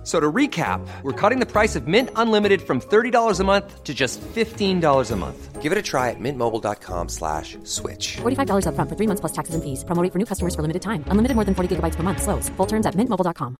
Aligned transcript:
F- 0.00 0.06
So 0.06 0.18
to 0.18 0.32
recap, 0.32 0.80
we're 1.02 1.12
cutting 1.12 1.40
the 1.40 1.46
price 1.46 1.76
of 1.76 1.86
Mint 1.86 2.08
Unlimited 2.16 2.62
from 2.62 2.80
$30 2.80 3.38
a 3.38 3.44
month 3.44 3.84
to 3.84 3.92
just 3.92 4.18
$15 4.34 5.10
a 5.10 5.16
month. 5.16 5.60
Give 5.60 5.72
it 5.72 5.78
a 5.78 5.82
try 5.82 6.08
at 6.08 6.16
mintmobile.com 6.18 7.08
slash 7.10 7.58
switch. 7.64 8.16
$45 8.22 8.64
upfront 8.64 8.88
for 8.88 8.96
three 8.96 9.06
months 9.06 9.20
plus 9.20 9.32
taxes 9.32 9.54
and 9.54 9.62
fees. 9.62 9.84
Promo 9.84 10.02
rate 10.02 10.10
for 10.12 10.18
new 10.18 10.24
customers 10.24 10.54
for 10.54 10.62
limited 10.62 10.80
time. 10.80 11.04
Unlimited 11.08 11.34
more 11.34 11.44
than 11.44 11.54
40 11.54 11.76
gigabytes 11.76 11.96
per 11.96 12.02
month. 12.02 12.22
Slows. 12.22 12.48
Full 12.56 12.66
terms 12.66 12.86
at 12.86 12.94
mintmobile.com. 12.94 13.56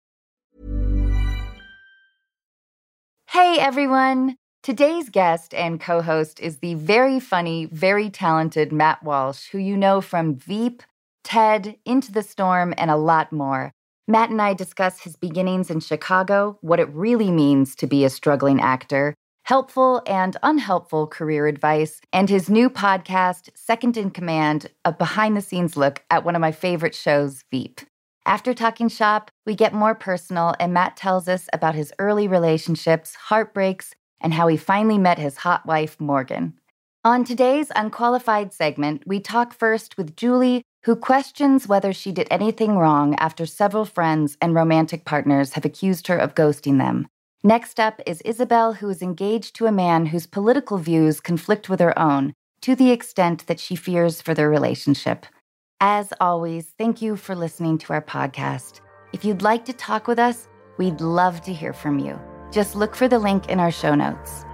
Hey 3.28 3.58
everyone! 3.60 4.36
Today's 4.62 5.08
guest 5.10 5.54
and 5.54 5.80
co 5.80 6.02
host 6.02 6.40
is 6.40 6.58
the 6.58 6.74
very 6.74 7.20
funny, 7.20 7.66
very 7.66 8.10
talented 8.10 8.72
Matt 8.72 9.02
Walsh, 9.02 9.48
who 9.52 9.58
you 9.58 9.76
know 9.76 10.00
from 10.00 10.34
Veep, 10.36 10.82
TED, 11.22 11.76
Into 11.84 12.12
the 12.12 12.22
Storm, 12.22 12.74
and 12.76 12.90
a 12.90 12.96
lot 12.96 13.30
more. 13.32 13.72
Matt 14.10 14.30
and 14.30 14.42
I 14.42 14.54
discuss 14.54 14.98
his 14.98 15.14
beginnings 15.14 15.70
in 15.70 15.78
Chicago, 15.78 16.58
what 16.62 16.80
it 16.80 16.88
really 16.88 17.30
means 17.30 17.76
to 17.76 17.86
be 17.86 18.04
a 18.04 18.10
struggling 18.10 18.60
actor, 18.60 19.14
helpful 19.44 20.02
and 20.04 20.36
unhelpful 20.42 21.06
career 21.06 21.46
advice, 21.46 22.00
and 22.12 22.28
his 22.28 22.50
new 22.50 22.68
podcast, 22.68 23.50
Second 23.54 23.96
in 23.96 24.10
Command, 24.10 24.68
a 24.84 24.92
behind 24.92 25.36
the 25.36 25.40
scenes 25.40 25.76
look 25.76 26.02
at 26.10 26.24
one 26.24 26.34
of 26.34 26.40
my 26.40 26.50
favorite 26.50 26.96
shows, 26.96 27.44
Veep. 27.52 27.82
After 28.26 28.52
talking 28.52 28.88
shop, 28.88 29.30
we 29.46 29.54
get 29.54 29.72
more 29.72 29.94
personal, 29.94 30.56
and 30.58 30.74
Matt 30.74 30.96
tells 30.96 31.28
us 31.28 31.48
about 31.52 31.76
his 31.76 31.92
early 32.00 32.26
relationships, 32.26 33.14
heartbreaks, 33.14 33.94
and 34.20 34.34
how 34.34 34.48
he 34.48 34.56
finally 34.56 34.98
met 34.98 35.20
his 35.20 35.36
hot 35.36 35.66
wife, 35.66 36.00
Morgan. 36.00 36.54
On 37.04 37.22
today's 37.22 37.70
Unqualified 37.76 38.52
segment, 38.52 39.04
we 39.06 39.20
talk 39.20 39.54
first 39.54 39.96
with 39.96 40.16
Julie, 40.16 40.64
who 40.84 40.96
questions 40.96 41.68
whether 41.68 41.92
she 41.92 42.10
did 42.10 42.26
anything 42.30 42.76
wrong 42.76 43.14
after 43.16 43.44
several 43.44 43.84
friends 43.84 44.36
and 44.40 44.54
romantic 44.54 45.04
partners 45.04 45.52
have 45.52 45.64
accused 45.64 46.06
her 46.06 46.16
of 46.16 46.34
ghosting 46.34 46.78
them. 46.78 47.06
Next 47.42 47.78
up 47.78 48.00
is 48.06 48.22
Isabel, 48.22 48.74
who 48.74 48.88
is 48.88 49.02
engaged 49.02 49.56
to 49.56 49.66
a 49.66 49.72
man 49.72 50.06
whose 50.06 50.26
political 50.26 50.78
views 50.78 51.20
conflict 51.20 51.68
with 51.68 51.80
her 51.80 51.98
own, 51.98 52.32
to 52.62 52.74
the 52.74 52.90
extent 52.90 53.46
that 53.46 53.60
she 53.60 53.76
fears 53.76 54.20
for 54.20 54.34
their 54.34 54.50
relationship. 54.50 55.26
As 55.80 56.12
always, 56.20 56.74
thank 56.76 57.00
you 57.00 57.16
for 57.16 57.34
listening 57.34 57.78
to 57.78 57.92
our 57.94 58.02
podcast. 58.02 58.80
If 59.12 59.24
you'd 59.24 59.42
like 59.42 59.64
to 59.66 59.72
talk 59.72 60.06
with 60.06 60.18
us, 60.18 60.48
we'd 60.76 61.00
love 61.00 61.40
to 61.42 61.52
hear 61.52 61.72
from 61.72 61.98
you. 61.98 62.20
Just 62.52 62.74
look 62.74 62.94
for 62.94 63.08
the 63.08 63.18
link 63.18 63.48
in 63.48 63.60
our 63.60 63.70
show 63.70 63.94
notes. 63.94 64.44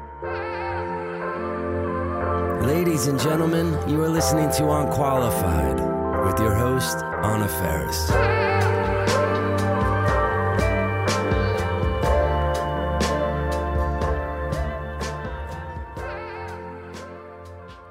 Ladies 2.66 3.06
and 3.06 3.18
gentlemen, 3.18 3.66
you 3.88 4.02
are 4.02 4.08
listening 4.08 4.50
to 4.52 4.70
Unqualified 4.70 5.85
with 6.26 6.40
your 6.40 6.54
host, 6.54 7.04
Anna 7.22 7.46
Faris. 7.46 8.10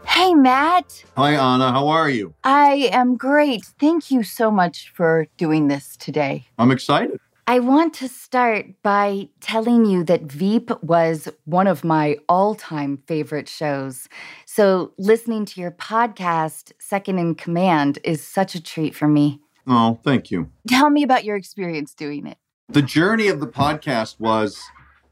Hey, 0.06 0.34
Matt. 0.34 1.06
Hi, 1.16 1.32
Anna. 1.32 1.72
How 1.72 1.88
are 1.88 2.10
you? 2.10 2.34
I 2.44 2.90
am 2.92 3.16
great. 3.16 3.64
Thank 3.80 4.12
you 4.12 4.22
so 4.24 4.52
much 4.52 4.92
for 4.94 5.28
doing 5.38 5.70
this 5.70 5.96
today. 5.96 6.48
I'm 6.58 6.72
excited. 6.72 7.22
I 7.48 7.60
want 7.60 7.94
to 7.96 8.10
start 8.10 8.82
by 8.82 9.30
telling 9.40 9.86
you 9.86 10.04
that 10.06 10.24
Veep 10.24 10.72
was 10.82 11.30
one 11.44 11.68
of 11.68 11.84
my 11.84 12.18
all 12.28 12.56
time 12.56 12.98
favorite 13.06 13.48
shows. 13.48 14.10
So, 14.46 14.94
listening 14.98 15.46
to 15.46 15.62
your 15.62 15.70
podcast, 15.70 16.72
Second 16.80 17.20
in 17.20 17.36
Command, 17.36 18.00
is 18.04 18.26
such 18.26 18.56
a 18.56 18.64
treat 18.64 18.96
for 18.96 19.08
me. 19.08 19.42
Oh, 19.68 20.00
thank 20.04 20.32
you. 20.32 20.50
Tell 20.68 20.90
me 20.90 21.04
about 21.04 21.24
your 21.24 21.36
experience 21.36 21.94
doing 21.94 22.26
it. 22.26 22.40
The 22.70 22.82
journey 22.82 23.28
of 23.28 23.40
the 23.40 23.48
podcast 23.48 24.20
was 24.20 24.60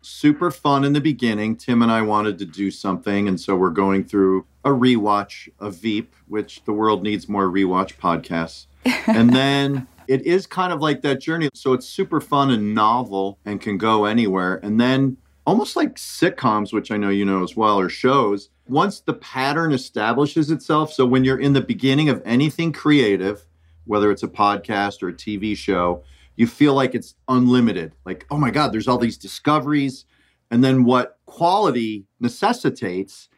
super 0.01 0.49
fun 0.49 0.83
in 0.83 0.93
the 0.93 1.01
beginning. 1.01 1.55
Tim 1.55 1.83
and 1.83 1.91
I 1.91 2.01
wanted 2.01 2.39
to 2.39 2.45
do 2.45 2.71
something, 2.71 3.27
and 3.27 3.39
so 3.39 3.55
we're 3.55 3.69
going 3.69 4.05
through 4.05 4.47
a 4.65 4.69
rewatch 4.69 5.49
of 5.59 5.75
Veep, 5.75 6.15
which 6.27 6.63
the 6.65 6.73
world 6.73 7.03
needs 7.03 7.29
more 7.29 7.47
rewatch 7.47 7.97
podcasts. 7.97 8.65
and 9.07 9.29
then 9.35 9.87
it 10.07 10.25
is 10.25 10.47
kind 10.47 10.73
of 10.73 10.81
like 10.81 11.01
that 11.01 11.21
journey. 11.21 11.49
So 11.53 11.73
it's 11.73 11.87
super 11.87 12.21
fun 12.21 12.51
and 12.51 12.73
novel 12.73 13.39
and 13.45 13.59
can 13.61 13.77
go 13.77 14.05
anywhere. 14.05 14.59
And 14.63 14.79
then 14.79 15.17
almost 15.45 15.75
like 15.75 15.95
sitcoms, 15.95 16.73
which 16.73 16.91
I 16.91 16.97
know 16.97 17.09
you 17.09 17.25
know 17.25 17.43
as 17.43 17.55
well, 17.55 17.79
or 17.79 17.89
shows, 17.89 18.49
once 18.67 19.01
the 19.01 19.13
pattern 19.13 19.73
establishes 19.73 20.49
itself. 20.51 20.93
So 20.93 21.05
when 21.05 21.23
you're 21.23 21.39
in 21.39 21.53
the 21.53 21.61
beginning 21.61 22.09
of 22.09 22.21
anything 22.25 22.71
creative, 22.71 23.45
whether 23.85 24.11
it's 24.11 24.23
a 24.23 24.27
podcast 24.27 25.03
or 25.03 25.09
a 25.09 25.13
TV 25.13 25.57
show, 25.57 26.03
you 26.35 26.47
feel 26.47 26.73
like 26.73 26.95
it's 26.95 27.15
unlimited. 27.27 27.93
Like, 28.05 28.25
oh 28.31 28.37
my 28.37 28.51
God, 28.51 28.71
there's 28.71 28.87
all 28.87 28.97
these 28.97 29.17
discoveries. 29.17 30.05
And 30.49 30.63
then 30.63 30.83
what 30.83 31.19
quality 31.25 32.05
necessitates 32.19 33.29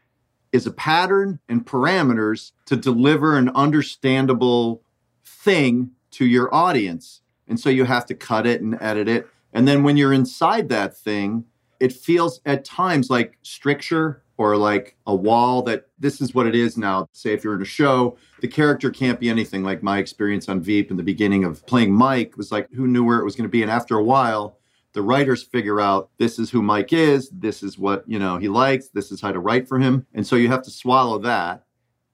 is 0.51 0.65
a 0.65 0.71
pattern 0.71 1.39
and 1.49 1.65
parameters 1.65 2.51
to 2.65 2.77
deliver 2.77 3.37
an 3.37 3.49
understandable 3.49 4.81
thing 5.25 5.91
to 6.15 6.25
your 6.25 6.53
audience. 6.53 7.21
And 7.47 7.59
so 7.59 7.69
you 7.69 7.85
have 7.85 8.05
to 8.07 8.15
cut 8.15 8.47
it 8.47 8.61
and 8.61 8.77
edit 8.81 9.07
it. 9.07 9.27
And 9.53 9.67
then 9.67 9.83
when 9.83 9.97
you're 9.97 10.13
inside 10.13 10.69
that 10.69 10.97
thing, 10.97 11.45
it 11.79 11.93
feels 11.93 12.41
at 12.45 12.65
times 12.65 13.09
like 13.09 13.37
stricture 13.41 14.23
or 14.37 14.57
like 14.57 14.95
a 15.07 15.15
wall 15.15 15.61
that 15.63 15.87
this 15.99 16.19
is 16.19 16.33
what 16.33 16.47
it 16.47 16.55
is 16.55 16.77
now. 16.77 17.07
Say 17.13 17.33
if 17.33 17.43
you're 17.43 17.55
in 17.55 17.61
a 17.61 17.65
show, 17.65 18.17
the 18.41 18.47
character 18.47 18.89
can't 18.91 19.19
be 19.19 19.29
anything 19.29 19.63
like 19.63 19.83
my 19.83 19.97
experience 19.97 20.49
on 20.49 20.61
Veep 20.61 20.91
in 20.91 20.97
the 20.97 21.03
beginning 21.03 21.43
of 21.43 21.65
playing 21.67 21.93
Mike 21.93 22.35
was 22.37 22.51
like 22.51 22.69
who 22.71 22.87
knew 22.87 23.03
where 23.03 23.19
it 23.19 23.25
was 23.25 23.35
going 23.35 23.47
to 23.47 23.51
be. 23.51 23.61
And 23.61 23.71
after 23.71 23.97
a 23.97 24.03
while, 24.03 24.57
the 24.93 25.01
writers 25.01 25.43
figure 25.43 25.81
out 25.81 26.09
this 26.17 26.39
is 26.39 26.49
who 26.49 26.61
Mike 26.61 26.93
is, 26.93 27.29
this 27.29 27.61
is 27.63 27.77
what, 27.77 28.03
you 28.07 28.17
know, 28.17 28.37
he 28.37 28.47
likes, 28.47 28.87
this 28.89 29.11
is 29.11 29.21
how 29.21 29.31
to 29.31 29.39
write 29.39 29.67
for 29.67 29.79
him. 29.79 30.05
And 30.13 30.25
so 30.25 30.37
you 30.37 30.47
have 30.47 30.63
to 30.63 30.71
swallow 30.71 31.17
that. 31.19 31.63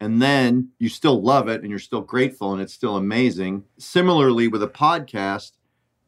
And 0.02 0.20
then 0.20 0.70
you 0.80 0.90
still 0.90 1.22
love 1.22 1.48
it 1.48 1.62
and 1.62 1.70
you're 1.70 1.78
still 1.78 2.02
grateful 2.02 2.54
and 2.54 2.62
it's 2.62 2.74
still 2.74 2.98
amazing. 2.98 3.64
Similarly 3.78 4.48
with 4.48 4.64
a 4.64 4.68
podcast, 4.68 5.52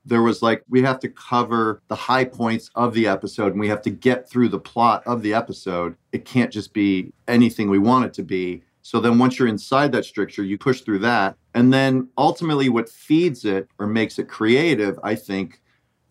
there 0.03 0.23
was 0.23 0.41
like 0.41 0.63
we 0.67 0.81
have 0.81 0.99
to 1.01 1.09
cover 1.09 1.79
the 1.89 1.95
high 1.95 2.25
points 2.25 2.71
of 2.73 2.95
the 2.95 3.07
episode 3.07 3.51
and 3.51 3.59
we 3.59 3.69
have 3.69 3.83
to 3.83 3.91
get 3.91 4.27
through 4.27 4.49
the 4.49 4.59
plot 4.59 5.03
of 5.05 5.21
the 5.21 5.35
episode. 5.35 5.95
It 6.11 6.25
can't 6.25 6.51
just 6.51 6.73
be 6.73 7.13
anything 7.27 7.69
we 7.69 7.77
want 7.77 8.05
it 8.05 8.13
to 8.15 8.23
be. 8.23 8.63
So 8.81 8.99
then 8.99 9.19
once 9.19 9.37
you're 9.37 9.47
inside 9.47 9.91
that 9.91 10.05
stricture, 10.05 10.43
you 10.43 10.57
push 10.57 10.81
through 10.81 10.99
that. 10.99 11.37
And 11.53 11.71
then 11.71 12.09
ultimately 12.17 12.69
what 12.69 12.89
feeds 12.89 13.45
it 13.45 13.69
or 13.77 13.85
makes 13.85 14.17
it 14.17 14.27
creative, 14.27 14.99
I 15.03 15.13
think, 15.13 15.61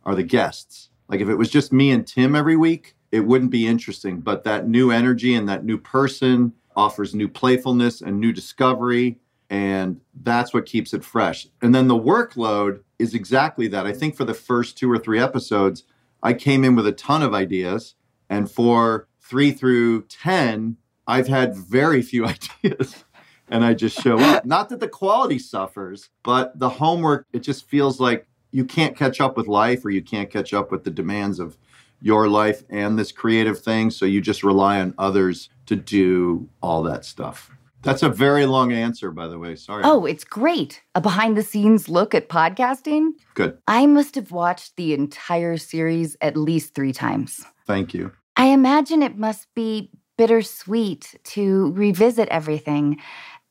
are 0.05 0.15
the 0.15 0.23
guests. 0.23 0.91
Like 1.09 1.21
if 1.21 1.29
it 1.29 1.35
was 1.35 1.51
just 1.51 1.73
me 1.73 1.91
and 1.91 2.07
Tim 2.07 2.37
every 2.37 2.57
week, 2.57 2.95
it 3.11 3.21
wouldn't 3.21 3.51
be 3.51 3.67
interesting. 3.67 4.21
But 4.21 4.45
that 4.45 4.69
new 4.69 4.93
energy 4.93 5.35
and 5.35 5.49
that 5.49 5.65
new 5.65 5.79
person 5.79 6.55
offers 6.77 7.15
new 7.15 7.29
playfulness 7.29 8.01
and 8.01 8.21
new 8.21 8.33
discovery. 8.33 9.19
And 9.51 10.01
that's 10.23 10.55
what 10.55 10.67
keeps 10.67 10.95
it 10.95 11.05
fresh. 11.05 11.47
And 11.61 11.75
then 11.75 11.89
the 11.89 11.95
workload 11.95 12.81
is 12.99 13.15
exactly 13.15 13.69
that. 13.69 13.87
I 13.87 13.93
think 13.93 14.17
for 14.17 14.25
the 14.25 14.35
first 14.35 14.79
two 14.79 14.91
or 14.91 14.99
three 14.99 15.19
episodes, 15.19 15.85
I 16.23 16.33
came 16.33 16.65
in 16.65 16.75
with 16.75 16.87
a 16.87 16.93
ton 16.93 17.23
of 17.23 17.35
ideas. 17.35 17.95
And 18.31 18.51
for 18.51 19.09
three 19.21 19.51
through 19.51 20.03
10, 20.05 20.77
I've 21.07 21.29
had 21.29 21.55
very 21.55 22.01
few 22.01 22.27
ideas. 22.65 23.05
and 23.49 23.65
I 23.65 23.75
just 23.75 24.01
show 24.01 24.19
up. 24.19 24.47
Not 24.47 24.71
that 24.71 24.81
the 24.81 24.89
quality 24.89 25.39
suffers, 25.39 26.09
but 26.23 26.59
the 26.59 26.71
homework, 26.71 27.27
it 27.33 27.41
just 27.41 27.69
feels 27.69 28.01
like 28.01 28.27
you 28.53 28.65
can't 28.65 28.97
catch 28.97 29.21
up 29.21 29.37
with 29.37 29.49
life 29.49 29.85
or 29.85 29.91
you 29.91 30.03
can't 30.03 30.31
catch 30.31 30.55
up 30.55 30.71
with 30.71 30.85
the 30.85 30.91
demands 30.91 31.39
of 31.39 31.59
your 32.03 32.29
life 32.29 32.65
and 32.69 32.99
this 32.99 33.13
creative 33.13 33.61
thing. 33.61 33.91
So 33.91 34.05
you 34.05 34.21
just 34.21 34.43
rely 34.43 34.81
on 34.81 34.95
others 34.99 35.49
to 35.67 35.77
do 35.77 36.49
all 36.61 36.83
that 36.83 37.05
stuff. 37.05 37.51
That's 37.83 38.03
a 38.03 38.09
very 38.09 38.47
long 38.47 38.73
answer, 38.73 39.11
by 39.11 39.27
the 39.27 39.39
way. 39.39 39.57
Sorry. 39.57 39.83
Oh, 39.85 40.05
it's 40.05 40.25
great. 40.25 40.83
A 40.95 41.01
behind 41.01 41.37
the 41.37 41.43
scenes 41.43 41.89
look 41.89 42.15
at 42.15 42.29
podcasting. 42.29 43.11
Good. 43.35 43.59
I 43.67 43.87
must 43.87 44.15
have 44.15 44.31
watched 44.31 44.77
the 44.77 44.95
entire 44.95 45.57
series 45.57 46.17
at 46.21 46.37
least 46.37 46.75
three 46.75 46.93
times. 46.93 47.45
Thank 47.67 47.93
you. 47.93 48.13
I 48.37 48.47
imagine 48.47 49.03
it 49.03 49.19
must 49.19 49.53
be 49.55 49.91
bittersweet 50.17 51.19
to 51.25 51.73
revisit 51.73 52.29
everything. 52.29 53.01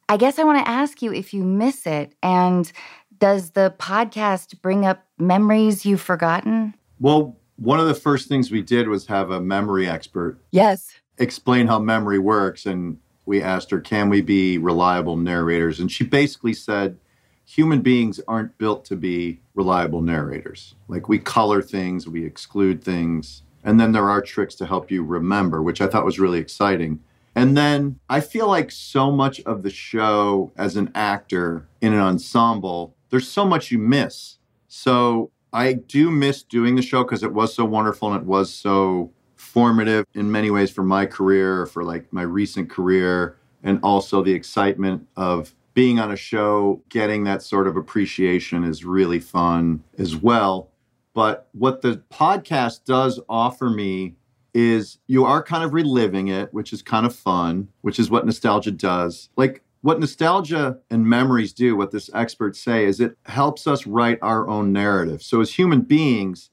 I 0.08 0.18
guess 0.18 0.40
I 0.40 0.44
want 0.44 0.64
to 0.64 0.70
ask 0.70 1.02
you 1.02 1.14
if 1.14 1.34
you 1.34 1.44
miss 1.44 1.86
it 1.86 2.16
and 2.24 2.72
does 3.18 3.52
the 3.52 3.74
podcast 3.78 4.62
bring 4.62 4.86
up 4.86 5.06
memories 5.18 5.86
you've 5.86 6.02
forgotten? 6.02 6.74
Well, 7.00 7.38
one 7.62 7.80
of 7.80 7.88
the 7.88 7.94
first 7.94 8.28
things 8.28 8.50
we 8.50 8.62
did 8.62 8.88
was 8.88 9.06
have 9.08 9.30
a 9.30 9.40
memory 9.40 9.88
expert 9.88 10.38
Yes. 10.52 10.90
explain 11.18 11.68
how 11.68 11.80
memory 11.80 12.18
works. 12.20 12.66
And 12.66 12.98
we 13.26 13.42
asked 13.42 13.70
her, 13.70 13.80
can 13.80 14.10
we 14.10 14.22
be 14.22 14.58
reliable 14.58 15.16
narrators? 15.16 15.80
And 15.80 15.92
she 15.92 16.04
basically 16.04 16.54
said, 16.54 16.98
human 17.46 17.82
beings 17.82 18.20
aren't 18.28 18.58
built 18.58 18.84
to 18.86 18.96
be 18.96 19.40
reliable 19.54 20.02
narrators. 20.02 20.74
Like 20.88 21.08
we 21.08 21.20
color 21.20 21.62
things, 21.62 22.08
we 22.08 22.26
exclude 22.26 22.84
things. 22.84 23.44
And 23.64 23.80
then 23.80 23.92
there 23.92 24.10
are 24.10 24.22
tricks 24.22 24.56
to 24.56 24.66
help 24.66 24.90
you 24.90 25.04
remember, 25.04 25.62
which 25.62 25.82
I 25.82 25.88
thought 25.88 26.06
was 26.06 26.20
really 26.20 26.40
exciting. 26.40 27.00
And 27.36 27.56
then 27.56 28.00
I 28.10 28.22
feel 28.22 28.48
like 28.48 28.72
so 28.72 29.12
much 29.12 29.40
of 29.42 29.62
the 29.62 29.70
show 29.70 30.52
as 30.58 30.76
an 30.76 30.92
actor 30.96 31.68
in 31.80 31.94
an 31.94 32.00
ensemble, 32.00 32.96
there's 33.10 33.28
so 33.28 33.46
much 33.46 33.70
you 33.72 33.78
miss. 33.78 34.38
So 34.68 35.30
I 35.54 35.74
do 35.74 36.12
miss 36.12 36.44
doing 36.44 36.76
the 36.76 36.82
show 36.82 37.04
because 37.04 37.24
it 37.24 37.34
was 37.34 37.54
so 37.54 37.66
wonderful 37.66 38.14
and 38.14 38.22
it 38.22 38.28
was 38.28 38.54
so 38.54 39.12
formative 39.36 40.06
in 40.14 40.32
many 40.32 40.50
ways 40.50 40.72
for 40.72 40.84
my 40.84 41.06
career, 41.06 41.66
for 41.66 41.84
like 41.84 42.12
my 42.14 42.22
recent 42.22 42.70
career, 42.70 43.38
and 43.64 43.80
also 43.84 44.24
the 44.24 44.34
excitement 44.34 45.08
of 45.18 45.54
being 45.74 46.00
on 46.00 46.12
a 46.12 46.16
show, 46.16 46.82
getting 46.90 47.24
that 47.26 47.42
sort 47.42 47.68
of 47.68 47.76
appreciation 47.76 48.64
is 48.64 48.86
really 48.86 49.20
fun 49.20 49.84
as 49.98 50.16
well. 50.16 50.70
But 51.14 51.48
what 51.54 51.82
the 51.82 52.02
podcast 52.12 52.86
does 52.86 53.20
offer 53.28 53.70
me 53.70 54.16
is 54.54 55.00
you 55.08 55.26
are 55.26 55.42
kind 55.44 55.64
of 55.64 55.74
reliving 55.74 56.28
it, 56.28 56.54
which 56.54 56.74
is 56.74 56.82
kind 56.82 57.06
of 57.06 57.16
fun, 57.16 57.68
which 57.82 58.00
is 58.00 58.10
what 58.10 58.26
nostalgia 58.26 58.72
does. 58.72 59.30
Like 59.36 59.64
what 59.82 60.00
nostalgia 60.00 60.78
and 60.90 61.06
memories 61.06 61.54
do, 61.54 61.76
what 61.76 61.92
this 61.92 62.10
experts 62.14 62.60
say, 62.60 62.86
is 62.86 63.00
it 63.00 63.18
helps 63.26 63.68
us 63.68 63.88
write 63.88 64.20
our 64.22 64.48
own 64.48 64.72
narrative. 64.72 65.22
So 65.24 65.42
as 65.42 65.54
human 65.54 65.82
beings, 65.82 66.52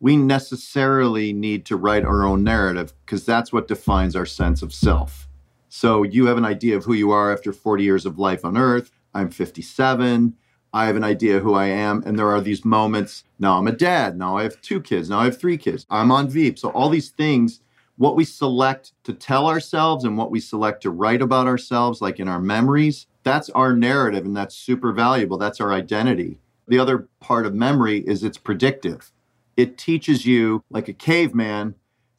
we 0.00 0.16
necessarily 0.16 1.32
need 1.32 1.66
to 1.66 1.76
write 1.76 2.04
our 2.04 2.24
own 2.24 2.42
narrative 2.42 2.94
because 3.04 3.26
that's 3.26 3.52
what 3.52 3.68
defines 3.68 4.16
our 4.16 4.24
sense 4.24 4.62
of 4.62 4.72
self. 4.72 5.28
So 5.68 6.02
you 6.02 6.26
have 6.26 6.38
an 6.38 6.44
idea 6.44 6.76
of 6.76 6.84
who 6.84 6.94
you 6.94 7.10
are 7.10 7.32
after 7.32 7.52
40 7.52 7.84
years 7.84 8.06
of 8.06 8.18
life 8.18 8.44
on 8.44 8.56
earth. 8.56 8.90
I'm 9.14 9.30
57. 9.30 10.34
I 10.72 10.86
have 10.86 10.96
an 10.96 11.04
idea 11.04 11.40
who 11.40 11.54
I 11.54 11.66
am. 11.66 12.02
And 12.06 12.18
there 12.18 12.30
are 12.30 12.40
these 12.40 12.64
moments. 12.64 13.24
Now 13.38 13.58
I'm 13.58 13.66
a 13.66 13.72
dad. 13.72 14.16
Now 14.16 14.38
I 14.38 14.44
have 14.44 14.60
two 14.62 14.80
kids. 14.80 15.10
Now 15.10 15.20
I 15.20 15.24
have 15.24 15.38
three 15.38 15.58
kids. 15.58 15.84
I'm 15.90 16.10
on 16.10 16.28
Veep. 16.28 16.58
So 16.58 16.70
all 16.70 16.88
these 16.88 17.10
things, 17.10 17.60
what 18.00 18.16
we 18.16 18.24
select 18.24 18.94
to 19.04 19.12
tell 19.12 19.46
ourselves 19.46 20.04
and 20.04 20.16
what 20.16 20.30
we 20.30 20.40
select 20.40 20.82
to 20.82 20.88
write 20.88 21.20
about 21.20 21.46
ourselves, 21.46 22.00
like 22.00 22.18
in 22.18 22.28
our 22.28 22.40
memories, 22.40 23.06
that's 23.24 23.50
our 23.50 23.76
narrative 23.76 24.24
and 24.24 24.34
that's 24.34 24.54
super 24.54 24.90
valuable. 24.90 25.36
That's 25.36 25.60
our 25.60 25.70
identity. 25.70 26.38
The 26.66 26.78
other 26.78 27.10
part 27.20 27.44
of 27.44 27.54
memory 27.54 27.98
is 27.98 28.24
it's 28.24 28.38
predictive. 28.38 29.12
It 29.54 29.76
teaches 29.76 30.24
you, 30.24 30.64
like 30.70 30.88
a 30.88 30.94
caveman, 30.94 31.74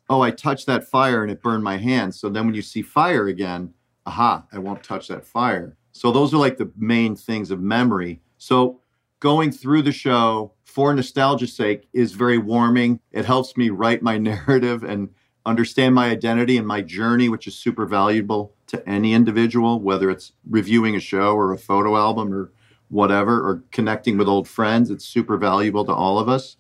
oh, 0.07 0.21
I 0.21 0.29
touched 0.29 0.67
that 0.67 0.87
fire 0.87 1.23
and 1.23 1.31
it 1.31 1.41
burned 1.41 1.63
my 1.63 1.77
hand. 1.77 2.13
So 2.13 2.29
then 2.29 2.45
when 2.45 2.53
you 2.53 2.61
see 2.61 2.83
fire 2.83 3.25
again, 3.25 3.73
aha, 4.05 4.45
I 4.53 4.59
won't 4.59 4.83
touch 4.83 5.07
that 5.07 5.25
fire. 5.25 5.77
So 5.93 6.11
those 6.11 6.31
are 6.31 6.37
like 6.37 6.57
the 6.57 6.71
main 6.77 7.15
things 7.15 7.49
of 7.49 7.59
memory. 7.59 8.21
So 8.37 8.81
going 9.19 9.51
through 9.51 9.81
the 9.81 9.91
show 9.91 10.53
for 10.63 10.93
nostalgia's 10.93 11.55
sake 11.55 11.87
is 11.91 12.11
very 12.11 12.37
warming. 12.37 12.99
It 13.11 13.25
helps 13.25 13.57
me 13.57 13.71
write 13.71 14.03
my 14.03 14.17
narrative 14.19 14.83
and 14.83 15.09
understand 15.45 15.95
my 15.95 16.09
identity 16.09 16.57
and 16.57 16.67
my 16.67 16.81
journey, 16.81 17.29
which 17.29 17.47
is 17.47 17.55
super 17.55 17.85
valuable 17.85 18.53
to 18.67 18.87
any 18.87 19.13
individual, 19.13 19.79
whether 19.79 20.09
it's 20.09 20.33
reviewing 20.49 20.95
a 20.95 20.99
show 20.99 21.35
or 21.35 21.51
a 21.51 21.57
photo 21.57 21.97
album 21.97 22.33
or 22.33 22.51
whatever, 22.89 23.37
or 23.37 23.63
connecting 23.71 24.17
with 24.17 24.27
old 24.27 24.47
friends. 24.47 24.89
It's 24.89 25.05
super 25.05 25.37
valuable 25.37 25.85
to 25.85 25.93
all 25.93 26.19
of 26.19 26.29
us. 26.29 26.57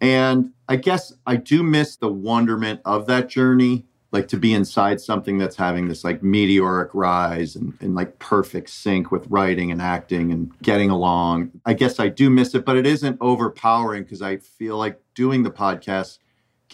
And 0.00 0.52
I 0.68 0.76
guess 0.76 1.12
I 1.26 1.36
do 1.36 1.62
miss 1.62 1.96
the 1.96 2.12
wonderment 2.12 2.80
of 2.84 3.06
that 3.06 3.28
journey 3.28 3.86
like 4.12 4.28
to 4.28 4.36
be 4.36 4.54
inside 4.54 5.00
something 5.00 5.36
that's 5.36 5.56
having 5.56 5.88
this 5.88 6.04
like 6.04 6.22
meteoric 6.22 6.90
rise 6.94 7.56
and, 7.56 7.74
and 7.80 7.94
like 7.94 8.18
perfect 8.18 8.70
sync 8.70 9.10
with 9.10 9.26
writing 9.28 9.70
and 9.70 9.82
acting 9.82 10.32
and 10.32 10.50
getting 10.62 10.90
along. 10.90 11.50
I 11.66 11.74
guess 11.74 11.98
I 12.00 12.08
do 12.08 12.30
miss 12.30 12.54
it, 12.54 12.64
but 12.64 12.76
it 12.76 12.86
isn't 12.86 13.18
overpowering 13.20 14.04
because 14.04 14.22
I 14.22 14.38
feel 14.38 14.78
like 14.78 15.00
doing 15.14 15.42
the 15.42 15.50
podcast 15.50 16.18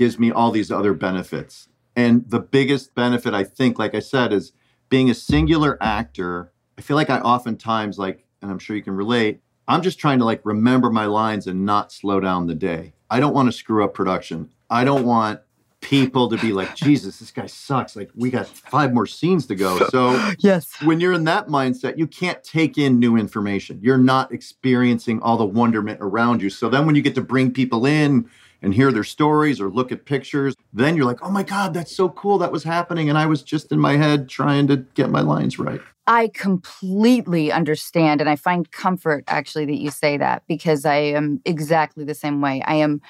gives 0.03 0.19
me 0.19 0.33
all 0.33 0.51
these 0.51 0.73
other 0.73 0.95
benefits. 0.95 1.69
And 1.95 2.29
the 2.29 2.41
biggest 2.41 2.93
benefit, 2.93 3.35
I 3.35 3.45
think, 3.45 3.79
like 3.79 3.95
I 3.95 4.01
said, 4.01 4.33
is 4.33 4.51
being 4.89 5.09
a 5.09 5.15
singular 5.15 5.79
actor. 5.81 6.53
I 6.77 6.81
feel 6.81 6.97
like 6.97 7.09
I 7.09 7.21
oftentimes 7.21 8.01
like, 8.01 8.25
and 8.41 8.51
I'm 8.51 8.59
sure 8.59 8.75
you 8.75 8.83
can 8.83 8.97
relate, 8.97 9.43
I'm 9.69 9.81
just 9.81 10.01
trying 10.01 10.19
to 10.19 10.25
like 10.25 10.41
remember 10.43 10.91
my 10.91 11.07
lines 11.07 11.47
and 11.47 11.65
not 11.65 11.93
slow 11.93 12.19
down 12.19 12.49
the 12.49 12.57
day. 12.57 12.95
I 13.11 13.21
don't 13.21 13.33
want 13.33 13.47
to 13.47 13.53
screw 13.53 13.85
up 13.85 13.95
production. 13.95 14.51
I 14.69 14.83
don't 14.83 15.05
want 15.05 15.39
people 15.83 16.29
to 16.31 16.37
be 16.39 16.53
like, 16.53 16.75
Jesus, 16.89 17.21
this 17.21 17.31
guy 17.31 17.47
sucks. 17.47 17.95
Like, 17.95 18.11
we 18.17 18.29
got 18.29 18.49
five 18.49 18.93
more 18.93 19.07
scenes 19.07 19.47
to 19.47 19.55
go. 19.55 19.79
So, 19.93 20.33
yes, 20.41 20.73
when 20.83 20.99
you're 20.99 21.13
in 21.13 21.25
that 21.25 21.47
mindset, 21.47 21.97
you 21.97 22.09
can't 22.09 22.43
take 22.43 22.77
in 22.77 22.99
new 22.99 23.17
information. 23.17 23.79
You're 23.81 23.99
not 23.99 24.33
experiencing 24.33 25.23
all 25.23 25.37
the 25.37 25.45
wonderment 25.45 25.99
around 26.01 26.43
you. 26.43 26.51
So, 26.51 26.69
then 26.69 26.87
when 26.87 26.97
you 26.97 27.03
get 27.03 27.15
to 27.15 27.21
bring 27.21 27.53
people 27.53 27.87
in 27.87 28.29
and 28.63 28.73
hear 28.75 28.93
their 28.93 29.05
stories 29.05 29.61
or 29.61 29.69
look 29.69 29.93
at 29.93 30.07
pictures, 30.07 30.55
then 30.73 30.97
you're 30.97 31.05
like, 31.05 31.23
oh 31.23 31.31
my 31.31 31.43
God, 31.43 31.75
that's 31.75 31.95
so 31.95 32.09
cool. 32.09 32.39
That 32.39 32.53
was 32.53 32.65
happening. 32.65 33.09
And 33.09 33.19
I 33.19 33.27
was 33.27 33.43
just 33.43 33.73
in 33.73 33.81
my 33.81 33.97
head 33.97 34.29
trying 34.29 34.69
to 34.69 34.77
get 34.77 35.11
my 35.11 35.21
lines 35.21 35.59
right. 35.59 35.81
I 36.07 36.31
completely 36.35 37.53
understand. 37.53 38.21
And 38.21 38.29
I 38.31 38.37
find 38.37 38.71
comfort 38.71 39.25
actually 39.29 39.67
that 39.67 39.81
you 39.81 39.91
say 39.91 40.17
that 40.17 40.43
because 40.49 40.85
I 40.85 40.97
am 40.97 41.41
exactly 41.45 42.05
the 42.05 42.15
same 42.15 42.41
way. 42.41 42.63
I 42.67 42.77
am 42.77 43.01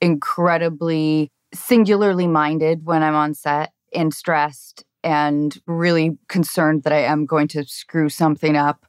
incredibly 0.00 1.30
singularly 1.54 2.26
minded 2.26 2.84
when 2.84 3.02
I'm 3.02 3.14
on 3.14 3.34
set 3.34 3.72
and 3.94 4.12
stressed 4.12 4.84
and 5.02 5.56
really 5.66 6.18
concerned 6.28 6.82
that 6.82 6.92
I 6.92 7.02
am 7.02 7.26
going 7.26 7.48
to 7.48 7.64
screw 7.64 8.08
something 8.08 8.56
up. 8.56 8.86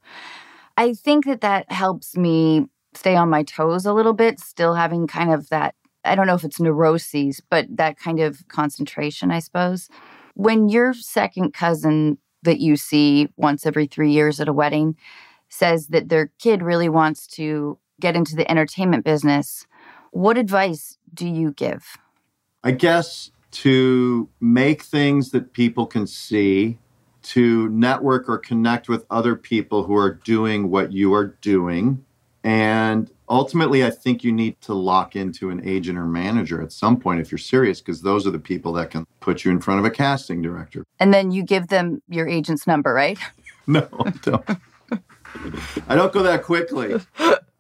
I 0.76 0.94
think 0.94 1.26
that 1.26 1.42
that 1.42 1.72
helps 1.72 2.18
me 2.18 2.68
stay 2.94 3.16
on 3.16 3.30
my 3.30 3.44
toes 3.44 3.86
a 3.86 3.94
little 3.94 4.14
bit, 4.14 4.40
still 4.40 4.74
having 4.74 5.08
kind 5.08 5.32
of 5.32 5.50
that 5.50 5.76
I 6.04 6.16
don't 6.16 6.28
know 6.28 6.36
if 6.36 6.44
it's 6.44 6.60
neuroses, 6.60 7.42
but 7.50 7.66
that 7.70 8.00
kind 8.00 8.20
of 8.20 8.48
concentration, 8.48 9.32
I 9.32 9.40
suppose. 9.40 9.90
When 10.36 10.70
your 10.70 10.94
second 10.94 11.54
cousin 11.54 12.18
that 12.44 12.60
you 12.60 12.78
see 12.78 13.30
once 13.38 13.66
every 13.66 13.88
three 13.88 14.12
years 14.12 14.40
at 14.40 14.48
a 14.48 14.54
wedding 14.54 14.96
says 15.50 15.88
that 15.88 16.10
their 16.10 16.32
kid 16.40 16.62
really 16.62 16.90
wants 16.90 17.28
to 17.28 17.78
get 18.00 18.16
into 18.16 18.36
the 18.36 18.50
entertainment 18.50 19.04
business, 19.04 19.66
what 20.12 20.38
advice 20.38 20.98
do 21.14 21.28
you 21.28 21.52
give? 21.52 21.98
I 22.64 22.72
guess 22.72 23.32
to 23.52 24.30
make 24.40 24.84
things 24.84 25.32
that 25.32 25.54
people 25.54 25.88
can 25.88 26.06
see, 26.06 26.78
to 27.24 27.70
network 27.70 28.30
or 28.30 28.38
connect 28.38 28.88
with 28.88 29.06
other 29.10 29.36
people 29.36 29.84
who 29.84 29.96
are 29.96 30.14
doing 30.14 30.70
what 30.70 30.92
you 30.92 31.14
are 31.14 31.38
doing. 31.42 32.06
And 32.44 33.12
ultimately, 33.30 33.86
I 33.86 33.90
think 33.90 34.24
you 34.24 34.32
need 34.32 34.60
to 34.62 34.74
lock 34.74 35.16
into 35.16 35.50
an 35.50 35.68
agent 35.68 35.98
or 35.98 36.06
manager 36.06 36.62
at 36.62 36.72
some 36.72 37.00
point 37.00 37.20
if 37.20 37.32
you're 37.32 37.38
serious, 37.38 37.80
because 37.80 38.02
those 38.02 38.26
are 38.26 38.32
the 38.32 38.40
people 38.40 38.74
that 38.74 38.92
can 38.92 39.06
put 39.20 39.44
you 39.44 39.52
in 39.52 39.60
front 39.60 39.80
of 39.80 39.86
a 39.86 39.90
casting 39.90 40.42
director. 40.42 40.84
And 41.00 41.14
then 41.14 41.32
you 41.32 41.44
give 41.44 41.68
them 41.68 42.02
your 42.10 42.28
agent's 42.28 42.68
number, 42.68 42.94
right? 42.94 43.20
no, 43.68 43.88
I 44.00 44.10
don't. 44.22 44.50
I 45.88 45.96
don't 45.96 46.14
go 46.14 46.24
that 46.24 46.44
quickly. 46.44 47.00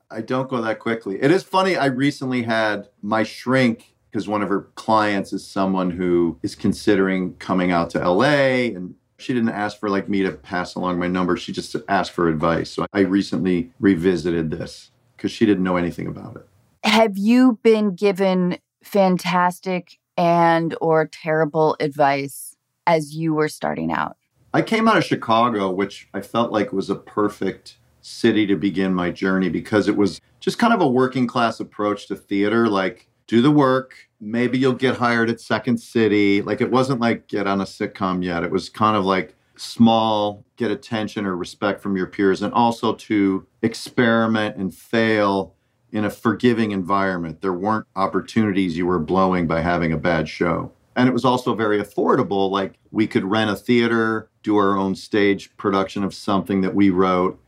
I 0.09 0.21
don't 0.21 0.49
go 0.49 0.61
that 0.61 0.79
quickly. 0.79 1.21
It 1.21 1.31
is 1.31 1.43
funny. 1.43 1.75
I 1.75 1.87
recently 1.87 2.43
had 2.43 2.87
my 3.01 3.23
shrink 3.23 3.93
because 4.09 4.27
one 4.27 4.41
of 4.41 4.49
her 4.49 4.61
clients 4.75 5.33
is 5.33 5.45
someone 5.45 5.91
who 5.91 6.39
is 6.41 6.55
considering 6.55 7.35
coming 7.35 7.71
out 7.71 7.89
to 7.91 8.09
LA 8.09 8.73
and 8.73 8.95
she 9.19 9.33
didn't 9.33 9.49
ask 9.49 9.79
for 9.79 9.89
like 9.89 10.07
me 10.07 10.23
to 10.23 10.31
pass 10.31 10.75
along 10.75 10.97
my 10.97 11.07
number. 11.07 11.35
She 11.35 11.51
just 11.51 11.75
asked 11.89 12.11
for 12.11 12.29
advice. 12.29 12.69
So 12.71 12.85
I 12.93 13.01
recently 13.01 13.71
revisited 13.79 14.49
this 14.49 14.91
because 15.17 15.31
she 15.31 15.45
didn't 15.45 15.63
know 15.63 15.75
anything 15.75 16.07
about 16.07 16.37
it. 16.37 16.47
Have 16.83 17.17
you 17.17 17.59
been 17.63 17.95
given 17.95 18.59
fantastic 18.83 19.99
and 20.15 20.75
or 20.79 21.07
terrible 21.07 21.75
advice 21.79 22.55
as 22.85 23.15
you 23.15 23.33
were 23.33 23.49
starting 23.49 23.91
out? 23.91 24.15
I 24.53 24.61
came 24.61 24.87
out 24.87 24.97
of 24.97 25.03
Chicago, 25.03 25.69
which 25.69 26.07
I 26.13 26.21
felt 26.21 26.51
like 26.51 26.71
was 26.71 26.89
a 26.89 26.95
perfect 26.95 27.77
city 28.01 28.47
to 28.47 28.55
begin 28.55 28.93
my 28.93 29.11
journey 29.11 29.49
because 29.49 29.87
it 29.87 29.97
was 29.97 30.21
just 30.39 30.57
kind 30.57 30.73
of 30.73 30.81
a 30.81 30.87
working 30.87 31.27
class 31.27 31.59
approach 31.59 32.07
to 32.07 32.15
theater. 32.15 32.67
Like 32.67 33.09
do 33.27 33.41
the 33.41 33.51
work. 33.51 33.93
Maybe 34.19 34.57
you'll 34.57 34.73
get 34.73 34.97
hired 34.97 35.29
at 35.29 35.41
Second 35.41 35.77
City. 35.77 36.41
Like 36.41 36.61
it 36.61 36.71
wasn't 36.71 37.01
like 37.01 37.27
get 37.27 37.45
on 37.45 37.61
a 37.61 37.65
sitcom 37.65 38.23
yet. 38.23 38.43
It 38.43 38.51
was 38.51 38.69
kind 38.69 38.95
of 38.95 39.05
like 39.05 39.35
small, 39.59 40.45
get 40.55 40.71
attention 40.71 41.25
or 41.25 41.35
respect 41.35 41.81
from 41.81 41.95
your 41.95 42.07
peers, 42.07 42.41
and 42.41 42.53
also 42.53 42.93
to 42.93 43.45
experiment 43.61 44.57
and 44.57 44.73
fail 44.73 45.53
in 45.91 46.05
a 46.05 46.09
forgiving 46.09 46.71
environment. 46.71 47.41
There 47.41 47.53
weren't 47.53 47.87
opportunities 47.95 48.77
you 48.77 48.85
were 48.85 48.99
blowing 48.99 49.47
by 49.47 49.61
having 49.61 49.91
a 49.91 49.97
bad 49.97 50.27
show. 50.27 50.71
And 50.95 51.07
it 51.07 51.13
was 51.13 51.25
also 51.25 51.53
very 51.53 51.81
affordable. 51.81 52.49
Like 52.49 52.73
we 52.91 53.07
could 53.07 53.23
rent 53.23 53.51
a 53.51 53.55
theater, 53.55 54.29
do 54.43 54.57
our 54.57 54.77
own 54.77 54.95
stage 54.95 55.55
production 55.57 56.03
of 56.03 56.13
something 56.13 56.61
that 56.61 56.73
we 56.73 56.89
wrote, 56.89 57.39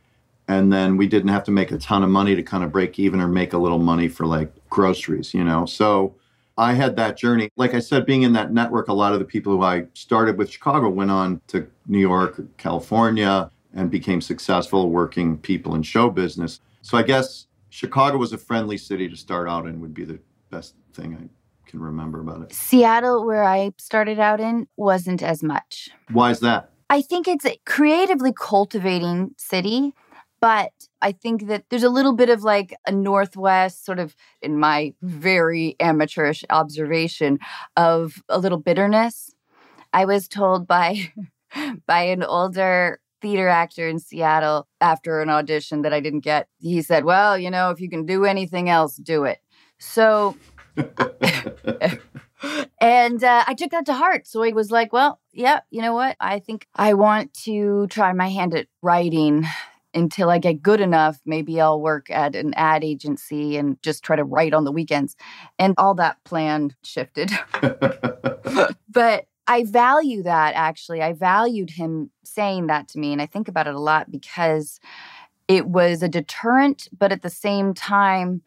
and 0.48 0.72
then 0.72 0.96
we 0.96 1.06
didn't 1.06 1.28
have 1.28 1.44
to 1.44 1.50
make 1.50 1.70
a 1.70 1.78
ton 1.78 2.02
of 2.02 2.10
money 2.10 2.34
to 2.34 2.42
kind 2.42 2.64
of 2.64 2.72
break 2.72 2.98
even 2.98 3.20
or 3.20 3.28
make 3.28 3.52
a 3.52 3.58
little 3.58 3.78
money 3.78 4.08
for 4.08 4.26
like 4.26 4.52
groceries, 4.68 5.34
you 5.34 5.44
know. 5.44 5.66
So 5.66 6.14
I 6.58 6.74
had 6.74 6.96
that 6.96 7.16
journey. 7.16 7.50
Like 7.56 7.74
I 7.74 7.78
said, 7.78 8.06
being 8.06 8.22
in 8.22 8.32
that 8.34 8.52
network, 8.52 8.88
a 8.88 8.92
lot 8.92 9.12
of 9.12 9.18
the 9.18 9.24
people 9.24 9.52
who 9.52 9.62
I 9.62 9.86
started 9.94 10.36
with 10.36 10.50
Chicago 10.50 10.88
went 10.88 11.10
on 11.10 11.40
to 11.48 11.66
New 11.86 11.98
York, 11.98 12.40
California, 12.58 13.50
and 13.74 13.90
became 13.90 14.20
successful 14.20 14.90
working 14.90 15.38
people 15.38 15.74
in 15.74 15.82
show 15.82 16.10
business. 16.10 16.60
So 16.82 16.98
I 16.98 17.02
guess 17.02 17.46
Chicago 17.70 18.18
was 18.18 18.32
a 18.32 18.38
friendly 18.38 18.76
city 18.76 19.08
to 19.08 19.16
start 19.16 19.48
out 19.48 19.66
in, 19.66 19.80
would 19.80 19.94
be 19.94 20.04
the 20.04 20.18
best 20.50 20.74
thing 20.92 21.14
I 21.14 21.70
can 21.70 21.80
remember 21.80 22.20
about 22.20 22.42
it. 22.42 22.52
Seattle, 22.52 23.24
where 23.24 23.44
I 23.44 23.72
started 23.78 24.18
out 24.18 24.40
in, 24.40 24.66
wasn't 24.76 25.22
as 25.22 25.42
much. 25.42 25.88
Why 26.10 26.30
is 26.30 26.40
that? 26.40 26.70
I 26.90 27.02
think 27.02 27.28
it's 27.28 27.46
a 27.46 27.56
creatively 27.64 28.32
cultivating 28.32 29.34
city, 29.38 29.94
but 30.40 30.72
I 31.02 31.12
think 31.12 31.48
that 31.48 31.64
there's 31.70 31.82
a 31.82 31.90
little 31.90 32.14
bit 32.14 32.30
of 32.30 32.42
like 32.42 32.74
a 32.86 32.92
Northwest, 32.92 33.84
sort 33.84 33.98
of 33.98 34.14
in 34.40 34.58
my 34.58 34.94
very 35.02 35.76
amateurish 35.80 36.44
observation, 36.50 37.38
of 37.76 38.22
a 38.28 38.38
little 38.38 38.58
bitterness. 38.58 39.34
I 39.92 40.04
was 40.04 40.28
told 40.28 40.66
by 40.66 41.12
by 41.86 42.02
an 42.02 42.22
older 42.22 43.00
theater 43.20 43.48
actor 43.48 43.86
in 43.88 43.98
Seattle 43.98 44.66
after 44.80 45.20
an 45.20 45.28
audition 45.28 45.82
that 45.82 45.92
I 45.92 46.00
didn't 46.00 46.20
get. 46.20 46.48
He 46.58 46.80
said, 46.82 47.04
Well, 47.04 47.36
you 47.38 47.50
know, 47.50 47.70
if 47.70 47.80
you 47.80 47.90
can 47.90 48.06
do 48.06 48.24
anything 48.24 48.68
else, 48.70 48.96
do 48.96 49.24
it. 49.24 49.38
So, 49.78 50.36
and 52.80 53.24
uh, 53.24 53.44
I 53.46 53.54
took 53.54 53.70
that 53.70 53.86
to 53.86 53.94
heart. 53.94 54.26
So 54.26 54.42
I 54.42 54.50
was 54.52 54.70
like, 54.70 54.92
Well, 54.92 55.20
yeah, 55.32 55.60
you 55.70 55.82
know 55.82 55.94
what? 55.94 56.16
I 56.20 56.38
think 56.38 56.66
I 56.74 56.94
want 56.94 57.34
to 57.44 57.86
try 57.88 58.12
my 58.12 58.28
hand 58.28 58.54
at 58.54 58.68
writing 58.82 59.44
until 59.94 60.30
I 60.30 60.38
get 60.38 60.62
good 60.62 60.80
enough. 60.80 61.20
Maybe 61.24 61.60
I'll 61.60 61.80
work 61.80 62.10
at 62.10 62.34
an 62.36 62.54
ad 62.54 62.84
agency 62.84 63.56
and 63.56 63.80
just 63.82 64.04
try 64.04 64.16
to 64.16 64.24
write 64.24 64.54
on 64.54 64.64
the 64.64 64.72
weekends. 64.72 65.16
And 65.58 65.74
all 65.78 65.94
that 65.94 66.22
plan 66.24 66.74
shifted. 66.82 67.30
but 68.88 69.26
I 69.46 69.64
value 69.64 70.22
that 70.22 70.54
actually. 70.54 71.02
I 71.02 71.12
valued 71.12 71.70
him 71.70 72.10
saying 72.24 72.68
that 72.68 72.88
to 72.88 72.98
me. 72.98 73.12
And 73.12 73.20
I 73.20 73.26
think 73.26 73.48
about 73.48 73.66
it 73.66 73.74
a 73.74 73.80
lot 73.80 74.10
because 74.10 74.78
it 75.48 75.66
was 75.66 76.02
a 76.02 76.08
deterrent, 76.08 76.86
but 76.96 77.10
at 77.10 77.22
the 77.22 77.30
same 77.30 77.74
time, 77.74 78.42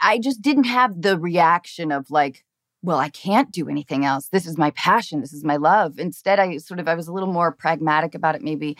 I 0.00 0.18
just 0.18 0.42
didn't 0.42 0.64
have 0.64 1.00
the 1.00 1.18
reaction 1.18 1.90
of 1.90 2.10
like, 2.10 2.44
well, 2.82 2.98
I 2.98 3.08
can't 3.08 3.50
do 3.50 3.68
anything 3.68 4.04
else. 4.04 4.28
This 4.28 4.44
is 4.44 4.58
my 4.58 4.70
passion. 4.72 5.20
This 5.20 5.32
is 5.32 5.44
my 5.44 5.56
love. 5.56 5.98
Instead, 5.98 6.38
I 6.38 6.58
sort 6.58 6.80
of, 6.80 6.88
I 6.88 6.94
was 6.94 7.08
a 7.08 7.12
little 7.12 7.32
more 7.32 7.52
pragmatic 7.52 8.14
about 8.14 8.34
it, 8.34 8.42
maybe. 8.42 8.76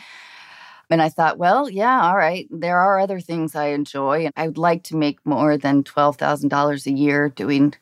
And 0.93 1.01
I 1.01 1.09
thought, 1.09 1.39
well, 1.39 1.71
yeah, 1.71 2.03
all 2.03 2.15
right. 2.15 2.47
There 2.51 2.79
are 2.79 2.99
other 2.99 3.19
things 3.19 3.55
I 3.55 3.69
enjoy. 3.69 4.25
And 4.25 4.33
I 4.37 4.45
would 4.45 4.59
like 4.59 4.83
to 4.83 4.95
make 4.95 5.17
more 5.25 5.57
than 5.57 5.83
$12,000 5.83 6.85
a 6.85 6.91
year 6.91 7.29
doing 7.29 7.73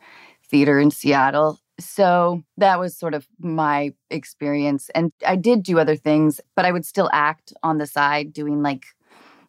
theater 0.48 0.80
in 0.80 0.91
Seattle. 0.91 1.60
So 1.77 2.41
that 2.56 2.80
was 2.80 2.96
sort 2.96 3.13
of 3.13 3.27
my 3.38 3.94
experience. 4.10 4.89
And 4.96 5.12
I 5.27 5.36
did 5.36 5.62
do 5.62 5.77
other 5.77 5.98
things, 5.98 6.39
but 6.56 6.63
I 6.63 6.72
would 6.72 6.86
still 6.86 7.10
act 7.12 7.51
on 7.63 7.80
the 7.80 7.86
side 7.86 8.32
doing 8.32 8.63
like, 8.63 8.86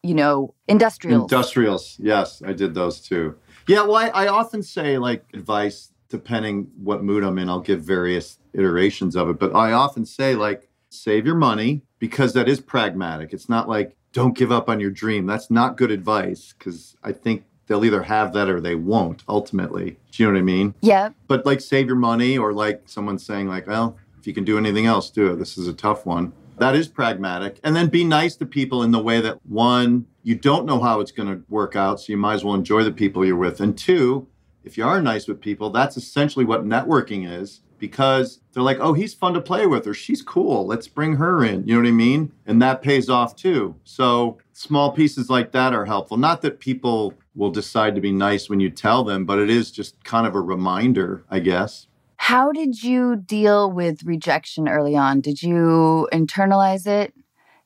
you 0.01 0.13
know, 0.13 0.53
industrials. 0.67 1.31
Industrials. 1.31 1.95
Yes, 2.01 2.41
I 2.45 2.51
did 2.51 2.73
those 2.73 2.99
too. 2.99 3.37
Yeah, 3.69 3.83
well, 3.83 3.95
I, 3.95 4.09
I 4.09 4.27
often 4.27 4.61
say 4.61 4.97
like 4.97 5.23
advice, 5.33 5.93
depending 6.09 6.69
what 6.75 7.01
mood 7.01 7.23
I'm 7.23 7.37
in, 7.37 7.47
I'll 7.47 7.61
give 7.61 7.79
various 7.79 8.39
iterations 8.51 9.15
of 9.15 9.29
it. 9.29 9.39
But 9.39 9.55
I 9.55 9.71
often 9.71 10.05
say 10.05 10.35
like, 10.35 10.67
save 10.89 11.25
your 11.25 11.35
money 11.35 11.81
because 12.03 12.33
that 12.33 12.49
is 12.49 12.59
pragmatic. 12.59 13.31
It's 13.31 13.47
not 13.47 13.69
like, 13.69 13.95
don't 14.11 14.37
give 14.37 14.51
up 14.51 14.67
on 14.67 14.81
your 14.81 14.91
dream. 14.91 15.25
That's 15.25 15.49
not 15.49 15.77
good 15.77 15.89
advice 15.89 16.53
because 16.59 16.97
I 17.01 17.13
think 17.13 17.45
they'll 17.65 17.85
either 17.85 18.03
have 18.03 18.33
that 18.33 18.49
or 18.49 18.59
they 18.59 18.75
won't 18.75 19.23
ultimately. 19.29 19.97
Do 20.11 20.21
you 20.21 20.27
know 20.27 20.33
what 20.33 20.39
I 20.39 20.41
mean? 20.41 20.75
Yeah. 20.81 21.11
But 21.29 21.45
like 21.45 21.61
save 21.61 21.87
your 21.87 21.95
money 21.95 22.37
or 22.37 22.51
like 22.51 22.81
someone 22.87 23.17
saying 23.17 23.47
like, 23.47 23.67
well, 23.67 23.95
if 24.19 24.27
you 24.27 24.33
can 24.33 24.43
do 24.43 24.57
anything 24.57 24.85
else, 24.85 25.09
do 25.09 25.31
it. 25.31 25.37
This 25.37 25.57
is 25.57 25.69
a 25.69 25.73
tough 25.73 26.05
one. 26.05 26.33
That 26.57 26.75
is 26.75 26.89
pragmatic. 26.89 27.61
And 27.63 27.73
then 27.73 27.87
be 27.87 28.03
nice 28.03 28.35
to 28.35 28.45
people 28.45 28.83
in 28.83 28.91
the 28.91 29.01
way 29.01 29.21
that 29.21 29.39
one, 29.47 30.05
you 30.23 30.35
don't 30.35 30.65
know 30.65 30.81
how 30.81 30.99
it's 30.99 31.13
going 31.13 31.29
to 31.29 31.41
work 31.47 31.77
out, 31.77 32.01
so 32.01 32.11
you 32.11 32.17
might 32.17 32.33
as 32.33 32.43
well 32.43 32.55
enjoy 32.55 32.83
the 32.83 32.91
people 32.91 33.23
you're 33.23 33.37
with. 33.37 33.61
And 33.61 33.77
two, 33.77 34.27
if 34.65 34.77
you 34.77 34.83
are 34.83 35.01
nice 35.01 35.25
with 35.25 35.39
people, 35.39 35.69
that's 35.69 35.95
essentially 35.95 36.43
what 36.43 36.65
networking 36.65 37.25
is 37.31 37.61
because 37.83 38.39
they're 38.53 38.63
like, 38.63 38.77
oh, 38.79 38.93
he's 38.93 39.13
fun 39.13 39.33
to 39.33 39.41
play 39.41 39.67
with 39.67 39.85
or 39.85 39.93
she's 39.93 40.21
cool. 40.21 40.65
Let's 40.65 40.87
bring 40.87 41.17
her 41.17 41.43
in. 41.43 41.67
You 41.67 41.73
know 41.73 41.81
what 41.81 41.87
I 41.89 41.91
mean? 41.91 42.31
And 42.45 42.61
that 42.61 42.81
pays 42.81 43.09
off 43.09 43.35
too. 43.35 43.75
So 43.83 44.37
small 44.53 44.93
pieces 44.93 45.29
like 45.29 45.51
that 45.51 45.73
are 45.73 45.83
helpful. 45.83 46.15
Not 46.15 46.41
that 46.43 46.61
people 46.61 47.13
will 47.35 47.49
decide 47.49 47.93
to 47.95 47.99
be 47.99 48.13
nice 48.13 48.49
when 48.49 48.61
you 48.61 48.69
tell 48.69 49.03
them, 49.03 49.25
but 49.25 49.37
it 49.37 49.49
is 49.49 49.69
just 49.69 50.01
kind 50.05 50.25
of 50.25 50.33
a 50.33 50.39
reminder, 50.39 51.25
I 51.29 51.39
guess. 51.39 51.87
How 52.15 52.53
did 52.53 52.83
you 52.83 53.17
deal 53.17 53.69
with 53.69 54.03
rejection 54.03 54.69
early 54.69 54.95
on? 54.95 55.19
Did 55.19 55.43
you 55.43 56.07
internalize 56.13 56.87
it? 56.87 57.13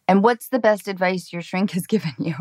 And 0.08 0.24
what's 0.24 0.48
the 0.48 0.58
best 0.58 0.88
advice 0.88 1.32
your 1.32 1.44
shrink 1.44 1.70
has 1.74 1.86
given 1.96 2.16
you? 2.18 2.34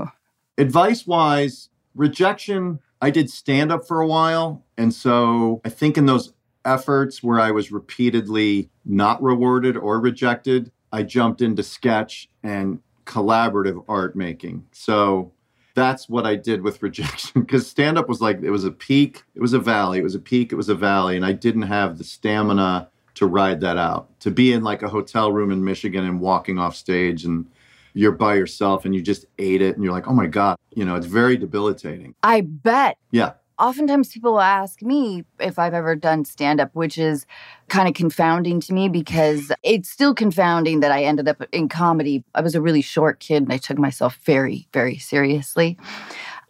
Advice 0.56 1.06
wise, 1.06 1.68
rejection, 1.94 2.78
I 3.02 3.10
did 3.10 3.28
stand 3.28 3.70
up 3.70 3.86
for 3.86 4.00
a 4.00 4.06
while. 4.06 4.64
And 4.78 4.94
so 4.94 5.60
I 5.62 5.68
think 5.68 5.98
in 5.98 6.06
those 6.06 6.32
efforts 6.66 7.22
where 7.22 7.40
I 7.40 7.50
was 7.50 7.72
repeatedly 7.72 8.68
not 8.84 9.22
rewarded 9.22 9.76
or 9.76 10.00
rejected, 10.00 10.70
I 10.92 11.04
jumped 11.04 11.40
into 11.40 11.62
sketch 11.62 12.28
and 12.42 12.80
collaborative 13.04 13.84
art 13.88 14.16
making. 14.16 14.66
So 14.72 15.32
that's 15.74 16.08
what 16.08 16.26
I 16.26 16.34
did 16.34 16.62
with 16.62 16.82
rejection 16.82 17.42
because 17.42 17.66
stand 17.66 17.96
up 17.96 18.08
was 18.08 18.20
like 18.20 18.42
it 18.42 18.50
was 18.50 18.64
a 18.64 18.70
peak, 18.70 19.22
it 19.34 19.40
was 19.40 19.52
a 19.52 19.58
valley, 19.58 19.98
it 19.98 20.04
was 20.04 20.14
a 20.14 20.20
peak, 20.20 20.52
it 20.52 20.56
was 20.56 20.68
a 20.68 20.74
valley, 20.74 21.16
and 21.16 21.24
I 21.24 21.32
didn't 21.32 21.62
have 21.62 21.98
the 21.98 22.04
stamina 22.04 22.90
to 23.14 23.26
ride 23.26 23.60
that 23.60 23.78
out. 23.78 24.18
To 24.20 24.30
be 24.30 24.52
in 24.52 24.62
like 24.62 24.82
a 24.82 24.88
hotel 24.88 25.32
room 25.32 25.50
in 25.50 25.64
Michigan 25.64 26.04
and 26.04 26.20
walking 26.20 26.58
off 26.58 26.76
stage 26.76 27.24
and 27.24 27.46
you're 27.94 28.12
by 28.12 28.34
yourself 28.34 28.84
and 28.84 28.94
you 28.94 29.00
just 29.00 29.24
ate 29.38 29.62
it 29.62 29.74
and 29.74 29.82
you're 29.82 29.92
like, 29.92 30.06
oh 30.06 30.12
my 30.12 30.26
God, 30.26 30.56
you 30.74 30.84
know, 30.84 30.96
it's 30.96 31.06
very 31.06 31.38
debilitating. 31.38 32.14
I 32.22 32.42
bet. 32.42 32.98
Yeah 33.10 33.32
oftentimes 33.58 34.08
people 34.08 34.32
will 34.32 34.40
ask 34.40 34.82
me 34.82 35.24
if 35.40 35.58
I've 35.58 35.74
ever 35.74 35.94
done 35.94 36.24
stand 36.24 36.60
up, 36.60 36.74
which 36.74 36.98
is 36.98 37.26
kind 37.68 37.88
of 37.88 37.94
confounding 37.94 38.60
to 38.60 38.72
me 38.72 38.88
because 38.88 39.50
it's 39.62 39.88
still 39.88 40.14
confounding 40.14 40.80
that 40.80 40.92
I 40.92 41.04
ended 41.04 41.28
up 41.28 41.42
in 41.52 41.68
comedy. 41.68 42.24
I 42.34 42.40
was 42.40 42.54
a 42.54 42.60
really 42.60 42.82
short 42.82 43.20
kid 43.20 43.42
and 43.42 43.52
I 43.52 43.58
took 43.58 43.78
myself 43.78 44.18
very, 44.24 44.68
very 44.72 44.98
seriously. 44.98 45.78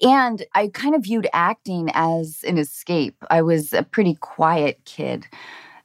And 0.03 0.45
I 0.55 0.69
kind 0.69 0.95
of 0.95 1.05
viewed 1.05 1.29
acting 1.33 1.91
as 1.95 2.45
an 2.47 2.59
escape. 2.59 3.17
I 3.31 3.43
was 3.43 3.73
a 3.73 3.83
pretty 3.83 4.15
quiet 4.15 4.81
kid, 4.85 5.27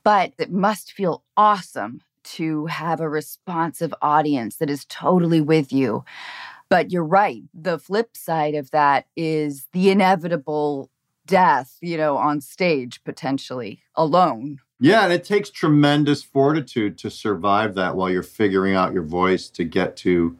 but 0.03 0.33
it 0.37 0.51
must 0.51 0.91
feel 0.91 1.23
awesome 1.37 2.01
to 2.23 2.65
have 2.67 2.99
a 2.99 3.09
responsive 3.09 3.93
audience 4.01 4.57
that 4.57 4.69
is 4.69 4.85
totally 4.85 5.41
with 5.41 5.71
you. 5.71 6.03
But 6.69 6.91
you're 6.91 7.03
right. 7.03 7.43
The 7.53 7.79
flip 7.79 8.15
side 8.15 8.55
of 8.55 8.71
that 8.71 9.05
is 9.15 9.67
the 9.73 9.89
inevitable 9.89 10.89
death, 11.31 11.77
you 11.81 11.97
know, 11.97 12.17
on 12.17 12.41
stage 12.41 13.03
potentially 13.03 13.81
alone. 13.95 14.59
Yeah, 14.79 15.03
and 15.03 15.13
it 15.13 15.23
takes 15.23 15.49
tremendous 15.49 16.23
fortitude 16.23 16.97
to 16.99 17.09
survive 17.09 17.75
that 17.75 17.95
while 17.95 18.09
you're 18.09 18.23
figuring 18.23 18.75
out 18.75 18.93
your 18.93 19.03
voice 19.03 19.47
to 19.49 19.63
get 19.63 19.95
to, 19.97 20.37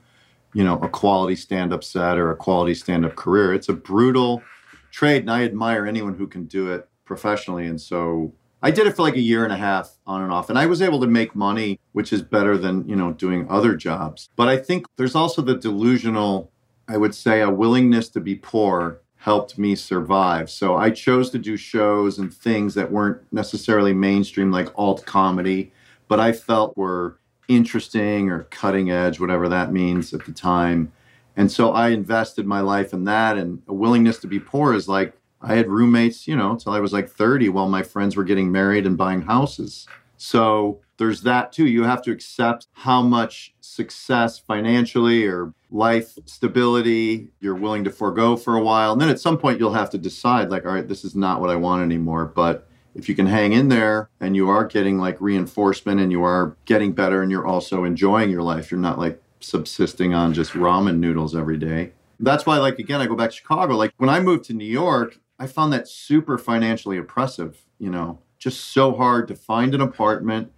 you 0.54 0.64
know, 0.64 0.80
a 0.80 0.90
quality 0.90 1.36
stand-up 1.36 1.84
set 1.84 2.18
or 2.18 2.32
a 2.32 2.36
quality 2.36 2.74
stand-up 2.74 3.16
career. 3.16 3.54
It's 3.54 3.70
a 3.70 3.74
brutal 3.74 4.44
trade, 4.92 5.22
and 5.22 5.32
I 5.32 5.44
admire 5.44 5.86
anyone 5.86 6.16
who 6.16 6.28
can 6.28 6.46
do 6.46 6.72
it 6.72 6.90
professionally. 7.06 7.68
And 7.68 7.80
so 7.80 8.34
I 8.62 8.72
did 8.72 8.88
it 8.88 8.96
for 8.96 9.04
like 9.04 9.16
a 9.16 9.22
year 9.22 9.44
and 9.44 9.54
a 9.54 9.58
half 9.58 9.98
on 10.08 10.22
and 10.22 10.34
off, 10.34 10.50
and 10.50 10.58
I 10.58 10.66
was 10.66 10.82
able 10.82 11.00
to 11.02 11.08
make 11.08 11.36
money, 11.36 11.80
which 11.92 12.12
is 12.12 12.22
better 12.22 12.58
than, 12.58 12.90
you 12.90 12.96
know, 12.96 13.14
doing 13.14 13.48
other 13.50 13.76
jobs. 13.76 14.30
But 14.36 14.50
I 14.50 14.58
think 14.58 14.88
there's 14.98 15.16
also 15.16 15.42
the 15.42 15.56
delusional, 15.56 16.52
I 16.88 16.98
would 16.98 17.14
say, 17.14 17.42
a 17.42 17.50
willingness 17.50 18.10
to 18.10 18.20
be 18.20 18.36
poor 18.36 19.01
helped 19.22 19.60
me 19.60 19.76
survive. 19.76 20.50
So 20.50 20.76
I 20.76 20.90
chose 20.90 21.30
to 21.30 21.38
do 21.38 21.56
shows 21.56 22.18
and 22.18 22.34
things 22.34 22.74
that 22.74 22.92
weren't 22.92 23.22
necessarily 23.32 23.94
mainstream, 23.94 24.52
like 24.52 24.70
alt 24.74 25.06
comedy, 25.06 25.72
but 26.08 26.20
I 26.20 26.32
felt 26.32 26.76
were 26.76 27.20
interesting 27.48 28.32
or 28.32 28.46
cutting 28.46 28.90
edge, 28.90 29.20
whatever 29.20 29.48
that 29.48 29.72
means 29.72 30.12
at 30.12 30.26
the 30.26 30.32
time. 30.32 30.92
And 31.38 31.52
so 31.52 31.72
I 31.72 31.90
invested 31.90 32.48
my 32.48 32.62
life 32.62 32.94
in 32.94 33.04
that. 33.04 33.38
And 33.38 33.62
a 33.68 33.76
willingness 33.76 34.18
to 34.20 34.28
be 34.28 34.40
poor 34.40 34.74
is 34.74 34.88
like 34.88 35.14
I 35.40 35.54
had 35.54 35.70
roommates, 35.70 36.28
you 36.28 36.36
know, 36.36 36.50
until 36.50 36.74
I 36.74 36.80
was 36.80 36.92
like 36.92 37.08
30 37.08 37.50
while 37.50 37.70
my 37.70 37.84
friends 37.84 38.16
were 38.16 38.24
getting 38.24 38.52
married 38.52 38.88
and 38.88 38.98
buying 38.98 39.22
houses. 39.22 39.88
So 40.18 40.82
there's 41.02 41.24
that 41.24 41.52
too. 41.52 41.66
You 41.66 41.82
have 41.84 42.04
to 42.04 42.12
accept 42.12 42.68
how 42.74 43.02
much 43.02 43.56
success 43.60 44.38
financially 44.38 45.26
or 45.26 45.52
life 45.72 46.16
stability 46.26 47.30
you're 47.40 47.56
willing 47.56 47.84
to 47.86 47.90
forego 47.90 48.36
for 48.36 48.56
a 48.56 48.62
while. 48.62 48.92
And 48.92 49.02
then 49.02 49.10
at 49.10 49.20
some 49.20 49.40
point, 49.40 49.60
you'll 49.60 49.74
have 49.74 49.90
to 49.90 49.98
decide, 49.98 50.52
like, 50.52 50.64
all 50.64 50.72
right, 50.72 50.88
this 50.88 51.04
is 51.04 51.16
not 51.16 51.42
what 51.42 51.50
I 51.50 51.56
want 51.56 51.82
anymore. 51.82 52.26
But 52.26 52.70
if 52.94 53.10
you 53.10 53.16
can 53.16 53.26
hang 53.26 53.52
in 53.52 53.70
there 53.70 54.12
and 54.20 54.36
you 54.36 54.48
are 54.48 54.64
getting 54.64 55.00
like 55.00 55.20
reinforcement 55.20 56.00
and 56.00 56.12
you 56.12 56.24
are 56.24 56.56
getting 56.66 56.92
better 56.92 57.24
and 57.24 57.32
you're 57.32 57.48
also 57.48 57.84
enjoying 57.84 58.30
your 58.30 58.44
life, 58.44 58.70
you're 58.70 58.80
not 58.80 59.00
like 59.00 59.20
subsisting 59.40 60.14
on 60.14 60.36
just 60.36 60.52
ramen 60.52 61.00
noodles 61.00 61.36
every 61.36 61.58
day. 61.58 61.94
That's 62.20 62.46
why, 62.46 62.60
like, 62.60 62.78
again, 62.78 63.02
I 63.02 63.08
go 63.08 63.16
back 63.16 63.32
to 63.32 63.38
Chicago. 63.38 63.76
Like, 63.76 63.92
when 63.98 64.12
I 64.12 64.20
moved 64.20 64.44
to 64.46 64.54
New 64.54 64.66
York, 64.66 65.18
I 65.40 65.48
found 65.48 65.74
that 65.74 65.88
super 65.88 66.38
financially 66.38 67.00
oppressive, 67.00 67.66
you 67.80 67.90
know, 67.90 68.20
just 68.38 68.66
so 68.66 68.94
hard 68.94 69.28
to 69.30 69.36
find 69.36 69.74
an 69.74 69.82
apartment 69.82 70.52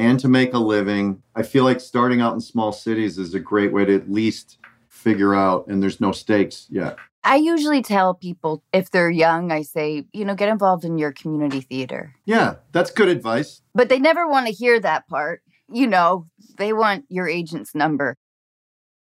and 0.00 0.18
to 0.18 0.28
make 0.28 0.54
a 0.54 0.58
living. 0.58 1.22
I 1.36 1.42
feel 1.42 1.64
like 1.64 1.78
starting 1.78 2.22
out 2.22 2.32
in 2.32 2.40
small 2.40 2.72
cities 2.72 3.18
is 3.18 3.34
a 3.34 3.38
great 3.38 3.70
way 3.70 3.84
to 3.84 3.94
at 3.94 4.10
least 4.10 4.56
figure 4.88 5.34
out, 5.34 5.66
and 5.66 5.82
there's 5.82 6.00
no 6.00 6.10
stakes 6.10 6.66
yet. 6.70 6.96
I 7.22 7.36
usually 7.36 7.82
tell 7.82 8.14
people 8.14 8.64
if 8.72 8.90
they're 8.90 9.10
young, 9.10 9.52
I 9.52 9.60
say, 9.60 10.06
you 10.14 10.24
know, 10.24 10.34
get 10.34 10.48
involved 10.48 10.86
in 10.86 10.96
your 10.96 11.12
community 11.12 11.60
theater. 11.60 12.14
Yeah, 12.24 12.54
that's 12.72 12.90
good 12.90 13.08
advice. 13.08 13.60
But 13.74 13.90
they 13.90 13.98
never 13.98 14.26
want 14.26 14.46
to 14.46 14.52
hear 14.54 14.80
that 14.80 15.06
part. 15.06 15.42
You 15.70 15.86
know, 15.86 16.26
they 16.56 16.72
want 16.72 17.04
your 17.10 17.28
agent's 17.28 17.74
number. 17.74 18.16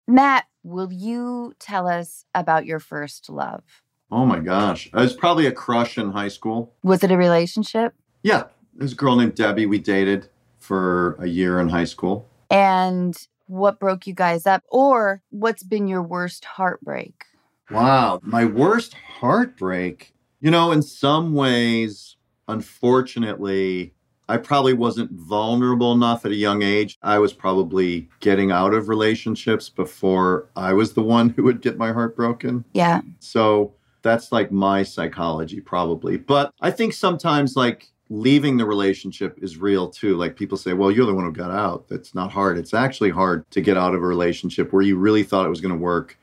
Matt, 0.07 0.45
will 0.62 0.93
you 0.93 1.55
tell 1.59 1.88
us 1.88 2.25
about 2.33 2.64
your 2.64 2.78
first 2.78 3.28
love? 3.28 3.64
Oh 4.12 4.25
my 4.25 4.38
gosh. 4.38 4.88
I 4.95 5.00
was 5.00 5.14
probably 5.14 5.47
a 5.47 5.52
crush 5.52 5.99
in 5.99 6.12
high 6.12 6.28
school. 6.28 6.73
Was 6.85 7.02
it 7.02 7.11
a 7.11 7.16
relationship? 7.16 7.93
Yeah. 8.23 8.45
There's 8.73 8.93
a 8.93 8.97
girl 8.97 9.16
named 9.16 9.35
Debbie 9.35 9.66
we 9.66 9.78
dated 9.78 10.28
for 10.67 11.17
a 11.21 11.27
year 11.27 11.61
in 11.61 11.69
high 11.69 11.85
school. 11.85 12.29
And 12.51 13.17
what 13.47 13.79
broke 13.79 14.07
you 14.07 14.15
guys 14.15 14.47
up? 14.47 14.63
Or 14.69 15.23
what's 15.31 15.63
been 15.63 15.87
your 15.87 16.03
worst 16.03 16.45
heartbreak? 16.45 17.25
Wow. 17.71 18.21
My 18.23 18.45
worst 18.45 18.95
heartbreak. 18.95 20.13
You 20.41 20.51
know, 20.51 20.73
in 20.73 20.83
some 20.83 21.35
ways, 21.35 22.17
unfortunately, 22.49 23.95
I 24.29 24.37
probably 24.39 24.73
wasn't 24.73 25.13
vulnerable 25.13 25.93
enough 25.93 26.25
at 26.25 26.33
a 26.33 26.37
young 26.37 26.63
age. 26.63 26.99
I 27.03 27.19
was 27.19 27.33
probably 27.33 28.09
getting 28.21 28.51
out 28.51 28.75
of 28.75 28.89
relationships 28.89 29.69
before 29.69 30.49
I 30.57 30.73
was 30.73 30.95
the 30.95 31.03
one 31.03 31.31
who 31.37 31.45
would 31.45 31.63
get 31.63 31.79
my 31.79 31.93
heart 31.93 32.17
broken. 32.17 32.65
Yeah. 32.73 33.03
So 33.21 33.75
that's 34.03 34.33
like 34.33 34.53
my 34.53 34.83
psychology, 34.83 35.61
probably. 35.61 36.17
But 36.17 36.53
I 36.61 36.71
think 36.71 36.93
sometimes, 36.93 37.57
like, 37.57 37.93
leaving 38.09 38.57
the 38.57 38.67
relationship 38.67 39.39
is 39.43 39.59
real 39.59 39.89
too. 39.89 40.17
Like, 40.17 40.37
people 40.37 40.57
say, 40.57 40.73
well, 40.73 40.91
you're 40.91 41.07
the 41.07 41.15
one 41.15 41.25
who 41.25 41.33
got 41.33 41.51
out. 41.51 41.89
That's 41.89 42.15
not 42.15 42.31
hard. 42.31 42.59
It's 42.59 42.75
actually 42.75 43.11
hard 43.11 43.49
to 43.51 43.61
get 43.61 43.77
out 43.77 43.95
of 43.95 44.03
a 44.03 44.07
relationship 44.07 44.73
where 44.73 44.83
you 44.83 44.97
really 44.97 45.23
thought 45.23 45.47
it 45.47 45.51
was 45.51 45.61
going 45.61 45.75
to 45.75 45.81
work 45.81 46.19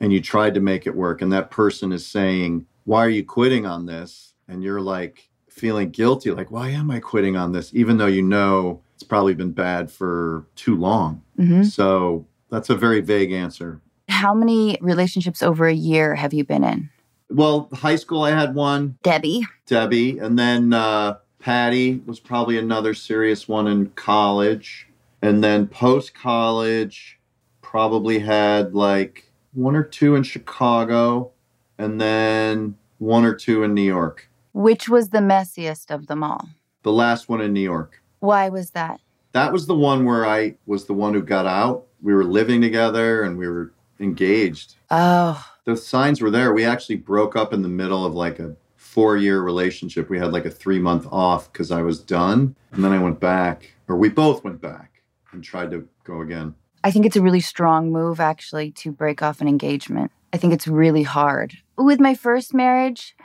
and 0.00 0.12
you 0.12 0.20
tried 0.20 0.54
to 0.54 0.60
make 0.60 0.86
it 0.86 0.94
work. 0.94 1.22
And 1.22 1.32
that 1.32 1.50
person 1.50 1.92
is 1.92 2.06
saying, 2.06 2.66
why 2.84 3.04
are 3.04 3.10
you 3.10 3.24
quitting 3.24 3.66
on 3.66 3.86
this? 3.86 4.34
And 4.48 4.62
you're 4.62 4.80
like, 4.80 5.28
feeling 5.48 5.90
guilty, 5.90 6.32
like, 6.32 6.50
why 6.50 6.68
am 6.70 6.90
I 6.90 6.98
quitting 6.98 7.36
on 7.36 7.52
this? 7.52 7.72
Even 7.74 7.96
though 7.96 8.06
you 8.06 8.22
know 8.22 8.82
it's 8.94 9.04
probably 9.04 9.34
been 9.34 9.52
bad 9.52 9.88
for 9.88 10.46
too 10.56 10.76
long. 10.76 11.22
Mm-hmm. 11.38 11.62
So 11.62 12.26
that's 12.50 12.70
a 12.70 12.74
very 12.74 13.00
vague 13.00 13.30
answer. 13.30 13.80
How 14.08 14.34
many 14.34 14.76
relationships 14.80 15.42
over 15.42 15.66
a 15.66 15.74
year 15.74 16.16
have 16.16 16.34
you 16.34 16.44
been 16.44 16.64
in? 16.64 16.90
Well, 17.30 17.68
high 17.72 17.96
school, 17.96 18.22
I 18.22 18.32
had 18.32 18.54
one, 18.54 18.98
Debbie. 19.02 19.46
Debbie, 19.66 20.18
and 20.18 20.38
then 20.38 20.72
uh, 20.72 21.18
Patty 21.44 22.00
was 22.06 22.20
probably 22.20 22.56
another 22.56 22.94
serious 22.94 23.46
one 23.46 23.66
in 23.66 23.90
college. 23.90 24.88
And 25.20 25.44
then 25.44 25.66
post 25.66 26.14
college, 26.14 27.20
probably 27.60 28.20
had 28.20 28.74
like 28.74 29.30
one 29.52 29.76
or 29.76 29.82
two 29.82 30.16
in 30.16 30.22
Chicago, 30.22 31.32
and 31.76 32.00
then 32.00 32.78
one 32.96 33.26
or 33.26 33.34
two 33.34 33.62
in 33.62 33.74
New 33.74 33.82
York. 33.82 34.30
Which 34.54 34.88
was 34.88 35.10
the 35.10 35.18
messiest 35.18 35.90
of 35.90 36.06
them 36.06 36.22
all? 36.22 36.48
The 36.82 36.92
last 36.92 37.28
one 37.28 37.42
in 37.42 37.52
New 37.52 37.60
York. 37.60 38.02
Why 38.20 38.48
was 38.48 38.70
that? 38.70 39.02
That 39.32 39.52
was 39.52 39.66
the 39.66 39.76
one 39.76 40.06
where 40.06 40.24
I 40.24 40.54
was 40.64 40.86
the 40.86 40.94
one 40.94 41.12
who 41.12 41.20
got 41.20 41.44
out. 41.44 41.84
We 42.02 42.14
were 42.14 42.24
living 42.24 42.62
together 42.62 43.22
and 43.22 43.36
we 43.36 43.48
were 43.48 43.74
engaged. 44.00 44.76
Oh, 44.90 45.46
The 45.66 45.76
signs 45.76 46.22
were 46.22 46.30
there. 46.30 46.54
We 46.54 46.64
actually 46.64 46.96
broke 46.96 47.36
up 47.36 47.52
in 47.52 47.60
the 47.60 47.68
middle 47.68 48.06
of 48.06 48.14
like 48.14 48.38
a 48.38 48.56
four 48.94 49.16
year 49.16 49.42
relationship. 49.42 50.08
We 50.08 50.20
had 50.20 50.30
like 50.32 50.44
a 50.44 50.50
three 50.50 50.78
month 50.78 51.08
off 51.10 51.52
because 51.52 51.72
I 51.72 51.82
was 51.82 51.98
done. 51.98 52.54
And 52.70 52.84
then 52.84 52.92
I 52.92 52.98
went 53.00 53.18
back, 53.18 53.74
or 53.88 53.96
we 53.96 54.08
both 54.08 54.44
went 54.44 54.60
back 54.60 55.02
and 55.32 55.42
tried 55.42 55.72
to 55.72 55.88
go 56.04 56.20
again. 56.20 56.54
I 56.84 56.92
think 56.92 57.04
it's 57.04 57.16
a 57.16 57.22
really 57.22 57.40
strong 57.40 57.90
move 57.90 58.20
actually 58.20 58.70
to 58.72 58.92
break 58.92 59.20
off 59.20 59.40
an 59.40 59.48
engagement. 59.48 60.12
I 60.32 60.36
think 60.36 60.52
it's 60.52 60.68
really 60.68 61.02
hard. 61.02 61.54
With 61.76 61.98
my 61.98 62.14
first 62.14 62.54
marriage, 62.54 63.16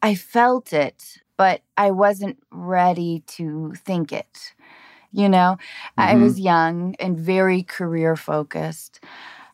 I 0.00 0.14
felt 0.14 0.72
it, 0.72 1.18
but 1.36 1.62
I 1.76 1.90
wasn't 1.90 2.38
ready 2.52 3.24
to 3.38 3.74
think 3.84 4.12
it. 4.12 4.54
You 5.10 5.28
know, 5.28 5.56
I 5.98 6.14
Mhm. 6.14 6.22
was 6.22 6.38
young 6.38 6.94
and 7.00 7.18
very 7.18 7.62
career 7.64 8.14
focused. 8.14 9.02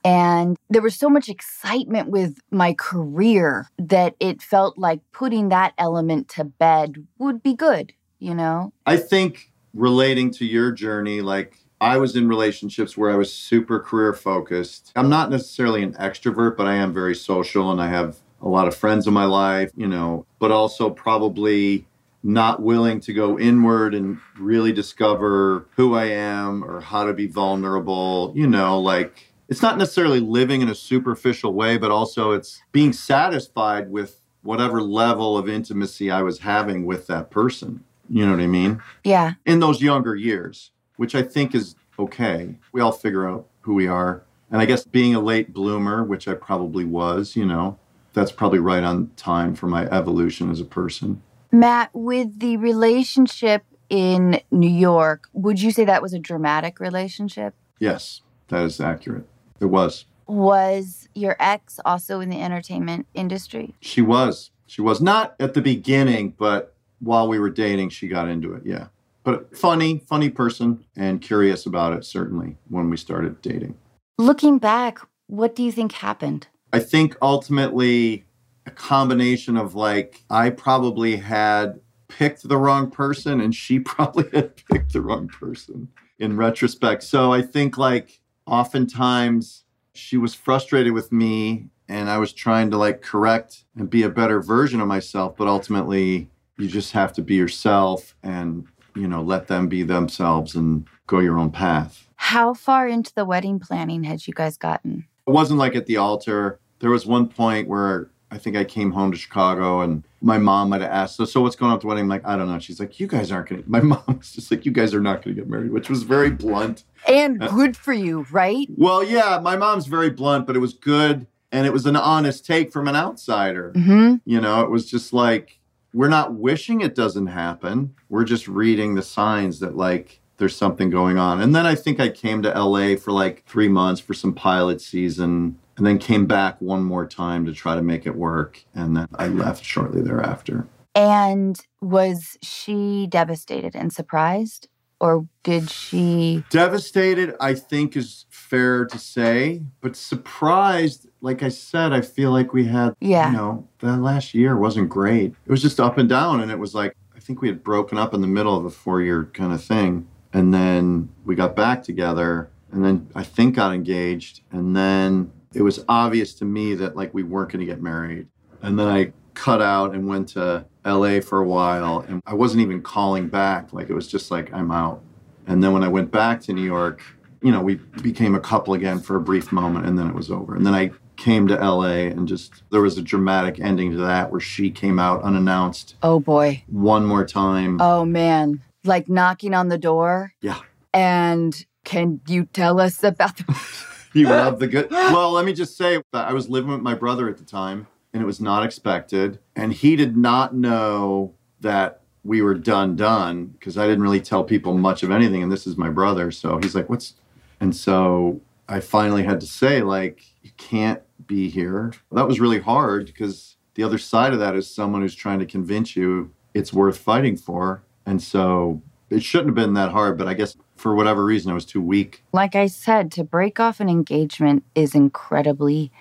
And 0.04 0.56
there 0.68 0.82
was 0.82 0.96
so 0.96 1.08
much 1.08 1.28
excitement 1.28 2.08
with 2.08 2.38
my 2.50 2.74
career 2.74 3.68
that 3.78 4.14
it 4.20 4.42
felt 4.42 4.78
like 4.78 5.00
putting 5.12 5.48
that 5.50 5.74
element 5.78 6.28
to 6.30 6.44
bed 6.44 7.06
would 7.18 7.42
be 7.42 7.54
good, 7.54 7.92
you 8.18 8.34
know? 8.34 8.72
I 8.86 8.96
think 8.96 9.52
relating 9.74 10.30
to 10.32 10.44
your 10.44 10.72
journey, 10.72 11.20
like 11.20 11.58
I 11.80 11.98
was 11.98 12.16
in 12.16 12.28
relationships 12.28 12.96
where 12.96 13.10
I 13.10 13.16
was 13.16 13.32
super 13.32 13.80
career 13.80 14.12
focused. 14.12 14.92
I'm 14.94 15.08
not 15.08 15.30
necessarily 15.30 15.82
an 15.82 15.94
extrovert, 15.94 16.56
but 16.56 16.66
I 16.66 16.74
am 16.74 16.92
very 16.92 17.14
social 17.14 17.70
and 17.70 17.80
I 17.80 17.88
have 17.88 18.18
a 18.40 18.48
lot 18.48 18.68
of 18.68 18.76
friends 18.76 19.06
in 19.06 19.14
my 19.14 19.24
life, 19.24 19.70
you 19.76 19.86
know, 19.86 20.26
but 20.38 20.50
also 20.50 20.90
probably 20.90 21.86
not 22.22 22.62
willing 22.62 23.00
to 23.00 23.12
go 23.12 23.38
inward 23.38 23.94
and 23.94 24.18
really 24.38 24.72
discover 24.72 25.66
who 25.76 25.94
I 25.94 26.04
am 26.04 26.62
or 26.62 26.80
how 26.80 27.04
to 27.04 27.12
be 27.12 27.26
vulnerable, 27.26 28.32
you 28.36 28.46
know, 28.46 28.78
like 28.80 29.31
it's 29.52 29.60
not 29.60 29.76
necessarily 29.76 30.18
living 30.18 30.62
in 30.62 30.70
a 30.70 30.74
superficial 30.74 31.52
way, 31.52 31.76
but 31.76 31.90
also 31.90 32.32
it's 32.32 32.62
being 32.72 32.90
satisfied 32.90 33.90
with 33.90 34.18
whatever 34.40 34.80
level 34.80 35.36
of 35.36 35.46
intimacy 35.46 36.10
I 36.10 36.22
was 36.22 36.38
having 36.38 36.86
with 36.86 37.06
that 37.08 37.30
person. 37.30 37.84
You 38.08 38.24
know 38.24 38.32
what 38.32 38.40
I 38.40 38.46
mean? 38.46 38.82
Yeah. 39.04 39.34
in 39.44 39.60
those 39.60 39.82
younger 39.82 40.14
years, 40.14 40.70
which 40.96 41.14
I 41.14 41.22
think 41.22 41.54
is 41.54 41.76
okay. 41.98 42.54
We 42.72 42.80
all 42.80 42.92
figure 42.92 43.28
out 43.28 43.46
who 43.60 43.74
we 43.74 43.86
are. 43.86 44.22
And 44.50 44.62
I 44.62 44.64
guess 44.64 44.86
being 44.86 45.14
a 45.14 45.20
late 45.20 45.52
bloomer, 45.52 46.02
which 46.02 46.26
I 46.26 46.32
probably 46.32 46.86
was, 46.86 47.36
you 47.36 47.44
know, 47.44 47.78
that's 48.14 48.32
probably 48.32 48.58
right 48.58 48.82
on 48.82 49.10
time 49.16 49.54
for 49.54 49.66
my 49.66 49.84
evolution 49.90 50.50
as 50.50 50.60
a 50.60 50.64
person. 50.64 51.22
Matt, 51.50 51.90
with 51.92 52.38
the 52.38 52.56
relationship 52.56 53.64
in 53.90 54.40
New 54.50 54.70
York, 54.70 55.28
would 55.34 55.60
you 55.60 55.72
say 55.72 55.84
that 55.84 56.00
was 56.00 56.14
a 56.14 56.18
dramatic 56.18 56.80
relationship? 56.80 57.54
Yes, 57.78 58.22
that 58.48 58.64
is 58.64 58.80
accurate. 58.80 59.26
It 59.62 59.66
was. 59.66 60.04
Was 60.26 61.08
your 61.14 61.36
ex 61.38 61.78
also 61.84 62.20
in 62.20 62.30
the 62.30 62.42
entertainment 62.42 63.06
industry? 63.14 63.74
She 63.80 64.02
was. 64.02 64.50
She 64.66 64.82
was 64.82 65.00
not 65.00 65.34
at 65.38 65.54
the 65.54 65.62
beginning, 65.62 66.34
but 66.36 66.74
while 67.00 67.28
we 67.28 67.38
were 67.38 67.50
dating, 67.50 67.90
she 67.90 68.08
got 68.08 68.28
into 68.28 68.54
it. 68.54 68.62
Yeah. 68.64 68.86
But 69.24 69.56
funny, 69.56 70.02
funny 70.08 70.30
person 70.30 70.84
and 70.96 71.20
curious 71.20 71.66
about 71.66 71.92
it, 71.92 72.04
certainly, 72.04 72.56
when 72.68 72.90
we 72.90 72.96
started 72.96 73.40
dating. 73.40 73.76
Looking 74.18 74.58
back, 74.58 74.98
what 75.28 75.54
do 75.54 75.62
you 75.62 75.70
think 75.70 75.92
happened? 75.92 76.48
I 76.72 76.80
think 76.80 77.16
ultimately 77.22 78.24
a 78.66 78.70
combination 78.70 79.56
of 79.56 79.74
like 79.74 80.24
I 80.30 80.50
probably 80.50 81.16
had 81.16 81.80
picked 82.08 82.48
the 82.48 82.56
wrong 82.56 82.90
person 82.90 83.40
and 83.40 83.54
she 83.54 83.78
probably 83.80 84.28
had 84.32 84.56
picked 84.70 84.92
the 84.92 85.00
wrong 85.00 85.28
person 85.28 85.88
in 86.18 86.36
retrospect. 86.36 87.02
So 87.02 87.32
I 87.32 87.42
think 87.42 87.78
like 87.78 88.20
oftentimes 88.46 89.64
she 89.94 90.16
was 90.16 90.34
frustrated 90.34 90.92
with 90.92 91.12
me 91.12 91.68
and 91.88 92.08
I 92.08 92.18
was 92.18 92.32
trying 92.32 92.70
to 92.70 92.76
like 92.78 93.02
correct 93.02 93.64
and 93.76 93.90
be 93.90 94.02
a 94.02 94.08
better 94.08 94.40
version 94.40 94.80
of 94.80 94.88
myself, 94.88 95.36
but 95.36 95.48
ultimately 95.48 96.28
you 96.58 96.68
just 96.68 96.92
have 96.92 97.12
to 97.14 97.22
be 97.22 97.34
yourself 97.34 98.14
and 98.22 98.66
you 98.94 99.08
know 99.08 99.22
let 99.22 99.48
them 99.48 99.68
be 99.68 99.82
themselves 99.82 100.54
and 100.54 100.86
go 101.06 101.18
your 101.18 101.38
own 101.38 101.50
path. 101.50 102.08
How 102.16 102.54
far 102.54 102.86
into 102.88 103.12
the 103.14 103.24
wedding 103.24 103.58
planning 103.58 104.04
had 104.04 104.26
you 104.26 104.34
guys 104.34 104.56
gotten? 104.56 105.06
it 105.26 105.30
wasn't 105.30 105.58
like 105.58 105.76
at 105.76 105.86
the 105.86 105.96
altar. 105.96 106.58
There 106.80 106.90
was 106.90 107.06
one 107.06 107.28
point 107.28 107.68
where 107.68 108.10
I 108.32 108.38
think 108.38 108.56
I 108.56 108.64
came 108.64 108.92
home 108.92 109.12
to 109.12 109.18
Chicago 109.18 109.82
and 109.82 110.04
my 110.22 110.38
mom 110.38 110.70
might 110.70 110.80
have 110.80 110.90
asked, 110.90 111.16
so, 111.16 111.26
so 111.26 111.42
what's 111.42 111.54
going 111.54 111.70
on 111.70 111.76
at 111.76 111.82
the 111.82 111.86
wedding? 111.86 112.04
I'm 112.04 112.08
like, 112.08 112.26
I 112.26 112.34
don't 112.34 112.48
know. 112.48 112.58
She's 112.58 112.80
like, 112.80 112.98
you 112.98 113.06
guys 113.06 113.30
aren't 113.30 113.50
going 113.50 113.62
to, 113.62 113.70
my 113.70 113.80
mom 113.82 114.02
was 114.06 114.32
just 114.32 114.50
like, 114.50 114.64
you 114.64 114.72
guys 114.72 114.94
are 114.94 115.02
not 115.02 115.22
going 115.22 115.36
to 115.36 115.42
get 115.42 115.50
married, 115.50 115.70
which 115.70 115.90
was 115.90 116.02
very 116.02 116.30
blunt. 116.30 116.84
And 117.06 117.40
good 117.40 117.76
for 117.76 117.92
you, 117.92 118.26
right? 118.30 118.66
Well, 118.74 119.04
yeah, 119.04 119.38
my 119.42 119.56
mom's 119.56 119.86
very 119.86 120.08
blunt, 120.08 120.46
but 120.46 120.56
it 120.56 120.60
was 120.60 120.72
good. 120.72 121.26
And 121.50 121.66
it 121.66 121.74
was 121.74 121.84
an 121.84 121.96
honest 121.96 122.46
take 122.46 122.72
from 122.72 122.88
an 122.88 122.96
outsider. 122.96 123.74
Mm-hmm. 123.76 124.14
You 124.24 124.40
know, 124.40 124.62
it 124.62 124.70
was 124.70 124.90
just 124.90 125.12
like, 125.12 125.60
we're 125.92 126.08
not 126.08 126.32
wishing 126.32 126.80
it 126.80 126.94
doesn't 126.94 127.26
happen. 127.26 127.94
We're 128.08 128.24
just 128.24 128.48
reading 128.48 128.94
the 128.94 129.02
signs 129.02 129.60
that 129.60 129.76
like 129.76 130.21
there's 130.42 130.56
something 130.56 130.90
going 130.90 131.18
on. 131.18 131.40
And 131.40 131.54
then 131.54 131.66
I 131.66 131.76
think 131.76 132.00
I 132.00 132.08
came 132.08 132.42
to 132.42 132.48
LA 132.50 132.96
for 132.96 133.12
like 133.12 133.44
three 133.46 133.68
months 133.68 134.00
for 134.00 134.12
some 134.12 134.34
pilot 134.34 134.80
season 134.80 135.56
and 135.76 135.86
then 135.86 136.00
came 136.00 136.26
back 136.26 136.60
one 136.60 136.82
more 136.82 137.06
time 137.06 137.46
to 137.46 137.52
try 137.52 137.76
to 137.76 137.80
make 137.80 138.06
it 138.06 138.16
work. 138.16 138.64
And 138.74 138.96
then 138.96 139.06
I 139.14 139.28
left 139.28 139.64
shortly 139.64 140.02
thereafter. 140.02 140.66
And 140.96 141.56
was 141.80 142.36
she 142.42 143.06
devastated 143.08 143.76
and 143.76 143.92
surprised? 143.92 144.66
Or 144.98 145.28
did 145.44 145.70
she? 145.70 146.42
Devastated, 146.50 147.36
I 147.38 147.54
think, 147.54 147.96
is 147.96 148.26
fair 148.28 148.84
to 148.86 148.98
say, 148.98 149.62
but 149.80 149.94
surprised, 149.94 151.08
like 151.20 151.44
I 151.44 151.50
said, 151.50 151.92
I 151.92 152.00
feel 152.00 152.32
like 152.32 152.52
we 152.52 152.64
had, 152.64 152.96
Yeah. 153.00 153.30
you 153.30 153.36
know, 153.36 153.68
that 153.78 153.98
last 153.98 154.34
year 154.34 154.56
wasn't 154.56 154.88
great. 154.88 155.34
It 155.46 155.50
was 155.52 155.62
just 155.62 155.78
up 155.78 155.98
and 155.98 156.08
down. 156.08 156.40
And 156.40 156.50
it 156.50 156.58
was 156.58 156.74
like, 156.74 156.96
I 157.16 157.20
think 157.20 157.40
we 157.40 157.46
had 157.46 157.62
broken 157.62 157.96
up 157.96 158.12
in 158.12 158.20
the 158.20 158.26
middle 158.26 158.56
of 158.56 158.64
a 158.64 158.70
four 158.70 159.00
year 159.00 159.30
kind 159.32 159.52
of 159.52 159.62
thing. 159.62 160.08
And 160.32 160.52
then 160.52 161.08
we 161.24 161.34
got 161.34 161.54
back 161.56 161.82
together 161.82 162.50
and 162.70 162.84
then 162.84 163.08
I 163.14 163.22
think 163.22 163.56
got 163.56 163.74
engaged. 163.74 164.40
And 164.50 164.74
then 164.74 165.30
it 165.52 165.62
was 165.62 165.84
obvious 165.88 166.32
to 166.34 166.44
me 166.44 166.74
that 166.76 166.96
like 166.96 167.12
we 167.12 167.22
weren't 167.22 167.52
going 167.52 167.60
to 167.60 167.66
get 167.66 167.82
married. 167.82 168.28
And 168.62 168.78
then 168.78 168.88
I 168.88 169.12
cut 169.34 169.60
out 169.60 169.94
and 169.94 170.08
went 170.08 170.28
to 170.30 170.64
LA 170.84 171.20
for 171.20 171.38
a 171.38 171.44
while 171.46 172.00
and 172.08 172.22
I 172.26 172.34
wasn't 172.34 172.62
even 172.62 172.82
calling 172.82 173.28
back. 173.28 173.72
Like 173.72 173.90
it 173.90 173.94
was 173.94 174.08
just 174.08 174.30
like 174.30 174.52
I'm 174.52 174.70
out. 174.70 175.02
And 175.46 175.62
then 175.62 175.72
when 175.72 175.82
I 175.82 175.88
went 175.88 176.10
back 176.10 176.40
to 176.42 176.52
New 176.52 176.64
York, 176.64 177.02
you 177.42 177.50
know, 177.50 177.60
we 177.60 177.74
became 178.02 178.34
a 178.34 178.40
couple 178.40 178.72
again 178.74 179.00
for 179.00 179.16
a 179.16 179.20
brief 179.20 179.50
moment 179.52 179.84
and 179.86 179.98
then 179.98 180.06
it 180.08 180.14
was 180.14 180.30
over. 180.30 180.54
And 180.54 180.64
then 180.64 180.74
I 180.74 180.92
came 181.16 181.46
to 181.48 181.54
LA 181.56 182.08
and 182.08 182.26
just 182.26 182.62
there 182.70 182.80
was 182.80 182.96
a 182.96 183.02
dramatic 183.02 183.60
ending 183.60 183.90
to 183.92 183.96
that 183.98 184.30
where 184.30 184.40
she 184.40 184.70
came 184.70 184.98
out 184.98 185.22
unannounced 185.22 185.94
Oh 186.02 186.20
boy. 186.20 186.62
one 186.68 187.04
more 187.04 187.24
time. 187.26 187.80
Oh 187.80 188.04
man. 188.04 188.62
Like 188.84 189.08
knocking 189.08 189.54
on 189.54 189.68
the 189.68 189.78
door. 189.78 190.32
Yeah. 190.40 190.58
And 190.92 191.64
can 191.84 192.20
you 192.28 192.46
tell 192.46 192.80
us 192.80 193.02
about 193.02 193.36
the 193.36 193.44
You 194.14 194.28
love 194.28 194.58
the 194.58 194.66
good. 194.66 194.90
Well, 194.90 195.32
let 195.32 195.44
me 195.44 195.52
just 195.52 195.76
say 195.76 196.02
that 196.12 196.28
I 196.28 196.32
was 196.32 196.48
living 196.48 196.70
with 196.70 196.80
my 196.80 196.94
brother 196.94 197.28
at 197.28 197.38
the 197.38 197.44
time, 197.44 197.86
and 198.12 198.22
it 198.22 198.26
was 198.26 198.40
not 198.40 198.64
expected. 198.64 199.38
And 199.56 199.72
he 199.72 199.96
did 199.96 200.16
not 200.16 200.54
know 200.54 201.34
that 201.60 202.00
we 202.24 202.42
were 202.42 202.54
done, 202.54 202.94
done, 202.94 203.46
because 203.46 203.78
I 203.78 203.86
didn't 203.86 204.02
really 204.02 204.20
tell 204.20 204.44
people 204.44 204.74
much 204.74 205.02
of 205.02 205.10
anything. 205.10 205.42
And 205.42 205.50
this 205.50 205.66
is 205.66 205.76
my 205.76 205.88
brother. 205.88 206.30
So 206.30 206.58
he's 206.58 206.74
like, 206.74 206.88
What's. 206.88 207.14
And 207.60 207.74
so 207.74 208.40
I 208.68 208.80
finally 208.80 209.22
had 209.22 209.40
to 209.40 209.46
say, 209.46 209.82
like, 209.82 210.24
you 210.42 210.50
can't 210.56 211.02
be 211.26 211.48
here. 211.48 211.92
That 212.10 212.26
was 212.26 212.40
really 212.40 212.60
hard 212.60 213.06
because 213.06 213.56
the 213.74 213.82
other 213.82 213.98
side 213.98 214.32
of 214.32 214.40
that 214.40 214.54
is 214.54 214.72
someone 214.72 215.00
who's 215.00 215.14
trying 215.14 215.38
to 215.38 215.46
convince 215.46 215.96
you 215.96 216.32
it's 216.54 216.72
worth 216.72 216.98
fighting 216.98 217.36
for. 217.36 217.82
And 218.06 218.22
so 218.22 218.82
it 219.10 219.22
shouldn't 219.22 219.48
have 219.48 219.54
been 219.54 219.74
that 219.74 219.90
hard, 219.92 220.18
but 220.18 220.26
I 220.28 220.34
guess 220.34 220.56
for 220.76 220.94
whatever 220.94 221.24
reason, 221.24 221.50
I 221.50 221.54
was 221.54 221.64
too 221.64 221.80
weak. 221.82 222.24
Like 222.32 222.54
I 222.56 222.66
said, 222.66 223.12
to 223.12 223.24
break 223.24 223.60
off 223.60 223.78
an 223.80 223.88
engagement 223.88 224.64
is 224.74 224.94
incredibly 224.94 225.92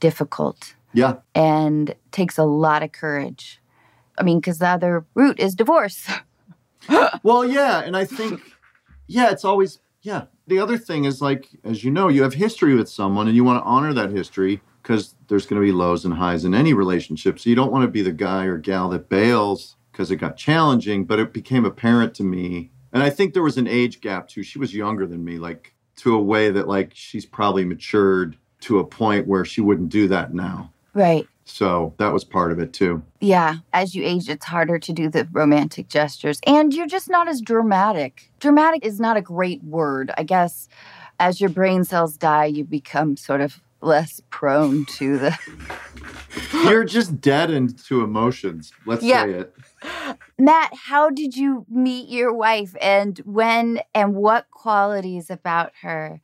difficult 0.00 0.74
Yeah. 0.92 1.16
and 1.34 1.94
takes 2.12 2.38
a 2.38 2.44
lot 2.44 2.82
of 2.82 2.92
courage. 2.92 3.60
I 4.16 4.22
mean, 4.22 4.38
because 4.40 4.58
the 4.58 4.68
other 4.68 5.04
route 5.14 5.38
is 5.40 5.54
divorce. 5.54 6.08
Well, 7.22 7.44
yeah, 7.44 7.80
and 7.80 7.94
I 7.96 8.04
think, 8.06 8.40
yeah, 9.08 9.30
it's 9.30 9.44
always, 9.44 9.80
yeah. 10.00 10.22
The 10.46 10.58
other 10.58 10.78
thing 10.78 11.04
is 11.04 11.20
like, 11.20 11.48
as 11.64 11.84
you 11.84 11.90
know, 11.90 12.08
you 12.08 12.22
have 12.22 12.32
history 12.32 12.74
with 12.74 12.88
someone, 12.88 13.26
and 13.26 13.36
you 13.36 13.44
want 13.44 13.62
to 13.62 13.66
honor 13.68 13.92
that 13.92 14.10
history 14.10 14.62
because 14.82 15.14
there's 15.26 15.44
going 15.44 15.60
to 15.60 15.66
be 15.66 15.72
lows 15.72 16.06
and 16.06 16.14
highs 16.14 16.46
in 16.46 16.54
any 16.54 16.72
relationship. 16.72 17.38
So 17.38 17.50
you 17.50 17.56
don't 17.56 17.72
want 17.72 17.82
to 17.82 17.88
be 17.88 18.00
the 18.00 18.12
guy 18.12 18.44
or 18.44 18.56
gal 18.56 18.88
that 18.90 19.10
bails 19.10 19.76
because 19.98 20.12
it 20.12 20.16
got 20.16 20.36
challenging. 20.36 21.04
But 21.04 21.18
it 21.18 21.32
became 21.32 21.64
apparent 21.64 22.14
to 22.14 22.22
me, 22.22 22.70
and 22.92 23.02
I 23.02 23.10
think 23.10 23.34
there 23.34 23.42
was 23.42 23.58
an 23.58 23.66
age 23.66 24.00
gap 24.00 24.28
too. 24.28 24.44
She 24.44 24.58
was 24.58 24.72
younger 24.72 25.06
than 25.06 25.24
me, 25.24 25.38
like 25.38 25.74
to 25.96 26.14
a 26.14 26.22
way 26.22 26.50
that 26.50 26.68
like 26.68 26.92
she's 26.94 27.26
probably 27.26 27.64
matured 27.64 28.36
to 28.60 28.78
a 28.78 28.84
point 28.84 29.26
where 29.26 29.44
she 29.44 29.60
wouldn't 29.60 29.88
do 29.88 30.06
that 30.08 30.32
now. 30.32 30.72
right. 30.94 31.26
So 31.44 31.94
that 31.96 32.12
was 32.12 32.24
part 32.24 32.52
of 32.52 32.58
it 32.58 32.74
too. 32.74 33.02
Yeah. 33.20 33.56
As 33.72 33.94
you 33.94 34.04
age, 34.04 34.28
it's 34.28 34.44
harder 34.44 34.78
to 34.80 34.92
do 34.92 35.08
the 35.08 35.26
romantic 35.32 35.88
gestures. 35.88 36.40
And 36.46 36.74
you're 36.74 36.86
just 36.86 37.08
not 37.08 37.26
as 37.26 37.40
dramatic. 37.40 38.30
Dramatic 38.38 38.84
is 38.84 39.00
not 39.00 39.16
a 39.16 39.22
great 39.22 39.64
word. 39.64 40.10
I 40.18 40.24
guess 40.24 40.68
as 41.18 41.40
your 41.40 41.48
brain 41.48 41.84
cells 41.84 42.18
die, 42.18 42.44
you 42.44 42.64
become 42.64 43.16
sort 43.16 43.40
of 43.40 43.62
less 43.80 44.20
prone 44.30 44.84
to 44.86 45.18
the. 45.18 45.38
You're 46.64 46.84
just 46.84 47.20
deadened 47.20 47.78
to 47.86 48.02
emotions. 48.02 48.72
Let's 48.86 49.02
Yeah. 49.02 49.24
say 49.24 49.30
it. 49.32 49.54
Matt, 50.38 50.72
how 50.74 51.10
did 51.10 51.36
you 51.36 51.64
meet 51.68 52.08
your 52.08 52.32
wife 52.32 52.74
and 52.80 53.18
when 53.24 53.80
and 53.94 54.14
what 54.14 54.50
qualities 54.50 55.30
about 55.30 55.72
her 55.82 56.20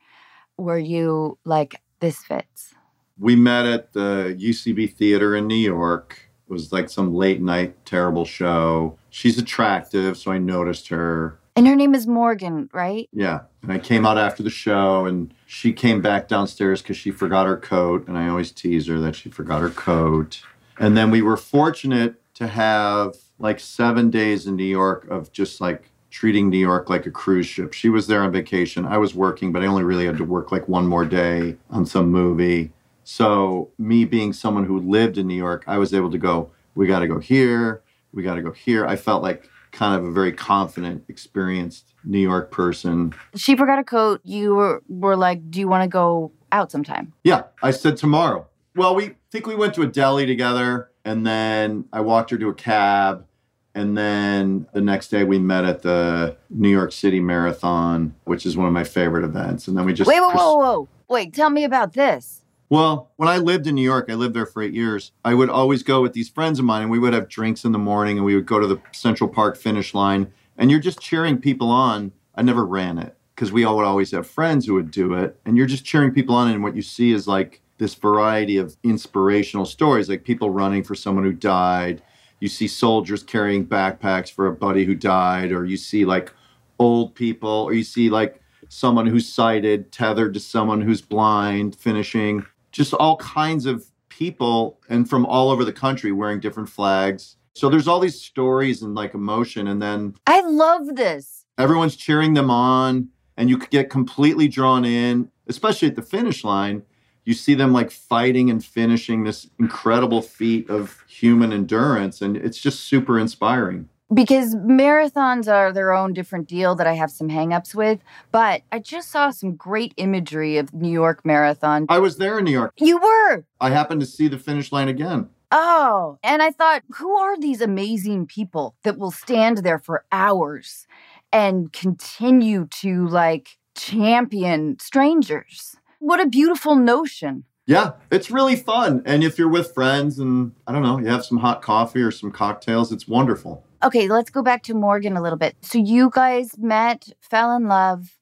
were 0.57 0.77
you 0.79 1.37
like, 1.45 1.81
this 1.99 2.17
fits? 2.19 2.73
we 3.17 3.33
met 3.35 3.65
at 3.65 3.93
the 3.93 4.35
UCB 4.37 4.93
Theater 4.93 5.37
in 5.37 5.47
New 5.47 5.55
York. 5.55 6.29
It 6.49 6.51
was 6.51 6.73
like 6.73 6.89
some 6.89 7.13
late 7.13 7.41
night 7.41 7.85
terrible 7.85 8.25
show. 8.25 8.97
She's 9.09 9.37
attractive, 9.37 10.17
so 10.17 10.31
I 10.31 10.37
noticed 10.37 10.89
her. 10.89 11.39
And 11.55 11.67
her 11.67 11.75
name 11.75 11.95
is 11.95 12.05
Morgan, 12.05 12.69
right? 12.73 13.07
Yeah. 13.13 13.41
And 13.61 13.71
I 13.71 13.79
came 13.79 14.05
out 14.05 14.17
after 14.17 14.43
the 14.43 14.49
show 14.49 15.05
and 15.05 15.33
she 15.45 15.71
came 15.71 16.01
back 16.01 16.27
downstairs 16.27 16.81
because 16.81 16.97
she 16.97 17.11
forgot 17.11 17.47
her 17.47 17.55
coat. 17.55 18.07
And 18.07 18.17
I 18.17 18.27
always 18.27 18.51
tease 18.51 18.87
her 18.87 18.99
that 18.99 19.15
she 19.15 19.29
forgot 19.29 19.61
her 19.61 19.69
coat. 19.69 20.41
And 20.77 20.97
then 20.97 21.11
we 21.11 21.21
were 21.21 21.37
fortunate 21.37 22.15
to 22.35 22.47
have 22.47 23.15
like 23.39 23.61
seven 23.61 24.09
days 24.09 24.45
in 24.45 24.57
New 24.57 24.65
York 24.65 25.07
of 25.09 25.31
just 25.31 25.61
like 25.61 25.91
treating 26.09 26.49
New 26.49 26.57
York 26.57 26.89
like 26.89 27.05
a 27.05 27.11
cruise 27.11 27.45
ship. 27.45 27.73
She 27.73 27.87
was 27.89 28.07
there 28.07 28.21
on 28.21 28.31
vacation. 28.31 28.85
I 28.85 28.97
was 28.97 29.15
working, 29.15 29.53
but 29.53 29.63
I 29.63 29.65
only 29.65 29.83
really 29.83 30.05
had 30.05 30.17
to 30.17 30.23
work 30.25 30.51
like 30.51 30.67
one 30.67 30.87
more 30.87 31.05
day 31.05 31.55
on 31.69 31.85
some 31.85 32.11
movie. 32.11 32.71
So, 33.03 33.69
me 33.77 34.03
being 34.03 34.33
someone 34.33 34.65
who 34.65 34.79
lived 34.79 35.17
in 35.17 35.27
New 35.27 35.35
York, 35.35 35.63
I 35.67 35.77
was 35.77 35.93
able 35.93 36.09
to 36.11 36.17
go, 36.17 36.49
we 36.73 36.87
got 36.87 36.99
to 36.99 37.07
go 37.07 37.19
here, 37.19 37.83
we 38.13 38.23
got 38.23 38.35
to 38.35 38.41
go 38.41 38.51
here. 38.51 38.85
I 38.87 38.95
felt 38.95 39.21
like 39.21 39.49
kind 39.75 39.99
of 39.99 40.05
a 40.05 40.11
very 40.11 40.31
confident, 40.31 41.03
experienced 41.09 41.93
New 42.05 42.19
York 42.19 42.49
person. 42.49 43.13
She 43.35 43.55
forgot 43.55 43.77
a 43.77 43.83
coat. 43.83 44.21
You 44.23 44.55
were, 44.55 44.81
were 44.87 45.17
like, 45.17 45.51
do 45.51 45.59
you 45.59 45.67
want 45.67 45.83
to 45.83 45.89
go 45.89 46.31
out 46.51 46.71
sometime? 46.71 47.13
Yeah, 47.23 47.43
I 47.61 47.71
said 47.71 47.97
tomorrow. 47.97 48.47
Well, 48.75 48.95
we 48.95 49.15
think 49.31 49.45
we 49.45 49.55
went 49.55 49.73
to 49.75 49.81
a 49.81 49.87
deli 49.87 50.25
together, 50.25 50.89
and 51.03 51.25
then 51.27 51.85
I 51.91 52.01
walked 52.01 52.31
her 52.31 52.37
to 52.37 52.49
a 52.49 52.53
cab. 52.53 53.25
And 53.73 53.97
then 53.97 54.67
the 54.73 54.79
next 54.79 55.09
day 55.09 55.25
we 55.25 55.37
met 55.37 55.65
at 55.65 55.81
the 55.81 56.37
New 56.49 56.69
York 56.69 56.93
City 56.93 57.19
Marathon, 57.19 58.15
which 58.23 58.45
is 58.45 58.55
one 58.55 58.67
of 58.67 58.73
my 58.73 58.85
favorite 58.85 59.25
events. 59.25 59.67
And 59.67 59.77
then 59.77 59.85
we 59.85 59.93
just 59.93 60.07
Wait, 60.07 60.21
whoa, 60.21 60.31
pers- 60.31 60.39
whoa, 60.39 60.55
whoa. 60.55 60.89
Wait, 61.09 61.33
tell 61.33 61.49
me 61.49 61.65
about 61.65 61.93
this. 61.93 62.44
Well, 62.67 63.11
when 63.17 63.29
I 63.29 63.37
lived 63.37 63.67
in 63.67 63.75
New 63.75 63.83
York, 63.83 64.07
I 64.09 64.15
lived 64.15 64.33
there 64.33 64.47
for 64.47 64.63
eight 64.63 64.73
years. 64.73 65.11
I 65.23 65.35
would 65.35 65.51
always 65.51 65.83
go 65.83 66.01
with 66.01 66.13
these 66.13 66.29
friends 66.29 66.57
of 66.57 66.65
mine, 66.65 66.81
and 66.81 66.89
we 66.89 66.97
would 66.97 67.13
have 67.13 67.29
drinks 67.29 67.63
in 67.63 67.71
the 67.73 67.77
morning, 67.77 68.17
and 68.17 68.25
we 68.25 68.33
would 68.33 68.47
go 68.47 68.59
to 68.59 68.65
the 68.65 68.81
Central 68.91 69.29
Park 69.29 69.55
finish 69.55 69.93
line, 69.93 70.33
and 70.57 70.71
you're 70.71 70.79
just 70.79 70.99
cheering 70.99 71.37
people 71.37 71.69
on. 71.69 72.11
I 72.33 72.41
never 72.41 72.65
ran 72.65 72.97
it 72.97 73.15
because 73.35 73.51
we 73.51 73.63
all 73.63 73.75
would 73.77 73.85
always 73.85 74.11
have 74.11 74.25
friends 74.25 74.65
who 74.65 74.73
would 74.73 74.89
do 74.89 75.13
it, 75.13 75.39
and 75.45 75.57
you're 75.57 75.67
just 75.67 75.85
cheering 75.85 76.11
people 76.11 76.33
on, 76.33 76.49
and 76.49 76.63
what 76.63 76.75
you 76.75 76.81
see 76.81 77.11
is 77.11 77.27
like 77.27 77.61
this 77.77 77.93
variety 77.93 78.57
of 78.57 78.75
inspirational 78.83 79.65
stories, 79.65 80.09
like 80.09 80.23
people 80.23 80.49
running 80.49 80.83
for 80.83 80.95
someone 80.95 81.23
who 81.23 81.33
died. 81.33 82.01
You 82.39 82.47
see 82.47 82.67
soldiers 82.67 83.21
carrying 83.21 83.67
backpacks 83.67 84.31
for 84.31 84.47
a 84.47 84.53
buddy 84.53 84.85
who 84.85 84.95
died, 84.95 85.51
or 85.51 85.65
you 85.65 85.77
see 85.77 86.03
like 86.03 86.33
old 86.79 87.13
people, 87.13 87.49
or 87.49 87.73
you 87.73 87.83
see 87.83 88.09
like 88.09 88.41
someone 88.69 89.05
who's 89.05 89.31
sighted 89.31 89.91
tethered 89.91 90.33
to 90.33 90.39
someone 90.39 90.81
who's 90.81 91.01
blind 91.01 91.75
finishing 91.75 92.43
just 92.75 92.93
all 92.93 93.15
kinds 93.17 93.65
of 93.65 93.85
people 94.09 94.81
and 94.89 95.09
from 95.09 95.25
all 95.25 95.49
over 95.49 95.63
the 95.63 95.71
country 95.71 96.11
wearing 96.11 96.41
different 96.41 96.67
flags. 96.67 97.37
So 97.53 97.69
there's 97.69 97.87
all 97.87 98.01
these 98.01 98.21
stories 98.21 98.81
and 98.81 98.93
like 98.93 99.13
emotion 99.13 99.67
and 99.67 99.81
then 99.81 100.15
I 100.27 100.41
love 100.41 100.95
this. 100.95 101.45
everyone's 101.57 101.95
cheering 101.95 102.33
them 102.33 102.51
on 102.51 103.07
and 103.37 103.49
you 103.49 103.57
could 103.57 103.69
get 103.69 103.89
completely 103.89 104.49
drawn 104.49 104.83
in 104.83 105.31
especially 105.47 105.87
at 105.87 105.95
the 105.95 106.01
finish 106.01 106.43
line. 106.43 106.83
You 107.23 107.33
see 107.33 107.53
them 107.53 107.71
like 107.71 107.91
fighting 107.91 108.49
and 108.49 108.63
finishing 108.63 109.23
this 109.23 109.49
incredible 109.57 110.21
feat 110.21 110.69
of 110.69 111.01
human 111.07 111.53
endurance 111.53 112.21
and 112.21 112.35
it's 112.35 112.57
just 112.57 112.81
super 112.81 113.17
inspiring 113.17 113.87
Because 114.13 114.55
marathons 114.55 115.51
are 115.51 115.73
their 115.73 115.91
own 115.91 116.13
different 116.13 116.47
deal 116.47 116.75
that 116.75 116.85
I 116.85 116.93
have 116.93 117.09
some 117.11 117.27
hangups 117.29 117.73
with. 117.73 117.99
But 118.31 118.61
I 118.71 118.79
just 118.79 119.09
saw 119.09 119.31
some 119.31 119.55
great 119.55 119.93
imagery 119.97 120.57
of 120.57 120.73
New 120.73 120.91
York 120.91 121.25
Marathon. 121.25 121.87
i 121.89 121.97
was 121.99 122.17
there 122.17 122.37
in 122.37 122.45
new 122.45 122.51
york 122.51 122.73
You 122.77 122.97
were. 122.99 123.45
i 123.59 123.69
happened 123.71 124.01
to 124.01 124.05
see 124.07 124.27
the 124.27 124.37
finish 124.37 124.71
line 124.71 124.87
again 124.87 125.29
Oh, 125.51 126.17
and 126.23 126.41
I 126.41 126.49
thought, 126.51 126.81
who 126.95 127.15
are 127.15 127.39
these 127.39 127.61
amazing 127.61 128.25
people 128.25 128.75
that 128.83 128.97
will 128.97 129.11
stand 129.11 129.59
there 129.59 129.79
for 129.79 130.03
hours 130.11 130.85
and 131.31 131.71
continue 131.71 132.67
to 132.81 133.07
like 133.07 133.49
champion 133.75 134.77
strangers? 134.79 135.77
What 135.99 136.19
a 136.19 136.25
beautiful 136.27 136.75
notion. 136.75 137.45
Yeah, 137.67 137.91
it's 138.11 138.29
really 138.29 138.55
fun. 138.55 139.01
And 139.05 139.23
if 139.23 139.37
you're 139.37 139.47
with 139.49 139.73
friends 139.73 140.19
and 140.19 140.51
I 140.67 140.71
don't 140.73 140.83
know, 140.83 140.99
you 140.99 141.07
have 141.07 141.23
some 141.25 141.37
hot 141.37 141.61
coffee 141.61 142.01
or 142.01 142.11
some 142.11 142.31
cocktails, 142.31 142.91
it's 142.91 143.07
wonderful. 143.07 143.63
Okay, 143.85 144.07
let's 144.07 144.31
go 144.31 144.41
back 144.41 144.63
to 144.63 144.73
Morgan 144.73 145.15
a 145.15 145.21
little 145.21 145.37
bit. 145.37 145.55
So 145.61 145.77
you 145.77 146.09
guys 146.11 146.57
met, 146.57 147.07
fell 147.21 147.55
in 147.55 147.67
love, 147.67 148.17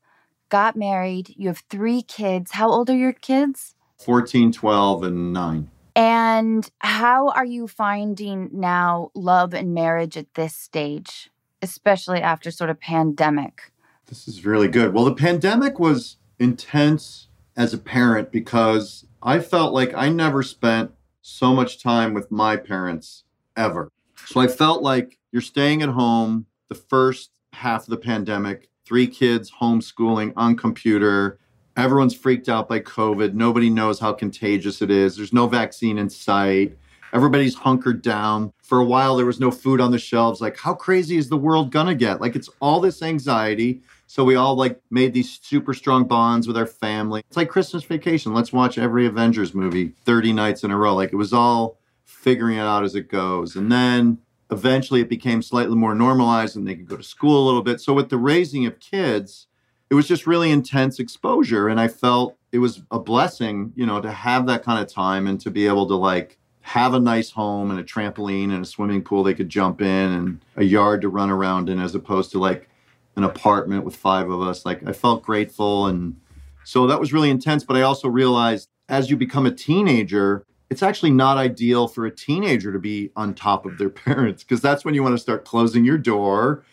got 0.49 0.75
married. 0.75 1.33
You 1.37 1.47
have 1.47 1.63
three 1.69 2.01
kids. 2.01 2.51
How 2.51 2.69
old 2.69 2.89
are 2.89 2.97
your 2.97 3.13
kids? 3.13 3.73
14, 3.97 4.51
12, 4.51 5.03
and 5.03 5.31
9. 5.31 5.71
And 5.95 6.69
how 6.79 7.29
are 7.29 7.45
you 7.45 7.69
finding 7.69 8.49
now 8.51 9.11
love 9.15 9.53
and 9.53 9.73
marriage 9.73 10.17
at 10.17 10.33
this 10.33 10.53
stage, 10.53 11.29
especially 11.61 12.21
after 12.21 12.51
sort 12.51 12.69
of 12.69 12.81
pandemic? 12.81 13.71
This 14.07 14.27
is 14.27 14.45
really 14.45 14.67
good. 14.67 14.93
Well, 14.93 15.05
the 15.05 15.15
pandemic 15.15 15.79
was 15.79 16.17
intense 16.39 17.29
as 17.55 17.73
a 17.73 17.77
parent 17.77 18.33
because 18.33 19.05
I 19.21 19.39
felt 19.39 19.73
like 19.73 19.93
I 19.93 20.09
never 20.09 20.43
spent 20.43 20.91
so 21.21 21.53
much 21.53 21.81
time 21.81 22.13
with 22.13 22.29
my 22.29 22.57
parents 22.57 23.23
ever. 23.55 23.89
So 24.25 24.39
I 24.39 24.47
felt 24.47 24.81
like 24.81 25.17
you're 25.31 25.41
staying 25.41 25.81
at 25.81 25.89
home 25.89 26.45
the 26.69 26.75
first 26.75 27.31
half 27.53 27.83
of 27.83 27.89
the 27.89 27.97
pandemic, 27.97 28.69
three 28.85 29.07
kids 29.07 29.51
homeschooling 29.61 30.33
on 30.35 30.55
computer, 30.55 31.39
Everyone's 31.75 32.13
freaked 32.13 32.49
out 32.49 32.69
by 32.69 32.79
COVID. 32.81 33.33
Nobody 33.33 33.69
knows 33.69 33.99
how 33.99 34.13
contagious 34.13 34.81
it 34.81 34.91
is. 34.91 35.15
There's 35.15 35.33
no 35.33 35.47
vaccine 35.47 35.97
in 35.97 36.07
sight. 36.07 36.77
Everybody's 37.13 37.55
hunkered 37.55 38.03
down. 38.03 38.53
For 38.61 38.79
a 38.79 38.85
while, 38.85 39.15
there 39.15 39.25
was 39.25 39.39
no 39.39 39.49
food 39.49 39.81
on 39.81 39.91
the 39.91 39.97
shelves. 39.97 40.39
Like, 40.39 40.57
how 40.57 40.75
crazy 40.75 41.17
is 41.17 41.29
the 41.29 41.37
world 41.37 41.71
gonna 41.71 41.95
get? 41.95 42.21
Like, 42.21 42.35
it's 42.35 42.49
all 42.59 42.79
this 42.79 43.01
anxiety. 43.01 43.81
So 44.05 44.23
we 44.23 44.35
all 44.35 44.55
like 44.55 44.79
made 44.91 45.13
these 45.13 45.39
super 45.41 45.73
strong 45.73 46.05
bonds 46.05 46.47
with 46.47 46.57
our 46.57 46.67
family. 46.67 47.23
It's 47.27 47.37
like 47.37 47.49
Christmas 47.49 47.83
vacation. 47.83 48.35
Let's 48.35 48.53
watch 48.53 48.77
every 48.77 49.07
Avengers 49.07 49.55
movie 49.55 49.93
30 50.05 50.33
nights 50.33 50.63
in 50.63 50.69
a 50.69 50.77
row. 50.77 50.93
Like, 50.93 51.11
it 51.11 51.17
was 51.17 51.33
all 51.33 51.79
figuring 52.23 52.57
it 52.57 52.61
out 52.61 52.83
as 52.83 52.95
it 52.95 53.09
goes. 53.09 53.55
And 53.55 53.71
then 53.71 54.19
eventually 54.49 55.01
it 55.01 55.09
became 55.09 55.41
slightly 55.41 55.75
more 55.75 55.93
normalized 55.93 56.55
and 56.55 56.65
they 56.65 56.75
could 56.75 56.87
go 56.87 56.95
to 56.95 57.03
school 57.03 57.43
a 57.43 57.45
little 57.45 57.61
bit. 57.61 57.81
So 57.81 57.93
with 57.93 58.09
the 58.09 58.17
raising 58.17 58.65
of 58.65 58.79
kids, 58.79 59.47
it 59.89 59.95
was 59.95 60.07
just 60.07 60.25
really 60.25 60.49
intense 60.49 60.99
exposure. 60.99 61.67
And 61.67 61.79
I 61.79 61.89
felt 61.89 62.37
it 62.51 62.59
was 62.59 62.81
a 62.91 62.99
blessing, 62.99 63.73
you 63.75 63.85
know, 63.85 63.99
to 63.99 64.11
have 64.11 64.47
that 64.47 64.63
kind 64.63 64.81
of 64.81 64.91
time 64.91 65.27
and 65.27 65.39
to 65.41 65.51
be 65.51 65.67
able 65.67 65.87
to 65.87 65.95
like 65.95 66.39
have 66.61 66.93
a 66.93 66.99
nice 66.99 67.31
home 67.31 67.69
and 67.71 67.79
a 67.79 67.83
trampoline 67.83 68.53
and 68.53 68.63
a 68.63 68.65
swimming 68.65 69.03
pool 69.03 69.21
they 69.21 69.33
could 69.33 69.49
jump 69.49 69.81
in 69.81 69.87
and 70.13 70.39
a 70.55 70.63
yard 70.63 71.01
to 71.01 71.09
run 71.09 71.29
around 71.29 71.67
in 71.67 71.77
as 71.77 71.93
opposed 71.93 72.31
to 72.31 72.39
like 72.39 72.69
an 73.17 73.23
apartment 73.23 73.83
with 73.83 73.95
five 73.95 74.29
of 74.29 74.41
us. 74.41 74.65
Like 74.65 74.87
I 74.87 74.93
felt 74.93 75.23
grateful. 75.23 75.87
And 75.87 76.15
so 76.63 76.87
that 76.87 77.01
was 77.01 77.11
really 77.11 77.29
intense. 77.29 77.65
But 77.65 77.75
I 77.75 77.81
also 77.81 78.07
realized 78.07 78.69
as 78.87 79.09
you 79.09 79.17
become 79.17 79.45
a 79.45 79.51
teenager, 79.51 80.45
it's 80.73 80.81
actually 80.81 81.11
not 81.11 81.37
ideal 81.37 81.87
for 81.87 82.07
a 82.07 82.11
teenager 82.11 82.73
to 82.73 82.79
be 82.79 83.11
on 83.15 83.35
top 83.35 83.63
of 83.67 83.77
their 83.77 83.89
parents 84.07 84.43
because 84.43 84.59
that's 84.59 84.83
when 84.83 84.95
you 84.95 85.03
want 85.03 85.13
to 85.13 85.21
start 85.21 85.45
closing 85.45 85.85
your 85.85 85.99
door 85.99 86.65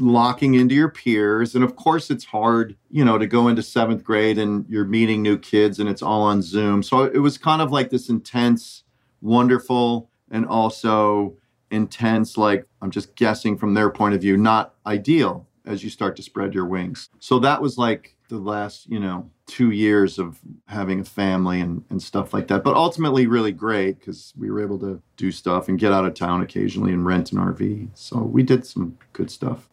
locking 0.00 0.54
into 0.54 0.74
your 0.74 0.90
peers 0.90 1.54
and 1.54 1.62
of 1.62 1.76
course 1.76 2.10
it's 2.10 2.24
hard 2.24 2.76
you 2.90 3.04
know 3.04 3.16
to 3.16 3.26
go 3.26 3.46
into 3.46 3.62
seventh 3.62 4.02
grade 4.02 4.36
and 4.36 4.66
you're 4.68 4.84
meeting 4.84 5.22
new 5.22 5.38
kids 5.38 5.78
and 5.78 5.88
it's 5.88 6.02
all 6.02 6.22
on 6.22 6.42
zoom. 6.42 6.82
So 6.82 7.04
it 7.04 7.18
was 7.18 7.38
kind 7.38 7.62
of 7.62 7.70
like 7.70 7.88
this 7.88 8.08
intense 8.08 8.82
wonderful 9.22 10.10
and 10.32 10.44
also 10.44 11.36
intense 11.70 12.36
like 12.36 12.66
i'm 12.82 12.90
just 12.90 13.14
guessing 13.16 13.56
from 13.56 13.74
their 13.74 13.90
point 13.90 14.14
of 14.14 14.20
view 14.20 14.36
not 14.36 14.74
ideal 14.86 15.46
as 15.66 15.82
you 15.84 15.90
start 15.90 16.16
to 16.16 16.22
spread 16.22 16.54
your 16.54 16.66
wings 16.66 17.10
so 17.18 17.38
that 17.40 17.60
was 17.60 17.76
like 17.76 18.16
the 18.28 18.38
last, 18.38 18.88
you 18.90 18.98
know, 18.98 19.30
two 19.46 19.70
years 19.70 20.18
of 20.18 20.38
having 20.66 21.00
a 21.00 21.04
family 21.04 21.60
and, 21.60 21.84
and 21.90 22.02
stuff 22.02 22.34
like 22.34 22.48
that. 22.48 22.64
But 22.64 22.74
ultimately, 22.74 23.26
really 23.26 23.52
great 23.52 23.98
because 23.98 24.32
we 24.36 24.50
were 24.50 24.62
able 24.62 24.78
to 24.80 25.00
do 25.16 25.30
stuff 25.30 25.68
and 25.68 25.78
get 25.78 25.92
out 25.92 26.04
of 26.04 26.14
town 26.14 26.42
occasionally 26.42 26.92
and 26.92 27.06
rent 27.06 27.32
an 27.32 27.38
RV. 27.38 27.90
So 27.94 28.18
we 28.18 28.42
did 28.42 28.66
some 28.66 28.98
good 29.12 29.30
stuff. 29.30 29.68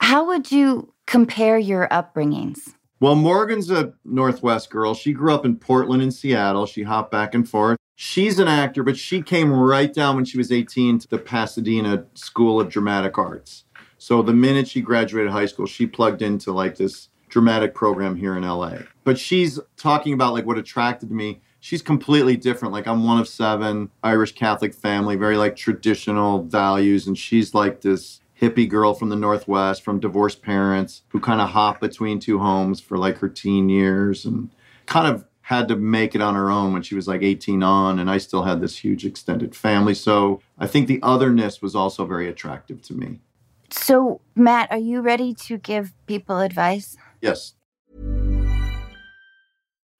How 0.00 0.26
would 0.26 0.50
you 0.50 0.92
compare 1.06 1.58
your 1.58 1.88
upbringings? 1.88 2.74
Well, 3.00 3.14
Morgan's 3.14 3.70
a 3.70 3.94
Northwest 4.04 4.70
girl. 4.70 4.94
She 4.94 5.12
grew 5.12 5.34
up 5.34 5.44
in 5.44 5.56
Portland 5.56 6.02
and 6.02 6.14
Seattle. 6.14 6.66
She 6.66 6.82
hopped 6.82 7.10
back 7.10 7.34
and 7.34 7.48
forth. 7.48 7.76
She's 7.96 8.38
an 8.38 8.48
actor, 8.48 8.82
but 8.82 8.96
she 8.96 9.22
came 9.22 9.52
right 9.52 9.92
down 9.92 10.16
when 10.16 10.24
she 10.24 10.38
was 10.38 10.50
18 10.50 11.00
to 11.00 11.08
the 11.08 11.18
Pasadena 11.18 12.06
School 12.14 12.60
of 12.60 12.68
Dramatic 12.68 13.18
Arts. 13.18 13.64
So 14.02 14.20
the 14.20 14.32
minute 14.32 14.66
she 14.66 14.80
graduated 14.80 15.30
high 15.30 15.46
school, 15.46 15.64
she 15.64 15.86
plugged 15.86 16.22
into 16.22 16.50
like 16.50 16.76
this 16.76 17.08
dramatic 17.28 17.72
program 17.72 18.16
here 18.16 18.36
in 18.36 18.42
LA. 18.42 18.78
But 19.04 19.16
she's 19.16 19.60
talking 19.76 20.12
about 20.12 20.32
like 20.32 20.44
what 20.44 20.58
attracted 20.58 21.12
me. 21.12 21.40
She's 21.60 21.82
completely 21.82 22.36
different. 22.36 22.74
Like 22.74 22.88
I'm 22.88 23.04
one 23.04 23.20
of 23.20 23.28
seven, 23.28 23.92
Irish 24.02 24.32
Catholic 24.34 24.74
family, 24.74 25.14
very 25.14 25.36
like 25.36 25.54
traditional 25.54 26.42
values, 26.42 27.06
and 27.06 27.16
she's 27.16 27.54
like 27.54 27.82
this 27.82 28.20
hippie 28.40 28.68
girl 28.68 28.92
from 28.92 29.08
the 29.08 29.14
Northwest, 29.14 29.84
from 29.84 30.00
divorced 30.00 30.42
parents 30.42 31.02
who 31.10 31.20
kind 31.20 31.40
of 31.40 31.50
hopped 31.50 31.80
between 31.80 32.18
two 32.18 32.40
homes 32.40 32.80
for 32.80 32.98
like 32.98 33.18
her 33.18 33.28
teen 33.28 33.68
years 33.68 34.24
and 34.24 34.50
kind 34.86 35.06
of 35.06 35.24
had 35.42 35.68
to 35.68 35.76
make 35.76 36.16
it 36.16 36.20
on 36.20 36.34
her 36.34 36.50
own 36.50 36.72
when 36.72 36.82
she 36.82 36.96
was 36.96 37.06
like 37.06 37.22
18 37.22 37.62
on 37.62 38.00
and 38.00 38.10
I 38.10 38.18
still 38.18 38.42
had 38.42 38.60
this 38.60 38.78
huge 38.78 39.06
extended 39.06 39.54
family. 39.54 39.94
So 39.94 40.40
I 40.58 40.66
think 40.66 40.88
the 40.88 40.98
otherness 41.04 41.62
was 41.62 41.76
also 41.76 42.04
very 42.04 42.28
attractive 42.28 42.82
to 42.82 42.94
me. 42.94 43.20
So, 43.72 44.20
Matt, 44.36 44.70
are 44.70 44.78
you 44.78 45.00
ready 45.00 45.32
to 45.46 45.56
give 45.56 45.92
people 46.06 46.40
advice? 46.40 46.96
Yes. 47.22 47.54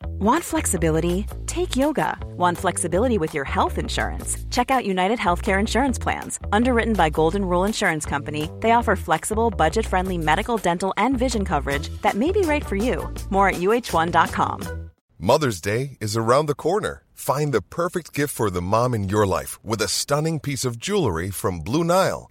Want 0.04 0.44
flexibility? 0.44 1.26
Take 1.46 1.74
yoga. 1.74 2.18
Want 2.36 2.58
flexibility 2.58 3.18
with 3.18 3.34
your 3.34 3.44
health 3.44 3.78
insurance? 3.78 4.36
Check 4.50 4.70
out 4.70 4.84
United 4.84 5.18
Healthcare 5.18 5.58
Insurance 5.58 5.98
Plans. 5.98 6.38
Underwritten 6.52 6.92
by 6.94 7.10
Golden 7.10 7.44
Rule 7.44 7.64
Insurance 7.64 8.04
Company, 8.04 8.50
they 8.60 8.72
offer 8.72 8.94
flexible, 8.94 9.50
budget 9.50 9.86
friendly 9.86 10.18
medical, 10.18 10.58
dental, 10.58 10.92
and 10.96 11.18
vision 11.18 11.44
coverage 11.44 11.88
that 12.02 12.14
may 12.14 12.30
be 12.30 12.42
right 12.42 12.64
for 12.64 12.76
you. 12.76 13.12
More 13.30 13.48
at 13.48 13.56
uhone.com. 13.56 14.90
Mother's 15.18 15.60
Day 15.60 15.96
is 16.00 16.16
around 16.16 16.46
the 16.46 16.54
corner. 16.54 17.04
Find 17.14 17.54
the 17.54 17.62
perfect 17.62 18.12
gift 18.12 18.34
for 18.34 18.50
the 18.50 18.62
mom 18.62 18.92
in 18.92 19.08
your 19.08 19.26
life 19.26 19.58
with 19.64 19.80
a 19.80 19.88
stunning 19.88 20.40
piece 20.40 20.64
of 20.64 20.78
jewelry 20.78 21.30
from 21.30 21.60
Blue 21.60 21.84
Nile. 21.84 22.30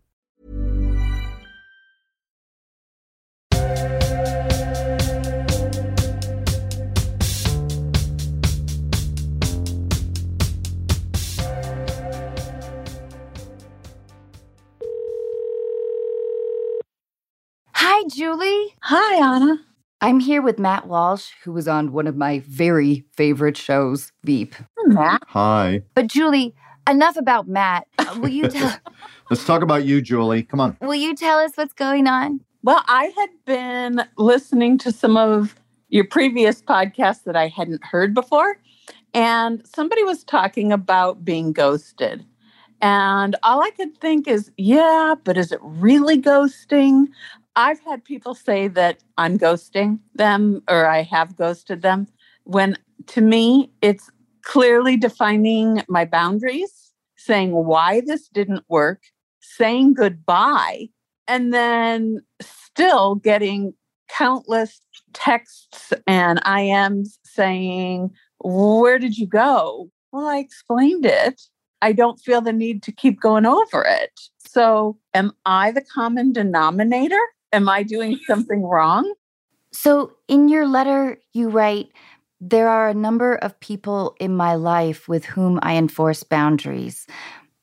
Hi, 17.93 18.07
Julie. 18.07 18.73
Hi, 18.83 19.35
Anna. 19.35 19.59
I'm 19.99 20.21
here 20.21 20.41
with 20.41 20.57
Matt 20.57 20.87
Walsh, 20.87 21.31
who 21.43 21.51
was 21.51 21.67
on 21.67 21.91
one 21.91 22.07
of 22.07 22.15
my 22.15 22.39
very 22.47 23.03
favorite 23.11 23.57
shows, 23.57 24.13
Veep. 24.23 24.55
Matt. 24.85 25.23
Hi. 25.27 25.81
But 25.93 26.07
Julie, 26.07 26.55
enough 26.89 27.17
about 27.17 27.49
Matt. 27.49 27.87
Uh, 27.99 28.15
Will 28.17 28.29
you 28.29 28.47
tell 28.47 28.73
Let's 29.29 29.45
talk 29.45 29.61
about 29.61 29.83
you, 29.83 30.01
Julie. 30.01 30.43
Come 30.43 30.61
on. 30.61 30.77
Will 30.79 30.95
you 30.95 31.13
tell 31.13 31.37
us 31.39 31.51
what's 31.55 31.73
going 31.73 32.07
on? 32.07 32.39
Well, 32.63 32.81
I 32.87 33.11
had 33.17 33.29
been 33.43 34.07
listening 34.17 34.77
to 34.77 34.93
some 34.93 35.17
of 35.17 35.53
your 35.89 36.05
previous 36.05 36.61
podcasts 36.61 37.25
that 37.25 37.35
I 37.35 37.49
hadn't 37.49 37.83
heard 37.83 38.13
before, 38.13 38.55
and 39.13 39.67
somebody 39.67 40.05
was 40.05 40.23
talking 40.23 40.71
about 40.71 41.25
being 41.25 41.51
ghosted. 41.51 42.25
And 42.81 43.35
all 43.43 43.61
I 43.61 43.69
could 43.71 43.95
think 43.99 44.27
is, 44.27 44.49
yeah, 44.57 45.13
but 45.23 45.37
is 45.37 45.51
it 45.51 45.59
really 45.61 46.19
ghosting? 46.19 47.09
I've 47.55 47.79
had 47.81 48.03
people 48.05 48.33
say 48.33 48.67
that 48.69 49.03
I'm 49.17 49.37
ghosting 49.37 49.99
them 50.15 50.63
or 50.69 50.85
I 50.85 51.01
have 51.03 51.35
ghosted 51.35 51.81
them 51.81 52.07
when 52.43 52.77
to 53.07 53.21
me 53.21 53.71
it's 53.81 54.09
clearly 54.43 54.97
defining 54.97 55.83
my 55.87 56.05
boundaries, 56.05 56.93
saying 57.17 57.51
why 57.51 58.01
this 58.05 58.27
didn't 58.29 58.63
work, 58.69 59.01
saying 59.41 59.93
goodbye, 59.93 60.89
and 61.27 61.53
then 61.53 62.19
still 62.41 63.15
getting 63.15 63.73
countless 64.09 64.81
texts 65.13 65.93
and 66.07 66.41
IMs 66.43 67.17
saying, 67.23 68.11
Where 68.43 68.99
did 68.99 69.17
you 69.17 69.27
go? 69.27 69.89
Well, 70.11 70.27
I 70.27 70.37
explained 70.37 71.05
it. 71.05 71.41
I 71.81 71.93
don't 71.93 72.19
feel 72.19 72.41
the 72.41 72.53
need 72.53 72.83
to 72.83 72.91
keep 72.91 73.19
going 73.19 73.45
over 73.45 73.83
it. 73.87 74.19
So, 74.45 74.97
am 75.13 75.31
I 75.45 75.71
the 75.71 75.81
common 75.81 76.33
denominator? 76.33 77.21
Am 77.53 77.67
I 77.67 77.83
doing 77.83 78.19
something 78.27 78.63
wrong? 78.63 79.13
So, 79.73 80.13
in 80.27 80.49
your 80.49 80.67
letter, 80.67 81.19
you 81.33 81.49
write, 81.49 81.89
There 82.39 82.67
are 82.67 82.89
a 82.89 82.93
number 82.93 83.35
of 83.35 83.59
people 83.59 84.15
in 84.19 84.35
my 84.35 84.55
life 84.55 85.07
with 85.07 85.25
whom 85.25 85.59
I 85.61 85.75
enforce 85.75 86.23
boundaries. 86.23 87.07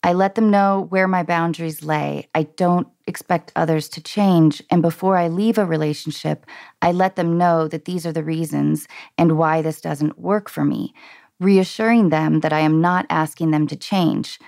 I 0.02 0.12
let 0.12 0.36
them 0.36 0.50
know 0.50 0.86
where 0.90 1.08
my 1.08 1.22
boundaries 1.22 1.82
lay. 1.82 2.28
I 2.34 2.44
don't 2.44 2.86
expect 3.06 3.52
others 3.56 3.88
to 3.90 4.02
change. 4.02 4.62
And 4.70 4.80
before 4.80 5.16
I 5.16 5.28
leave 5.28 5.58
a 5.58 5.66
relationship, 5.66 6.46
I 6.80 6.92
let 6.92 7.16
them 7.16 7.36
know 7.36 7.66
that 7.68 7.84
these 7.84 8.06
are 8.06 8.12
the 8.12 8.22
reasons 8.22 8.86
and 9.16 9.36
why 9.36 9.60
this 9.60 9.80
doesn't 9.80 10.18
work 10.18 10.48
for 10.48 10.64
me, 10.64 10.94
reassuring 11.40 12.10
them 12.10 12.40
that 12.40 12.52
I 12.52 12.60
am 12.60 12.80
not 12.80 13.06
asking 13.10 13.50
them 13.50 13.66
to 13.66 13.76
change. 13.76 14.38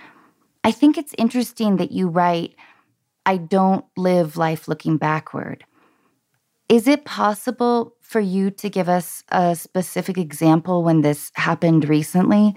I 0.62 0.70
think 0.70 0.96
it's 0.96 1.14
interesting 1.18 1.76
that 1.78 1.92
you 1.92 2.08
write, 2.08 2.54
I 3.26 3.36
don't 3.36 3.84
live 3.96 4.36
life 4.36 4.68
looking 4.68 4.96
backward. 4.96 5.64
Is 6.68 6.86
it 6.86 7.04
possible 7.04 7.94
for 8.00 8.20
you 8.20 8.50
to 8.52 8.70
give 8.70 8.88
us 8.88 9.24
a 9.30 9.56
specific 9.56 10.16
example 10.18 10.82
when 10.84 11.00
this 11.00 11.30
happened 11.34 11.88
recently? 11.88 12.54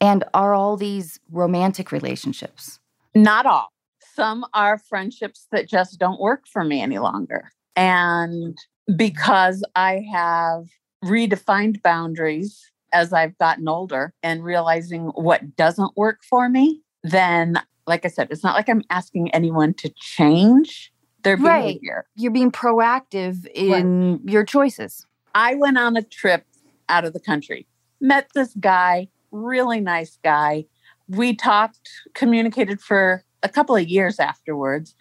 And 0.00 0.24
are 0.34 0.52
all 0.52 0.76
these 0.76 1.20
romantic 1.30 1.92
relationships? 1.92 2.80
Not 3.14 3.46
all. 3.46 3.68
some 4.14 4.44
are 4.54 4.78
friendships 4.78 5.46
that 5.52 5.68
just 5.68 5.98
don't 5.98 6.20
work 6.20 6.46
for 6.46 6.64
me 6.64 6.80
any 6.80 6.98
longer. 6.98 7.50
And 7.76 8.56
because 8.96 9.64
I 9.74 10.04
have 10.12 10.66
redefined 11.04 11.82
boundaries 11.82 12.70
as 12.92 13.12
I've 13.12 13.36
gotten 13.38 13.68
older 13.68 14.12
and 14.22 14.44
realizing 14.44 15.06
what 15.14 15.56
doesn't 15.56 15.96
work 15.96 16.20
for 16.28 16.48
me, 16.48 16.82
then, 17.02 17.60
like 17.86 18.04
I 18.04 18.08
said, 18.08 18.28
it's 18.30 18.44
not 18.44 18.54
like 18.54 18.68
I'm 18.68 18.82
asking 18.90 19.30
anyone 19.32 19.74
to 19.74 19.88
change 19.96 20.92
their 21.22 21.36
Right. 21.36 21.62
behavior. 21.62 22.06
You're 22.16 22.32
being 22.32 22.50
proactive 22.50 23.46
in 23.54 24.20
your 24.24 24.44
choices. 24.44 25.06
I 25.34 25.54
went 25.54 25.78
on 25.78 25.96
a 25.96 26.02
trip 26.02 26.44
out 26.88 27.04
of 27.04 27.12
the 27.12 27.20
country, 27.20 27.66
met 28.00 28.28
this 28.34 28.54
guy, 28.58 29.08
really 29.30 29.80
nice 29.80 30.18
guy. 30.22 30.66
We 31.08 31.34
talked, 31.34 31.88
communicated 32.14 32.80
for 32.80 33.24
a 33.42 33.48
couple 33.48 33.76
of 33.76 33.88
years 33.88 34.20
afterwards. 34.20 34.94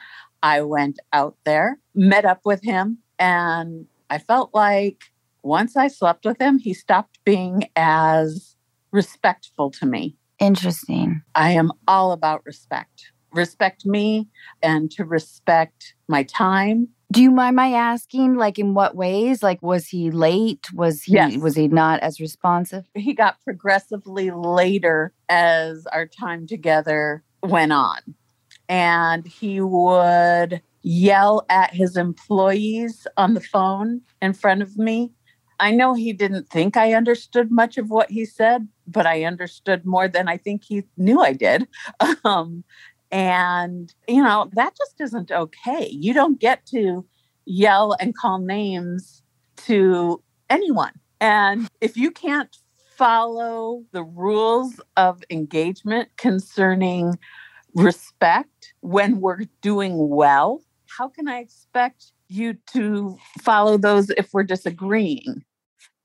I 0.43 0.61
went 0.61 0.99
out 1.13 1.35
there, 1.43 1.79
met 1.93 2.25
up 2.25 2.41
with 2.45 2.63
him, 2.63 2.97
and 3.19 3.85
I 4.09 4.17
felt 4.17 4.53
like 4.53 5.03
once 5.43 5.75
I 5.77 5.87
slept 5.87 6.25
with 6.25 6.39
him, 6.41 6.57
he 6.57 6.73
stopped 6.73 7.19
being 7.25 7.69
as 7.75 8.55
respectful 8.91 9.71
to 9.71 9.85
me. 9.85 10.17
Interesting. 10.41 11.21
I 11.35 11.51
am 11.51 11.71
all 11.87 12.11
about 12.11 12.43
respect. 12.45 13.11
Respect 13.31 13.85
me 13.85 14.27
and 14.61 14.91
to 14.91 15.05
respect 15.05 15.93
my 16.09 16.23
time. 16.23 16.89
Do 17.11 17.21
you 17.21 17.29
mind 17.31 17.55
my 17.55 17.71
asking, 17.73 18.35
like, 18.35 18.57
in 18.57 18.73
what 18.73 18.95
ways? 18.95 19.43
Like, 19.43 19.61
was 19.61 19.87
he 19.87 20.09
late? 20.11 20.67
Was 20.73 21.03
he 21.03 21.13
Yes. 21.13 21.37
was 21.37 21.55
he 21.55 21.67
not 21.67 21.99
as 22.01 22.19
responsive? 22.19 22.85
he 22.95 23.13
got 23.13 23.39
progressively 23.43 24.31
later 24.31 25.13
as 25.29 25.85
our 25.87 26.07
time 26.07 26.47
together 26.47 27.23
went 27.43 27.71
on. 27.71 27.99
And 28.67 29.27
he 29.27 29.61
would 29.61 30.61
yell 30.81 31.45
at 31.49 31.73
his 31.73 31.95
employees 31.97 33.05
on 33.15 33.35
the 33.35 33.41
phone 33.41 34.01
in 34.21 34.33
front 34.33 34.61
of 34.61 34.77
me. 34.77 35.11
I 35.61 35.69
know 35.69 35.93
he 35.93 36.11
didn't 36.11 36.49
think 36.49 36.75
I 36.75 36.93
understood 36.93 37.51
much 37.51 37.77
of 37.77 37.91
what 37.91 38.09
he 38.09 38.25
said, 38.25 38.67
but 38.87 39.05
I 39.05 39.23
understood 39.25 39.85
more 39.85 40.07
than 40.07 40.27
I 40.27 40.37
think 40.37 40.63
he 40.63 40.83
knew 40.97 41.21
I 41.21 41.33
did. 41.33 41.67
Um, 42.25 42.63
and, 43.11 43.93
you 44.07 44.23
know, 44.23 44.49
that 44.53 44.75
just 44.77 45.01
isn't 45.01 45.31
okay. 45.31 45.87
You 45.89 46.13
don't 46.13 46.39
get 46.39 46.65
to 46.67 47.05
yell 47.45 47.95
and 47.99 48.15
call 48.15 48.39
names 48.39 49.21
to 49.67 50.23
anyone. 50.49 50.93
And 51.19 51.67
if 51.81 51.97
you 51.97 52.09
can't 52.09 52.55
follow 52.95 53.83
the 53.91 54.03
rules 54.03 54.79
of 54.95 55.23
engagement 55.29 56.09
concerning 56.17 57.19
respect 57.75 58.73
when 58.79 59.19
we're 59.19 59.45
doing 59.61 60.09
well, 60.09 60.61
how 60.97 61.09
can 61.09 61.27
I 61.27 61.39
expect 61.39 62.13
you 62.29 62.55
to 62.73 63.17
follow 63.41 63.77
those 63.77 64.09
if 64.11 64.33
we're 64.33 64.43
disagreeing? 64.43 65.43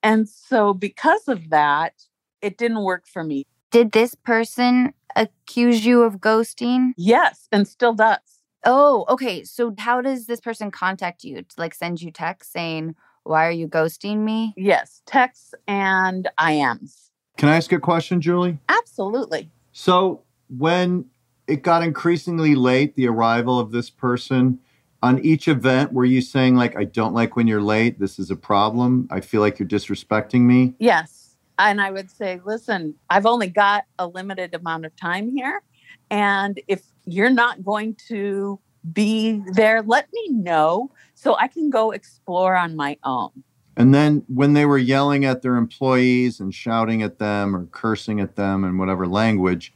And 0.02 0.28
so, 0.28 0.72
because 0.74 1.28
of 1.28 1.50
that, 1.50 1.94
it 2.42 2.58
didn't 2.58 2.82
work 2.82 3.06
for 3.06 3.24
me. 3.24 3.46
Did 3.70 3.92
this 3.92 4.14
person 4.14 4.94
accuse 5.16 5.84
you 5.84 6.02
of 6.02 6.18
ghosting? 6.18 6.92
Yes, 6.96 7.48
and 7.50 7.66
still 7.66 7.94
does. 7.94 8.18
Oh, 8.64 9.04
okay. 9.08 9.44
So 9.44 9.74
how 9.78 10.00
does 10.00 10.26
this 10.26 10.40
person 10.40 10.70
contact 10.70 11.24
you? 11.24 11.42
To 11.42 11.54
like 11.56 11.74
send 11.74 12.02
you 12.02 12.10
text 12.10 12.52
saying, 12.52 12.94
"Why 13.24 13.46
are 13.46 13.52
you 13.52 13.68
ghosting 13.68 14.18
me?" 14.18 14.54
Yes, 14.56 15.02
texts 15.06 15.54
and 15.66 16.28
IMs. 16.38 17.10
Can 17.36 17.48
I 17.48 17.56
ask 17.56 17.72
a 17.72 17.78
question, 17.78 18.20
Julie? 18.20 18.58
Absolutely. 18.68 19.50
So 19.72 20.22
when 20.48 21.04
it 21.46 21.62
got 21.62 21.82
increasingly 21.82 22.54
late, 22.54 22.96
the 22.96 23.08
arrival 23.08 23.58
of 23.58 23.70
this 23.70 23.90
person, 23.90 24.58
on 25.02 25.18
each 25.20 25.48
event, 25.48 25.92
were 25.92 26.04
you 26.04 26.20
saying 26.20 26.56
like, 26.56 26.76
I 26.76 26.84
don't 26.84 27.14
like 27.14 27.36
when 27.36 27.46
you're 27.46 27.62
late, 27.62 27.98
this 27.98 28.18
is 28.18 28.30
a 28.30 28.36
problem, 28.36 29.08
I 29.10 29.20
feel 29.20 29.40
like 29.40 29.58
you're 29.58 29.68
disrespecting 29.68 30.42
me? 30.42 30.74
Yes. 30.78 31.36
And 31.58 31.80
I 31.80 31.90
would 31.90 32.10
say, 32.10 32.40
listen, 32.44 32.94
I've 33.08 33.26
only 33.26 33.48
got 33.48 33.84
a 33.98 34.06
limited 34.06 34.54
amount 34.54 34.84
of 34.84 34.94
time 34.96 35.30
here. 35.30 35.62
And 36.10 36.60
if 36.68 36.82
you're 37.04 37.30
not 37.30 37.64
going 37.64 37.96
to 38.08 38.60
be 38.92 39.42
there, 39.52 39.82
let 39.82 40.08
me 40.12 40.28
know 40.30 40.90
so 41.14 41.36
I 41.36 41.48
can 41.48 41.70
go 41.70 41.92
explore 41.92 42.56
on 42.56 42.76
my 42.76 42.98
own. 43.04 43.30
And 43.76 43.94
then 43.94 44.24
when 44.28 44.54
they 44.54 44.64
were 44.64 44.78
yelling 44.78 45.24
at 45.24 45.42
their 45.42 45.56
employees 45.56 46.40
and 46.40 46.54
shouting 46.54 47.02
at 47.02 47.18
them 47.18 47.54
or 47.54 47.66
cursing 47.66 48.20
at 48.20 48.36
them 48.36 48.64
in 48.64 48.78
whatever 48.78 49.06
language, 49.06 49.74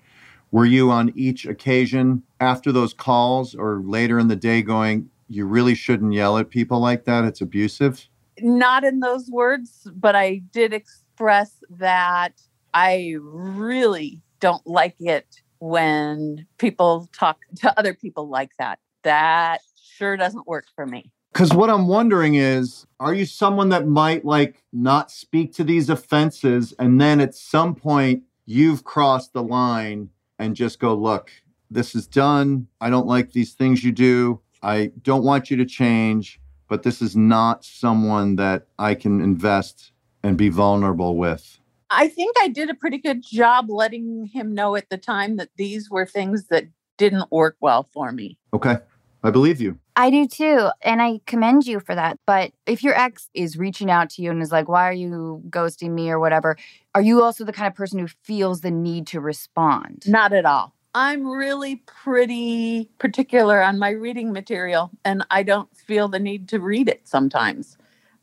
were 0.51 0.65
you 0.65 0.91
on 0.91 1.13
each 1.15 1.47
occasion 1.47 2.23
after 2.41 2.73
those 2.73 2.95
calls 2.95 3.55
or 3.55 3.83
later 3.85 4.19
in 4.19 4.29
the 4.29 4.37
day 4.37 4.63
going, 4.63 5.09
you 5.29 5.47
really 5.47 5.75
shouldn't 5.75 6.13
yell 6.13 6.39
at 6.39 6.51
people 6.51 6.81
like 6.81 7.05
that? 7.05 7.25
It's 7.25 7.41
abusive? 7.41 8.09
Not 8.41 8.85
in 8.85 9.01
those 9.01 9.31
words, 9.31 9.87
but 9.95 10.17
I 10.17 10.43
did 10.51 10.73
express 10.73 11.63
that 11.71 12.33
I 12.75 13.17
really 13.21 14.23
don't 14.41 14.67
like 14.67 14.97
it 14.99 15.43
when 15.59 16.47
people 16.59 17.09
talk 17.13 17.39
to 17.57 17.79
other 17.79 17.95
people 17.95 18.29
like 18.29 18.51
that. 18.59 18.79
That 19.03 19.61
sure 19.81 20.17
doesn't 20.17 20.49
work 20.49 20.65
for 20.75 20.87
me. 20.87 21.13
Because 21.33 21.53
what 21.55 21.71
I'm 21.71 21.87
wondering 21.87 22.35
is, 22.35 22.87
are 22.99 23.15
you 23.15 23.25
someone 23.25 23.69
that 23.69 23.87
might 23.87 24.25
like 24.25 24.65
not 24.73 25.11
speak 25.11 25.53
to 25.55 25.65
these 25.65 25.89
offenses 25.89 26.75
and 26.79 27.01
then 27.01 27.21
at 27.21 27.35
some 27.35 27.75
point 27.75 28.25
you've 28.47 28.83
crossed 28.83 29.33
the 29.33 29.43
line 29.43 30.09
and 30.39 30.57
just 30.57 30.81
go, 30.81 30.95
look, 30.95 31.31
this 31.71 31.95
is 31.95 32.07
done. 32.07 32.67
I 32.81 32.91
don't 32.91 33.07
like 33.07 33.33
these 33.33 33.53
things 33.53 33.85
you 33.85 33.93
do. 33.93 34.41
I 34.63 34.93
don't 35.03 35.25
want 35.25 35.51
you 35.51 35.57
to 35.57 35.65
change, 35.65 36.41
but 36.69 36.83
this 36.83 37.01
is 37.01 37.17
not 37.17 37.65
someone 37.65 38.37
that 38.37 38.67
I 38.79 38.95
can 38.95 39.21
invest 39.21 39.93
and 40.23 40.37
be 40.37 40.49
vulnerable 40.49 41.17
with. 41.17 41.59
I 41.91 42.09
think 42.09 42.37
I 42.39 42.49
did 42.49 42.71
a 42.71 42.75
pretty 42.75 42.99
good 42.99 43.23
job 43.23 43.69
letting 43.69 44.27
him 44.27 44.55
know 44.55 44.77
at 44.77 44.91
the 44.91 44.99
time 44.99 45.37
that 45.37 45.51
these 45.57 45.91
were 45.91 46.07
things 46.07 46.47
that 46.49 46.65
didn't 46.99 47.33
work 47.33 47.57
well 47.61 47.89
for 47.93 48.13
me. 48.13 48.39
Okay. 48.53 48.77
I 49.23 49.31
believe 49.31 49.61
you. 49.61 49.79
I 49.97 50.11
do 50.11 50.27
too. 50.27 50.71
And 50.83 51.03
I 51.03 51.21
commend 51.27 51.67
you 51.67 51.81
for 51.81 51.95
that. 51.95 52.19
But 52.27 52.53
if 52.67 52.83
your 52.83 52.99
ex 52.99 53.29
is 53.35 53.59
reaching 53.59 53.91
out 53.91 54.09
to 54.11 54.23
you 54.23 54.31
and 54.31 54.41
is 54.41 54.53
like, 54.53 54.69
why 54.69 54.89
are 54.89 54.95
you 54.95 55.43
ghosting 55.51 55.91
me 55.91 56.11
or 56.11 56.19
whatever, 56.19 56.57
are 56.95 57.03
you 57.03 57.23
also 57.23 57.45
the 57.45 57.53
kind 57.53 57.69
of 57.69 57.75
person 57.75 57.99
who 57.99 58.07
feels 58.23 58.63
the 58.63 58.71
need 58.71 59.07
to 59.09 59.21
respond? 59.21 60.05
Not 60.07 60.33
at 60.33 60.47
all. 60.47 60.75
I'm 60.95 61.27
really 61.27 61.77
pretty 61.87 62.91
particular 62.99 63.63
on 63.63 63.79
my 63.79 63.91
reading 63.91 64.33
material, 64.33 64.91
and 65.05 65.25
I 65.31 65.45
don't 65.45 65.75
feel 65.77 66.09
the 66.09 66.19
need 66.19 66.49
to 66.49 66.59
read 66.61 66.89
it 66.89 67.07
sometimes. 67.07 67.79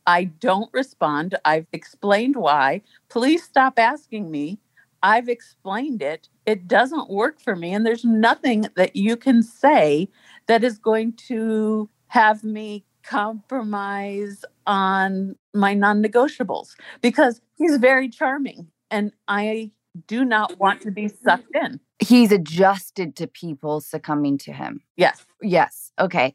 I 0.06 0.24
don't 0.24 0.70
respond. 0.72 1.36
I've 1.44 1.66
explained 1.72 2.36
why. 2.36 2.82
Please 3.08 3.42
stop 3.42 3.78
asking 3.78 4.30
me. 4.30 4.58
I've 5.02 5.28
explained 5.28 6.02
it. 6.02 6.28
It 6.44 6.68
doesn't 6.68 7.08
work 7.10 7.40
for 7.40 7.56
me. 7.56 7.72
And 7.72 7.86
there's 7.86 8.04
nothing 8.04 8.66
that 8.76 8.96
you 8.96 9.16
can 9.16 9.42
say 9.42 10.08
that 10.46 10.64
is 10.64 10.78
going 10.78 11.12
to 11.28 11.88
have 12.08 12.42
me 12.44 12.84
compromise 13.02 14.44
on 14.66 15.36
my 15.54 15.72
non 15.72 16.02
negotiables 16.02 16.74
because 17.00 17.40
he's 17.56 17.76
very 17.78 18.08
charming 18.08 18.68
and 18.90 19.12
I 19.28 19.70
do 20.06 20.24
not 20.24 20.58
want 20.58 20.82
to 20.82 20.90
be 20.90 21.08
sucked 21.08 21.54
in. 21.54 21.80
He's 21.98 22.30
adjusted 22.32 23.16
to 23.16 23.26
people 23.26 23.80
succumbing 23.80 24.38
to 24.38 24.52
him. 24.52 24.82
Yes. 24.96 25.24
Yes. 25.42 25.92
Okay. 25.98 26.34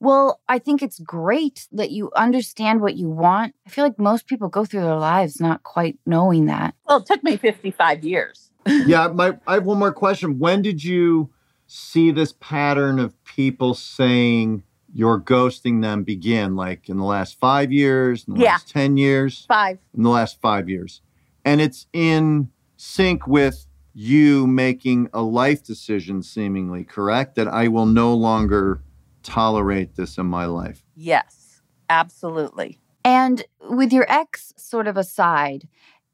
Well, 0.00 0.40
I 0.48 0.58
think 0.58 0.82
it's 0.82 1.00
great 1.00 1.66
that 1.72 1.90
you 1.90 2.10
understand 2.14 2.80
what 2.80 2.96
you 2.96 3.08
want. 3.10 3.54
I 3.66 3.70
feel 3.70 3.84
like 3.84 3.98
most 3.98 4.26
people 4.26 4.48
go 4.48 4.64
through 4.64 4.82
their 4.82 4.96
lives 4.96 5.40
not 5.40 5.62
quite 5.64 5.98
knowing 6.06 6.46
that. 6.46 6.74
Well, 6.88 6.98
it 6.98 7.06
took 7.06 7.22
me 7.24 7.36
55 7.36 8.04
years. 8.04 8.50
yeah, 8.66 9.08
my 9.08 9.36
I 9.46 9.54
have 9.54 9.64
one 9.64 9.78
more 9.78 9.92
question. 9.92 10.38
When 10.38 10.62
did 10.62 10.84
you 10.84 11.30
see 11.66 12.10
this 12.10 12.34
pattern 12.40 12.98
of 12.98 13.22
people 13.24 13.74
saying 13.74 14.62
you're 14.92 15.20
ghosting 15.20 15.82
them 15.82 16.04
begin? 16.04 16.54
Like 16.54 16.88
in 16.88 16.96
the 16.96 17.04
last 17.04 17.38
five 17.38 17.72
years, 17.72 18.24
in 18.28 18.34
the 18.34 18.40
Yeah. 18.40 18.52
last 18.52 18.68
10 18.70 18.96
years? 18.96 19.44
Five. 19.48 19.78
In 19.96 20.02
the 20.04 20.10
last 20.10 20.40
five 20.40 20.68
years. 20.68 21.00
And 21.44 21.60
it's 21.60 21.86
in 21.92 22.50
sync 22.78 23.26
with 23.26 23.66
you 23.92 24.46
making 24.46 25.10
a 25.12 25.20
life 25.20 25.62
decision, 25.62 26.22
seemingly, 26.22 26.84
correct? 26.84 27.34
That 27.34 27.48
I 27.48 27.68
will 27.68 27.86
no 27.86 28.14
longer 28.14 28.80
tolerate 29.22 29.96
this 29.96 30.16
in 30.16 30.26
my 30.26 30.46
life. 30.46 30.82
Yes, 30.94 31.60
absolutely. 31.90 32.80
And 33.04 33.44
with 33.68 33.92
your 33.92 34.06
ex 34.08 34.54
sort 34.56 34.86
of 34.86 34.96
aside, 34.96 35.68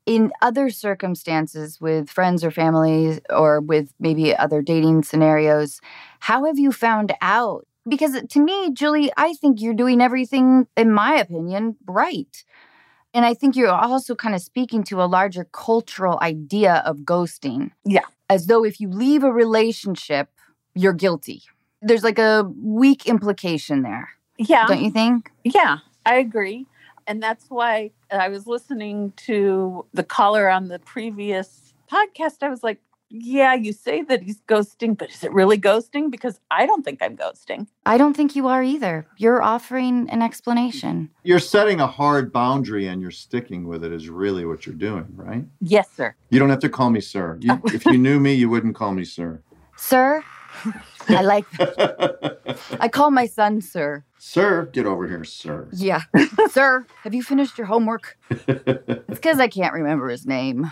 in 0.07 0.33
other 0.43 0.71
circumstances 0.71 1.81
with 1.81 2.11
friends 2.11 2.45
or 2.45 2.51
families 2.51 3.21
or 3.31 3.61
with 3.61 3.93
maybe 3.99 4.37
other 4.37 4.61
dating 4.61 5.03
scenarios, 5.03 5.81
how 6.21 6.45
have 6.45 6.59
you 6.59 6.73
found 6.73 7.15
out? 7.21 7.67
Because 7.89 8.21
to 8.23 8.41
me, 8.41 8.73
Julie, 8.73 9.13
I 9.17 9.35
think 9.35 9.61
you're 9.61 9.75
doing 9.75 10.01
everything, 10.01 10.67
in 10.77 10.91
my 10.91 11.15
opinion, 11.17 11.77
right. 11.87 12.45
And 13.15 13.25
I 13.25 13.33
think 13.33 13.55
you're 13.57 13.71
also 13.71 14.15
kind 14.15 14.35
of 14.35 14.41
speaking 14.43 14.83
to 14.85 15.01
a 15.01 15.07
larger 15.07 15.45
cultural 15.53 16.19
idea 16.21 16.83
of 16.85 16.99
ghosting. 16.99 17.71
Yeah. 17.85 18.01
As 18.29 18.47
though 18.49 18.65
if 18.65 18.81
you 18.81 18.89
leave 18.91 19.23
a 19.23 19.33
relationship, 19.33 20.29
you're 20.75 20.93
guilty. 20.93 21.43
there's 21.81 22.03
like 22.03 22.19
a 22.19 22.51
weak 22.63 23.07
implication 23.07 23.83
there, 23.83 24.09
Yeah. 24.39 24.67
don't 24.67 24.83
you 24.83 24.91
think? 24.91 25.31
Yeah, 25.45 25.79
I 26.07 26.15
agree. 26.17 26.67
And 27.07 27.23
that's 27.23 27.45
why 27.51 27.91
I 28.11 28.29
was 28.31 28.47
listening 28.47 29.13
to 29.27 29.85
the 29.93 30.03
caller 30.03 30.49
on 30.49 30.69
the 30.69 30.79
previous 30.79 31.75
podcast. 31.93 32.43
I 32.43 32.49
was 32.49 32.63
like, 32.63 32.81
yeah, 33.11 33.55
you 33.55 33.73
say 33.73 34.03
that 34.03 34.23
he's 34.23 34.41
ghosting, 34.49 34.97
but 34.97 35.11
is 35.11 35.23
it 35.23 35.33
really 35.33 35.59
ghosting? 35.59 36.11
Because 36.11 36.41
I 36.51 36.67
don't 36.67 36.85
think 36.85 37.03
I'm 37.03 37.17
ghosting. 37.17 37.69
I 37.87 37.97
don't 37.97 38.15
think 38.15 38.35
you 38.35 38.49
are 38.49 38.63
either. 38.63 39.07
You're 39.17 39.43
offering 39.43 40.09
an 40.11 40.23
explanation. 40.23 41.11
You're 41.23 41.39
setting 41.39 41.81
a 41.81 41.87
hard 41.87 42.33
boundary 42.33 42.87
and 42.89 43.01
you're 43.01 43.11
sticking 43.11 43.69
with 43.69 43.85
it, 43.85 43.93
is 43.93 44.09
really 44.09 44.45
what 44.45 44.67
you're 44.67 44.75
doing, 44.75 45.07
right? 45.15 45.45
Yes, 45.61 45.89
sir. 45.95 46.15
You 46.31 46.39
don't 46.39 46.51
have 46.51 46.61
to 46.61 46.69
call 46.69 46.91
me 46.91 47.01
sir. 47.01 47.39
You, 47.41 47.61
if 47.67 47.85
you 47.87 47.99
knew 47.99 48.19
me, 48.19 48.35
you 48.35 48.49
wouldn't 48.49 48.75
call 48.75 48.93
me 48.93 49.05
sir. 49.05 49.41
Sir, 49.77 50.25
I 51.09 51.23
like 51.23 51.45
I 52.81 52.89
call 52.89 53.11
my 53.11 53.27
son 53.27 53.61
sir. 53.61 54.05
sir, 54.19 54.67
get 54.73 54.87
over 54.87 55.07
here, 55.07 55.25
sir. 55.25 55.69
Yeah. 55.73 56.03
sir, 56.51 56.87
have 57.03 57.15
you 57.15 57.23
finished 57.23 57.59
your 57.59 57.67
homework? 57.67 58.17
It's 58.31 59.07
because 59.09 59.41
I 59.41 59.49
can't 59.49 59.75
remember 59.75 60.09
his 60.09 60.27
name. 60.27 60.71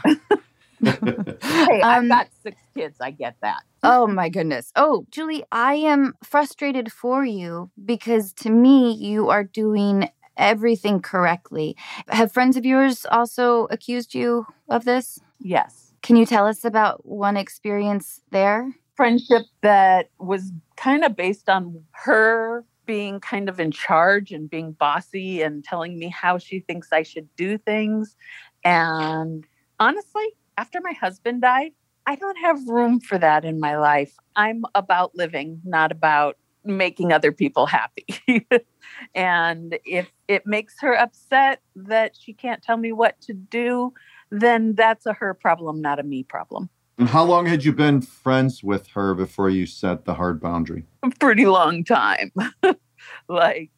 Hey, 0.83 1.83
I've 1.83 2.01
Um, 2.03 2.09
got 2.09 2.29
six 2.43 2.61
kids. 2.77 3.01
I 3.01 3.11
get 3.11 3.37
that. 3.43 3.63
Oh 3.83 4.07
my 4.07 4.29
goodness. 4.29 4.73
Oh, 4.77 5.07
Julie, 5.11 5.45
I 5.53 5.75
am 5.75 6.15
frustrated 6.23 6.93
for 6.93 7.25
you 7.25 7.71
because 7.85 8.33
to 8.35 8.51
me, 8.51 8.93
you 8.93 9.29
are 9.29 9.45
doing 9.45 10.09
everything 10.37 11.01
correctly. 11.01 11.77
Have 12.09 12.33
friends 12.33 12.57
of 12.57 12.65
yours 12.65 13.05
also 13.11 13.67
accused 13.71 14.15
you 14.15 14.47
of 14.69 14.85
this? 14.85 15.19
Yes. 15.41 15.93
Can 16.03 16.17
you 16.17 16.27
tell 16.27 16.47
us 16.47 16.65
about 16.65 17.05
one 17.07 17.37
experience 17.37 18.21
there? 18.31 18.73
Friendship 18.97 19.43
that 19.63 20.11
was 20.19 20.53
kind 20.77 21.05
of 21.05 21.17
based 21.17 21.49
on 21.49 21.83
her 21.93 22.65
being 22.87 23.21
kind 23.21 23.49
of 23.49 23.61
in 23.61 23.71
charge 23.71 24.33
and 24.33 24.51
being 24.51 24.73
bossy 24.73 25.43
and 25.43 25.65
telling 25.65 25.99
me 25.99 26.09
how 26.09 26.39
she 26.39 26.61
thinks 26.61 26.93
I 26.93 27.03
should 27.03 27.29
do 27.37 27.57
things. 27.59 28.17
And 28.65 29.45
honestly, 29.79 30.27
after 30.57 30.81
my 30.81 30.93
husband 30.93 31.43
died, 31.43 31.73
I 32.07 32.17
don't 32.17 32.37
have 32.39 32.69
room 32.69 33.01
for 33.01 33.19
that 33.19 33.45
in 33.45 33.61
my 33.61 33.77
life. 33.77 34.15
I'm 34.37 34.65
about 34.75 35.15
living, 35.15 35.61
not 35.65 35.93
about 35.93 36.37
making 36.65 37.13
other 37.13 37.33
people 37.33 37.67
happy. 37.67 38.07
and 39.15 39.79
if 39.85 40.11
it 40.29 40.47
makes 40.47 40.81
her 40.81 40.95
upset 40.95 41.61
that 41.77 42.17
she 42.19 42.33
can't 42.33 42.63
tell 42.63 42.77
me 42.77 42.93
what 42.93 43.21
to 43.23 43.33
do, 43.33 43.93
then 44.31 44.75
that's 44.75 45.07
a 45.07 45.13
her 45.13 45.35
problem, 45.35 45.81
not 45.81 45.99
a 45.99 46.03
me 46.03 46.23
problem. 46.23 46.71
And 46.99 47.09
how 47.09 47.25
long 47.25 47.47
had 47.47 47.65
you 47.65 47.73
been 47.73 48.01
friends 48.01 48.63
with 48.63 48.89
her 48.89 49.15
before 49.15 49.51
you 49.51 49.67
set 49.67 50.05
the 50.05 50.15
hard 50.15 50.41
boundary? 50.41 50.85
A 51.03 51.11
pretty 51.21 51.47
long 51.47 51.85
time. 51.85 52.33
like 53.29 53.71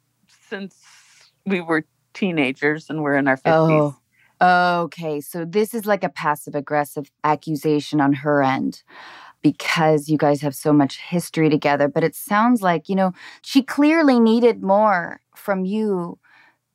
since 0.49 0.77
we 1.47 1.61
were 1.61 1.85
teenagers 2.12 2.91
and 2.91 3.03
we're 3.03 3.16
in 3.16 3.29
our 3.29 3.37
50s. 3.37 3.53
Oh, 3.55 3.97
okay. 4.41 5.20
So 5.20 5.45
this 5.45 5.74
is 5.74 5.87
like 5.87 6.05
a 6.05 6.09
passive 6.09 6.55
aggressive 6.55 7.11
accusation 7.22 8.01
on 8.01 8.12
her 8.14 8.43
end 8.43 8.82
because 9.43 10.09
you 10.09 10.16
guys 10.16 10.41
have 10.41 10.55
so 10.55 10.72
much 10.72 10.99
history 10.99 11.51
together. 11.51 11.87
But 11.87 12.03
it 12.03 12.14
sounds 12.14 12.62
like, 12.62 12.89
you 12.89 12.97
know, 12.97 13.12
she 13.43 13.62
clearly 13.62 14.18
needed 14.18 14.62
more 14.62 15.20
from 15.37 15.64
you 15.64 16.18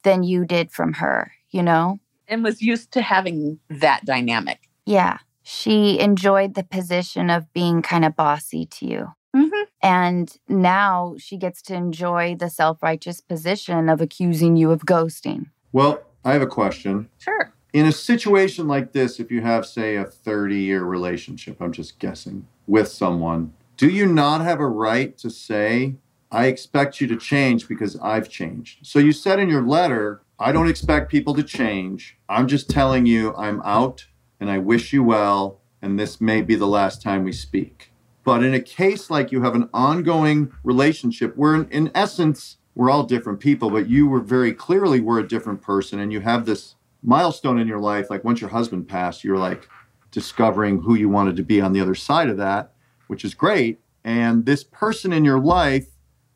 than 0.04 0.24
you 0.24 0.46
did 0.46 0.72
from 0.72 0.94
her, 0.94 1.32
you 1.50 1.64
know? 1.64 2.00
And 2.28 2.44
was 2.44 2.62
used 2.62 2.92
to 2.92 3.02
having 3.02 3.60
that 3.70 4.06
dynamic. 4.06 4.70
Yeah. 4.86 5.18
She 5.42 6.00
enjoyed 6.00 6.54
the 6.54 6.64
position 6.64 7.32
of 7.32 7.52
being 7.54 7.82
kind 7.82 8.06
of 8.06 8.16
bossy 8.16 8.68
to 8.68 8.86
you. 8.86 9.08
Mm-hmm. 9.36 9.64
And 9.82 10.38
now 10.48 11.16
she 11.18 11.38
gets 11.38 11.62
to 11.64 11.74
enjoy 11.74 12.36
the 12.36 12.50
self 12.50 12.84
righteous 12.84 13.20
position 13.22 13.90
of 13.90 14.00
accusing 14.00 14.58
you 14.58 14.72
of 14.72 14.82
ghosting. 14.82 15.48
Well, 15.72 16.02
I 16.24 16.34
have 16.34 16.42
a 16.42 16.48
question. 16.48 17.10
Sure. 17.20 17.49
In 17.72 17.86
a 17.86 17.92
situation 17.92 18.68
like 18.68 18.94
this, 18.94 19.20
if 19.20 19.30
you 19.30 19.42
have, 19.42 19.64
say, 19.64 19.96
a 19.96 20.04
30 20.04 20.56
year 20.56 20.84
relationship, 20.84 21.62
I'm 21.62 21.72
just 21.72 22.00
guessing, 22.00 22.48
with 22.66 22.88
someone, 22.88 23.54
do 23.78 23.88
you 23.88 24.08
not 24.08 24.42
have 24.42 24.60
a 24.60 24.68
right 24.68 25.16
to 25.20 25.30
say, 25.30 25.96
I 26.32 26.48
expect 26.48 27.00
you 27.00 27.06
to 27.08 27.16
change 27.16 27.68
because 27.68 27.96
I've 28.00 28.28
changed? 28.28 28.80
So 28.82 28.98
you 28.98 29.12
said 29.12 29.40
in 29.40 29.50
your 29.50 29.62
letter, 29.62 30.22
I 30.40 30.52
don't 30.52 30.68
expect 30.68 31.12
people 31.12 31.36
to 31.36 31.44
change. 31.44 32.18
I'm 32.28 32.48
just 32.48 32.72
telling 32.72 33.06
you 33.06 33.36
I'm 33.36 33.62
out 33.62 34.08
and 34.40 34.50
I 34.50 34.58
wish 34.58 34.92
you 34.92 35.04
well, 35.04 35.60
and 35.80 36.00
this 36.00 36.20
may 36.20 36.42
be 36.42 36.56
the 36.56 36.66
last 36.66 37.04
time 37.04 37.24
we 37.24 37.32
speak. 37.32 37.92
But 38.24 38.44
in 38.44 38.54
a 38.56 38.60
case 38.60 39.12
like 39.12 39.32
you 39.32 39.44
have 39.44 39.56
an 39.56 39.70
ongoing 39.76 40.52
relationship 40.64 41.38
where, 41.38 41.54
in, 41.54 41.70
in 41.70 41.92
essence, 41.94 42.58
we're 42.74 42.90
all 42.90 43.04
different 43.04 43.40
people, 43.40 43.70
but 43.70 43.90
you 43.90 44.08
were 44.08 44.22
very 44.22 44.54
clearly 44.54 45.02
were 45.02 45.20
a 45.20 45.28
different 45.28 45.62
person, 45.62 46.00
and 46.00 46.12
you 46.12 46.22
have 46.22 46.46
this 46.46 46.76
milestone 47.04 47.60
in 47.60 47.68
your 47.68 47.80
life. 47.80 48.10
Like 48.10 48.24
once 48.24 48.42
your 48.42 48.50
husband 48.50 48.88
passed, 48.88 49.24
you're 49.24 49.38
like 49.38 49.68
discovering 50.12 50.82
who 50.82 50.96
you 50.96 51.10
wanted 51.10 51.36
to 51.36 51.44
be 51.44 51.62
on 51.62 51.74
the 51.74 51.82
other 51.82 51.96
side 51.96 52.30
of 52.30 52.38
that, 52.38 52.74
which 53.08 53.24
is 53.24 53.34
great. 53.34 53.80
And 54.04 54.46
this 54.46 54.64
person 54.64 55.14
in 55.14 55.26
your 55.26 55.40
life 55.40 55.88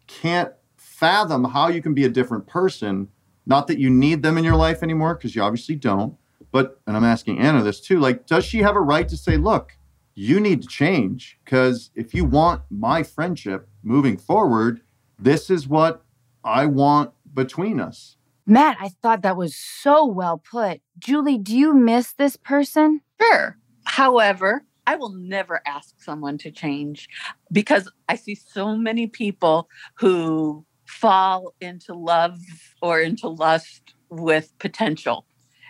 can't 0.07 0.53
fathom 0.78 1.45
how 1.45 1.68
you 1.68 1.82
can 1.82 1.93
be 1.93 2.05
a 2.05 2.09
different 2.09 2.47
person. 2.47 3.09
Not 3.45 3.68
that 3.68 3.80
you 3.80 3.89
need 3.89 4.24
them 4.24 4.38
in 4.38 4.43
your 4.43 4.55
life 4.55 4.84
anymore, 4.84 5.16
because 5.16 5.36
you 5.36 5.41
obviously 5.41 5.76
don't. 5.76 6.16
But, 6.51 6.80
and 6.86 6.95
I'm 6.95 7.03
asking 7.03 7.39
Anna 7.39 7.64
this 7.64 7.82
too, 7.82 7.99
like, 7.99 8.26
does 8.26 8.45
she 8.45 8.59
have 8.59 8.76
a 8.76 8.82
right 8.82 9.07
to 9.09 9.18
say, 9.18 9.38
look, 9.38 9.76
you 10.14 10.39
need 10.39 10.61
to 10.61 10.68
change? 10.68 11.39
Because 11.43 11.89
if 11.95 12.14
you 12.14 12.26
want 12.26 12.61
my 12.70 13.01
friendship 13.01 13.68
moving 13.82 14.18
forward, 14.18 14.82
this 15.18 15.49
is 15.49 15.68
what 15.68 16.03
I 16.43 16.68
want 16.68 17.11
between 17.34 17.80
us. 17.80 18.12
Matt, 18.45 18.77
I 18.79 18.89
thought 19.01 19.21
that 19.21 19.37
was 19.37 19.55
so 19.55 20.05
well 20.05 20.37
put. 20.37 20.81
Julie, 20.99 21.37
do 21.37 21.55
you 21.55 21.73
miss 21.73 22.13
this 22.13 22.35
person? 22.35 23.01
Sure. 23.21 23.57
However, 23.85 24.65
I 24.85 24.95
will 24.95 25.13
never 25.13 25.61
ask 25.65 26.01
someone 26.01 26.37
to 26.39 26.51
change 26.51 27.07
because 27.51 27.89
I 28.09 28.15
see 28.15 28.35
so 28.35 28.75
many 28.75 29.07
people 29.07 29.69
who 29.95 30.65
fall 30.85 31.53
into 31.61 31.93
love 31.93 32.37
or 32.81 32.99
into 32.99 33.29
lust 33.29 33.95
with 34.09 34.53
potential. 34.59 35.25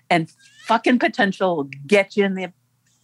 And 0.09 0.31
fucking 0.67 0.99
potential 0.99 1.57
will 1.57 1.69
get 1.85 2.17
you 2.17 2.25
in 2.25 2.33
the 2.33 2.51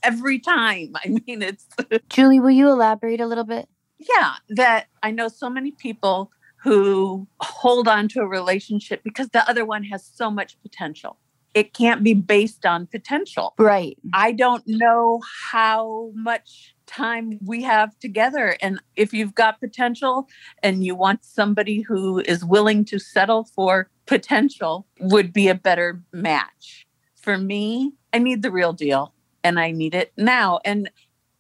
every 0.02 0.40
time. 0.40 0.94
I 1.04 1.10
mean, 1.10 1.42
it's 1.44 1.68
Julie, 2.10 2.40
will 2.40 2.50
you 2.50 2.70
elaborate 2.70 3.22
a 3.22 3.28
little 3.28 3.44
bit? 3.44 3.70
yeah, 4.00 4.36
that 4.50 4.88
I 5.04 5.12
know 5.12 5.28
so 5.28 5.50
many 5.50 5.72
people 5.72 6.32
who 6.62 7.28
hold 7.40 7.88
on 7.88 8.08
to 8.10 8.22
a 8.22 8.28
relationship 8.28 9.02
because 9.04 9.30
the 9.30 9.48
other 9.50 9.66
one 9.66 9.84
has 9.84 10.06
so 10.06 10.30
much 10.30 10.62
potential. 10.62 11.18
It 11.54 11.74
can't 11.74 12.04
be 12.04 12.14
based 12.14 12.66
on 12.66 12.86
potential. 12.86 13.56
Right. 13.58 13.98
I 14.14 14.34
don't 14.34 14.64
know 14.68 15.22
how 15.52 16.12
much 16.14 16.76
time 16.86 17.40
we 17.44 17.64
have 17.64 17.98
together. 18.00 18.56
And 18.62 18.82
if 18.96 19.14
you've 19.14 19.36
got 19.36 19.60
potential 19.60 20.28
and 20.62 20.84
you 20.84 20.96
want 20.96 21.24
somebody 21.24 21.82
who 21.82 22.20
is 22.20 22.46
willing 22.46 22.86
to 22.86 23.00
settle 23.00 23.46
for 23.46 23.90
potential, 24.06 24.88
would 25.00 25.32
be 25.32 25.48
a 25.48 25.56
better 25.56 26.02
match. 26.12 26.88
For 27.16 27.38
me, 27.38 27.94
I 28.14 28.20
need 28.20 28.42
the 28.42 28.52
real 28.52 28.74
deal 28.74 29.14
and 29.44 29.60
I 29.60 29.72
need 29.72 29.96
it 29.96 30.12
now. 30.18 30.60
And 30.66 30.90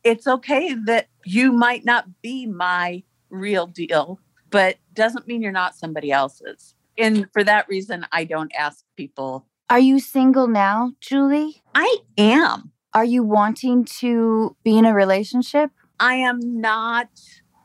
it's 0.03 0.27
okay 0.27 0.73
that 0.85 1.07
you 1.25 1.51
might 1.51 1.83
not 1.83 2.21
be 2.21 2.45
my 2.45 3.03
real 3.29 3.67
deal, 3.67 4.19
but 4.49 4.77
doesn't 4.93 5.27
mean 5.27 5.41
you're 5.41 5.51
not 5.51 5.75
somebody 5.75 6.11
else's. 6.11 6.75
And 6.97 7.27
for 7.31 7.43
that 7.43 7.67
reason, 7.67 8.05
I 8.11 8.25
don't 8.25 8.51
ask 8.57 8.83
people. 8.97 9.45
Are 9.69 9.79
you 9.79 9.99
single 9.99 10.47
now, 10.47 10.93
Julie? 10.99 11.61
I 11.75 11.97
am. 12.17 12.71
Are 12.93 13.05
you 13.05 13.23
wanting 13.23 13.85
to 13.99 14.55
be 14.63 14.77
in 14.77 14.85
a 14.85 14.93
relationship? 14.93 15.71
I 15.99 16.15
am 16.15 16.39
not 16.41 17.09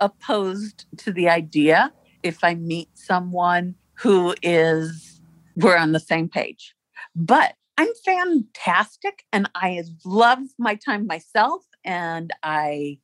opposed 0.00 0.86
to 0.98 1.12
the 1.12 1.28
idea 1.28 1.92
if 2.22 2.42
I 2.42 2.54
meet 2.54 2.90
someone 2.94 3.74
who 3.94 4.34
is, 4.42 5.20
we're 5.56 5.76
on 5.76 5.92
the 5.92 6.00
same 6.00 6.28
page. 6.28 6.74
But 7.14 7.54
I'm 7.78 7.88
fantastic 8.04 9.24
and 9.32 9.48
I 9.54 9.82
love 10.04 10.40
my 10.58 10.74
time 10.74 11.06
myself 11.06 11.64
and 11.84 12.32
I 12.42 12.98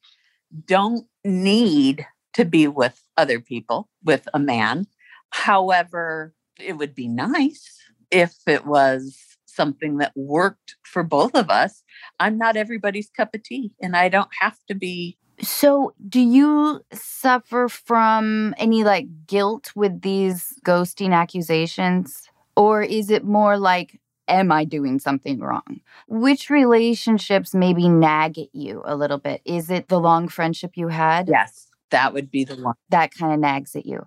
don't 0.67 1.07
need 1.25 2.07
to 2.35 2.45
be 2.45 2.69
with 2.69 3.03
other 3.17 3.41
people, 3.41 3.89
with 4.05 4.29
a 4.35 4.39
man. 4.39 4.87
However, 5.31 6.35
it 6.59 6.77
would 6.77 6.95
be 6.95 7.09
nice 7.09 7.79
if 8.11 8.37
it 8.47 8.67
was 8.67 9.17
something 9.47 9.99
that 9.99 10.13
worked 10.15 10.77
for 10.83 11.03
both 11.03 11.35
of 11.35 11.51
us. 11.51 11.83
I'm 12.19 12.39
not 12.39 12.57
everybody's 12.57 13.11
cup 13.11 13.35
of 13.35 13.43
tea 13.43 13.73
and 13.81 13.97
I 13.97 14.09
don't 14.09 14.31
have 14.41 14.57
to 14.69 14.75
be. 14.75 15.17
So, 15.43 15.95
do 16.09 16.21
you 16.21 16.83
suffer 16.93 17.69
from 17.69 18.55
any 18.59 18.85
like 18.85 19.07
guilt 19.27 19.73
with 19.75 20.03
these 20.03 20.55
ghosting 20.65 21.15
accusations? 21.15 22.29
Or 22.57 22.83
is 22.83 23.11
it 23.11 23.25
more 23.25 23.57
like, 23.57 24.01
am 24.29 24.53
I 24.53 24.65
doing 24.65 24.99
something 24.99 25.41
wrong? 25.41 25.81
Which 26.09 26.51
relationships 26.51 27.55
maybe 27.55 27.89
nag 27.89 28.39
at 28.39 28.55
you 28.55 28.83
a 28.85 28.97
little 28.97 29.19
bit? 29.19 29.41
Is 29.45 29.71
it 29.71 29.89
the 29.89 29.99
long 30.01 30.29
friendship 30.29 30.73
you 30.75 30.89
had? 30.89 31.29
Yes. 31.29 31.70
That 31.91 32.13
would 32.15 32.31
be 32.31 32.45
the 32.45 32.57
one. 32.57 32.75
That 32.91 33.13
kind 33.15 33.33
of 33.33 33.41
nags 33.41 33.77
at 33.77 33.87
you. 33.87 34.07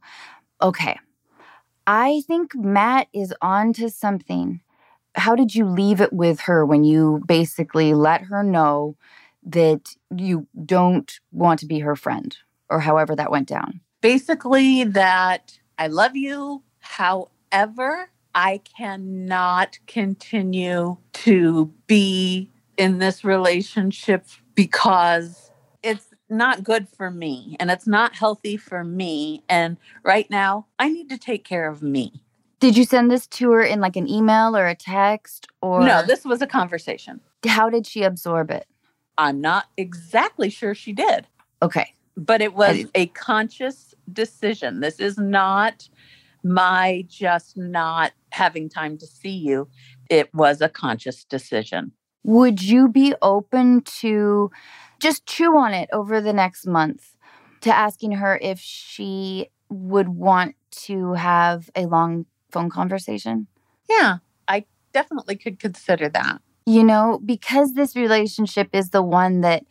Okay. 0.62 0.98
I 1.86 2.24
think 2.28 2.56
Matt 2.56 3.08
is 3.14 3.34
on 3.42 3.74
to 3.74 3.90
something. 3.90 4.62
How 5.16 5.36
did 5.36 5.54
you 5.54 5.66
leave 5.66 6.02
it 6.02 6.14
with 6.14 6.42
her 6.42 6.66
when 6.66 6.84
you 6.84 7.22
basically 7.28 7.94
let 7.94 8.22
her 8.22 8.42
know 8.44 8.96
that 9.46 9.96
you 10.16 10.48
don't 10.66 11.20
want 11.32 11.60
to 11.60 11.66
be 11.66 11.80
her 11.80 11.96
friend 11.96 12.36
or 12.70 12.80
however 12.80 13.16
that 13.16 13.32
went 13.32 13.48
down? 13.48 13.82
Basically, 14.02 14.84
that 14.86 15.60
I 15.78 15.88
love 15.88 16.16
you. 16.16 16.64
However, 16.80 18.10
I 18.34 18.62
cannot 18.78 19.78
continue 19.88 20.98
to 21.14 21.74
be 21.88 22.50
in 22.78 22.98
this 23.00 23.24
relationship 23.24 24.26
because 24.56 25.52
it's 25.84 26.13
not 26.34 26.64
good 26.64 26.90
for 26.90 27.10
me 27.10 27.56
and 27.60 27.72
it's 27.72 27.88
not 27.88 28.16
healthy 28.16 28.58
for 28.58 28.84
me. 28.84 29.44
And 29.48 29.78
right 30.04 30.30
now, 30.30 30.66
I 30.78 30.90
need 30.90 31.10
to 31.10 31.18
take 31.18 31.46
care 31.46 31.70
of 31.70 31.82
me. 31.82 32.22
Did 32.60 32.76
you 32.78 32.84
send 32.86 33.12
this 33.12 33.28
to 33.28 33.52
her 33.52 33.62
in 33.62 33.80
like 33.80 33.96
an 33.96 34.10
email 34.10 34.56
or 34.58 34.68
a 34.68 34.76
text 34.76 35.48
or 35.62 35.82
No, 35.86 36.04
this 36.06 36.26
was 36.26 36.42
a 36.42 36.48
conversation. 36.48 37.22
how 37.46 37.70
did 37.70 37.86
she 37.86 38.04
absorb 38.04 38.52
it? 38.52 38.68
I'm 39.18 39.40
not 39.42 39.66
exactly 39.78 40.50
sure 40.50 40.74
she 40.74 40.92
did, 40.94 41.28
Okay. 41.62 41.94
but 42.18 42.42
it 42.42 42.54
was 42.56 42.86
a 42.96 43.08
conscious 43.08 43.94
decision. 44.12 44.80
This 44.80 45.00
is 45.00 45.18
not 45.18 45.88
my 46.44 47.06
just 47.10 47.56
not 47.56 48.12
having 48.32 48.70
time 48.70 48.98
to 48.98 49.06
see 49.06 49.30
you. 49.30 49.68
It 50.10 50.34
was 50.34 50.62
a 50.62 50.70
conscious 50.70 51.24
decision. 51.24 51.92
Would 52.24 52.62
you 52.64 52.88
be 52.88 53.14
open 53.22 53.82
to 54.00 54.50
just 55.04 55.26
chew 55.26 55.58
on 55.58 55.74
it 55.74 55.90
over 55.92 56.22
the 56.22 56.34
next 56.34 56.66
month 56.66 57.16
to 57.62 57.76
asking 57.76 58.14
her 58.14 58.40
if 58.42 58.60
she 58.60 59.50
would 59.70 60.10
want 60.10 60.56
to 60.72 61.14
have 61.14 61.70
a 61.76 61.86
long 61.86 62.26
phone 62.52 62.70
conversation? 62.70 63.48
Yeah, 63.90 64.18
I 64.48 64.66
definitely 64.94 65.36
could 65.36 65.60
consider 65.60 66.08
that. 66.10 66.42
You 66.66 66.84
know, 66.84 67.20
because 67.24 67.74
this 67.74 67.96
relationship 67.96 68.70
is 68.72 68.92
the 68.92 69.04
one 69.04 69.42
that 69.42 69.66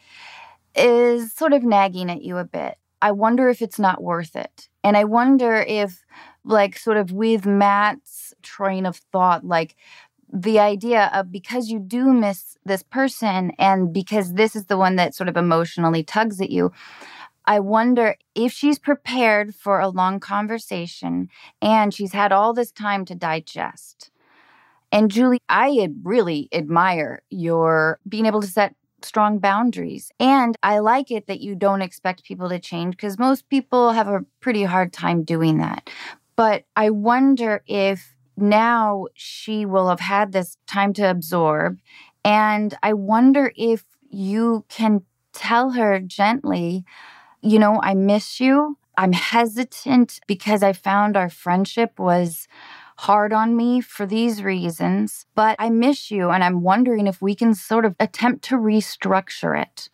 is 0.75 1.33
sort 1.33 1.55
of 1.55 1.63
nagging 1.63 2.11
at 2.11 2.23
you 2.23 2.37
a 2.37 2.45
bit. 2.45 2.77
I 3.01 3.13
wonder 3.13 3.49
if 3.49 3.63
it's 3.63 3.79
not 3.79 4.03
worth 4.03 4.37
it. 4.37 4.69
And 4.85 4.97
I 4.97 5.05
wonder 5.05 5.65
if, 5.67 6.05
like, 6.45 6.79
sort 6.79 6.99
of 6.99 7.11
with 7.11 7.47
Matt's 7.47 8.35
train 8.43 8.85
of 8.85 8.97
thought, 8.97 9.45
like, 9.45 9.77
the 10.33 10.59
idea 10.59 11.11
of 11.13 11.31
because 11.31 11.69
you 11.69 11.79
do 11.79 12.13
miss 12.13 12.57
this 12.65 12.83
person 12.83 13.53
and 13.59 13.93
because 13.93 14.35
this 14.35 14.57
is 14.57 14.67
the 14.67 14.79
one 14.79 14.97
that 14.97 15.15
sort 15.15 15.29
of 15.29 15.37
emotionally 15.37 16.03
tugs 16.03 16.41
at 16.41 16.51
you, 16.51 16.73
I 17.45 17.61
wonder 17.61 18.17
if 18.35 18.53
she's 18.53 18.79
prepared 18.79 19.55
for 19.55 19.81
a 19.81 19.89
long 19.89 20.21
conversation 20.21 21.29
and 21.61 21.93
she's 21.93 22.13
had 22.13 22.33
all 22.33 22.55
this 22.55 22.71
time 22.71 23.05
to 23.07 23.15
digest. 23.15 24.11
And 24.91 25.11
Julie, 25.11 25.41
I 25.49 25.89
really 26.03 26.49
admire 26.53 27.23
your 27.31 27.99
being 28.09 28.27
able 28.27 28.43
to 28.43 28.47
set 28.47 28.75
strong 29.03 29.39
boundaries. 29.39 30.13
And 30.21 30.57
I 30.63 30.79
like 30.79 31.11
it 31.11 31.27
that 31.27 31.41
you 31.41 31.55
don't 31.57 31.83
expect 31.83 32.25
people 32.25 32.49
to 32.49 32.59
change 32.59 32.97
because 32.97 33.19
most 33.19 33.49
people 33.49 33.93
have 33.93 34.07
a 34.09 34.25
pretty 34.41 34.65
hard 34.65 34.93
time 34.93 35.25
doing 35.25 35.59
that. 35.59 35.91
But 36.37 36.65
I 36.77 36.91
wonder 36.91 37.63
if 37.67 38.15
now 38.43 39.07
she 39.15 39.65
will 39.65 39.89
have 39.89 40.01
had 40.01 40.33
this 40.33 40.57
time 40.67 40.93
to 40.95 41.09
absorb. 41.09 41.79
And 42.25 42.75
I 42.83 42.93
wonder 42.93 43.53
if 43.57 43.85
you 44.11 44.65
can 44.69 45.03
tell 45.33 45.71
her 45.71 45.99
gently, 46.01 46.85
you 47.41 47.59
know, 47.59 47.81
I 47.83 47.95
miss 47.95 48.41
you. 48.41 48.77
I'm 48.97 49.13
hesitant 49.13 50.21
because 50.27 50.63
I 50.63 50.75
found 50.75 51.17
our 51.17 51.31
friendship 51.31 51.99
was 51.99 52.47
hard 52.99 53.33
on 53.33 53.57
me 53.57 53.81
for 53.81 54.07
these 54.07 54.43
reasons, 54.43 55.27
but 55.35 55.57
I 55.59 55.71
miss 55.71 56.11
you 56.11 56.31
and 56.31 56.45
I'm 56.45 56.63
wondering 56.63 57.07
if 57.07 57.23
we 57.23 57.35
can 57.35 57.55
sort 57.55 57.85
of 57.85 57.97
attempt 57.99 58.45
to 58.45 58.57
restructure 58.57 59.61
it. 59.61 59.89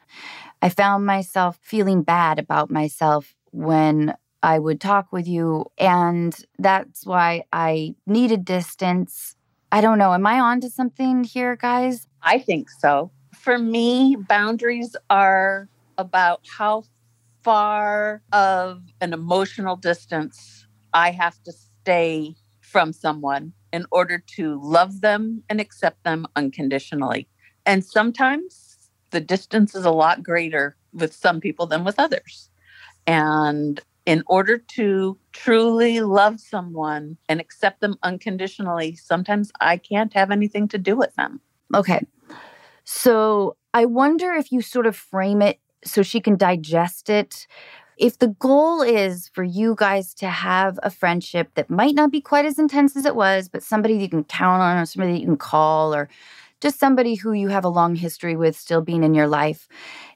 I 0.61 0.69
found 0.69 1.07
myself 1.07 1.59
feeling 1.63 2.03
bad 2.03 2.39
about 2.39 2.71
myself 2.71 3.35
when 3.53 4.15
I 4.43 4.59
would 4.59 4.81
talk 4.81 5.13
with 5.13 5.27
you, 5.27 5.67
and 5.79 6.35
that's 6.59 7.05
why 7.05 7.45
I 7.53 7.95
needed 8.07 8.45
distance. 8.45 9.35
I 9.73 9.81
don't 9.81 9.99
know. 9.99 10.13
Am 10.13 10.27
I 10.27 10.41
on 10.41 10.61
to 10.61 10.71
something 10.71 11.25
here, 11.25 11.57
guys? 11.57 12.07
I 12.23 12.39
think 12.39 12.71
so. 12.71 13.11
For 13.35 13.59
me, 13.59 14.17
boundaries 14.29 14.97
are 15.11 15.69
about 15.99 16.41
how 16.57 16.85
far 17.43 18.23
of 18.33 18.83
an 19.01 19.13
emotional 19.13 19.77
distance 19.77 20.67
I 20.93 21.11
have 21.11 21.43
to 21.45 21.53
stay 21.53 22.35
from 22.61 22.93
someone 22.93 23.53
in 23.73 23.87
order 23.91 24.23
to 24.37 24.61
love 24.63 25.01
them 25.01 25.43
and 25.49 25.61
accept 25.61 26.05
them 26.05 26.27
unconditionally. 26.37 27.29
And 27.67 27.85
sometimes 27.85 28.91
the 29.11 29.21
distance 29.21 29.75
is 29.75 29.85
a 29.85 29.91
lot 29.91 30.23
greater 30.23 30.77
with 30.93 31.13
some 31.15 31.41
people 31.41 31.67
than 31.67 31.85
with 31.85 31.99
others. 31.99 32.51
And 33.07 33.81
in 34.09 34.23
order 34.27 34.57
to 34.57 35.19
truly 35.33 36.01
love 36.01 36.41
someone 36.41 37.19
and 37.29 37.41
accept 37.41 37.83
them 37.83 37.95
unconditionally, 38.03 38.95
sometimes 38.97 39.53
I 39.61 39.77
can't 39.77 40.15
have 40.15 40.31
anything 40.31 40.67
to 40.69 40.79
do 40.79 40.97
with 40.97 41.15
them. 41.17 41.43
Okay. 41.75 42.01
So 42.85 43.59
I 43.75 43.85
wonder 43.85 44.33
if 44.33 44.51
you 44.51 44.63
sort 44.63 44.87
of 44.87 44.97
frame 44.97 45.43
it 45.43 45.61
so 45.85 46.03
she 46.03 46.23
can 46.23 46.39
digest 46.39 47.11
it. 47.11 47.47
If 47.99 48.19
the 48.19 48.29
goal 48.29 48.81
is 48.81 49.29
for 49.35 49.45
you 49.45 49.75
guys 49.77 50.15
to 50.15 50.29
have 50.31 50.79
a 50.83 50.89
friendship 50.89 51.51
that 51.57 51.69
might 51.69 51.95
not 51.95 52.11
be 52.11 52.23
quite 52.23 52.47
as 52.47 52.59
intense 52.59 52.97
as 52.97 53.05
it 53.05 53.15
was, 53.15 53.51
but 53.51 53.63
somebody 53.63 53.97
you 53.97 54.09
can 54.09 54.25
count 54.25 54.63
on 54.63 54.79
or 54.79 54.87
somebody 54.87 55.13
that 55.13 55.21
you 55.21 55.27
can 55.27 55.37
call 55.37 55.95
or 55.95 56.09
just 56.63 56.81
somebody 56.81 57.15
who 57.15 57.33
you 57.33 57.49
have 57.49 57.65
a 57.65 57.69
long 57.69 57.95
history 57.95 58.37
with 58.37 58.57
still 58.57 58.81
being 58.81 59.05
in 59.05 59.15
your 59.15 59.29
life. 59.29 59.69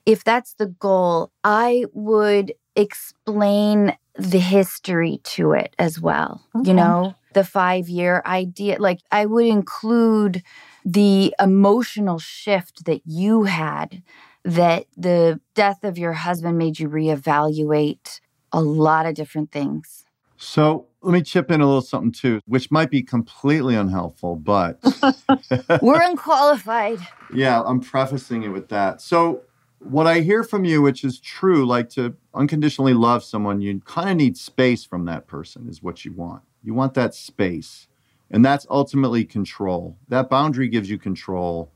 If 0.06 0.24
that's 0.24 0.54
the 0.54 0.66
goal, 0.66 1.30
I 1.44 1.84
would 1.92 2.54
explain 2.76 3.96
the 4.16 4.38
history 4.38 5.20
to 5.24 5.52
it 5.52 5.74
as 5.78 6.00
well. 6.00 6.42
Okay. 6.54 6.68
You 6.68 6.74
know, 6.74 7.14
the 7.32 7.44
five 7.44 7.88
year 7.88 8.22
idea. 8.26 8.76
Like, 8.78 9.00
I 9.10 9.26
would 9.26 9.46
include 9.46 10.42
the 10.84 11.34
emotional 11.40 12.18
shift 12.18 12.84
that 12.84 13.02
you 13.06 13.44
had, 13.44 14.02
that 14.44 14.86
the 14.96 15.40
death 15.54 15.84
of 15.84 15.96
your 15.98 16.12
husband 16.12 16.58
made 16.58 16.78
you 16.78 16.88
reevaluate 16.88 18.20
a 18.52 18.60
lot 18.60 19.06
of 19.06 19.14
different 19.14 19.50
things. 19.50 20.04
So 20.36 20.86
let 21.02 21.12
me 21.12 21.22
chip 21.22 21.50
in 21.50 21.60
a 21.60 21.66
little 21.66 21.80
something 21.80 22.12
too, 22.12 22.40
which 22.46 22.70
might 22.70 22.90
be 22.90 23.02
completely 23.02 23.76
unhelpful, 23.76 24.36
but 24.36 24.80
We're 25.82 26.02
unqualified. 26.02 26.98
yeah, 27.32 27.62
I'm 27.64 27.80
prefacing 27.80 28.42
it 28.42 28.48
with 28.48 28.68
that. 28.68 29.00
So 29.00 29.42
what 29.84 30.06
I 30.06 30.20
hear 30.20 30.44
from 30.44 30.64
you, 30.64 30.82
which 30.82 31.04
is 31.04 31.18
true, 31.18 31.66
like 31.66 31.88
to 31.90 32.14
unconditionally 32.34 32.94
love 32.94 33.24
someone, 33.24 33.60
you 33.60 33.80
kind 33.80 34.10
of 34.10 34.16
need 34.16 34.36
space 34.36 34.84
from 34.84 35.04
that 35.06 35.26
person, 35.26 35.68
is 35.68 35.82
what 35.82 36.04
you 36.04 36.12
want. 36.12 36.42
You 36.62 36.74
want 36.74 36.94
that 36.94 37.14
space. 37.14 37.88
And 38.30 38.44
that's 38.44 38.66
ultimately 38.70 39.24
control. 39.24 39.96
That 40.08 40.30
boundary 40.30 40.68
gives 40.68 40.88
you 40.88 40.98
control, 40.98 41.70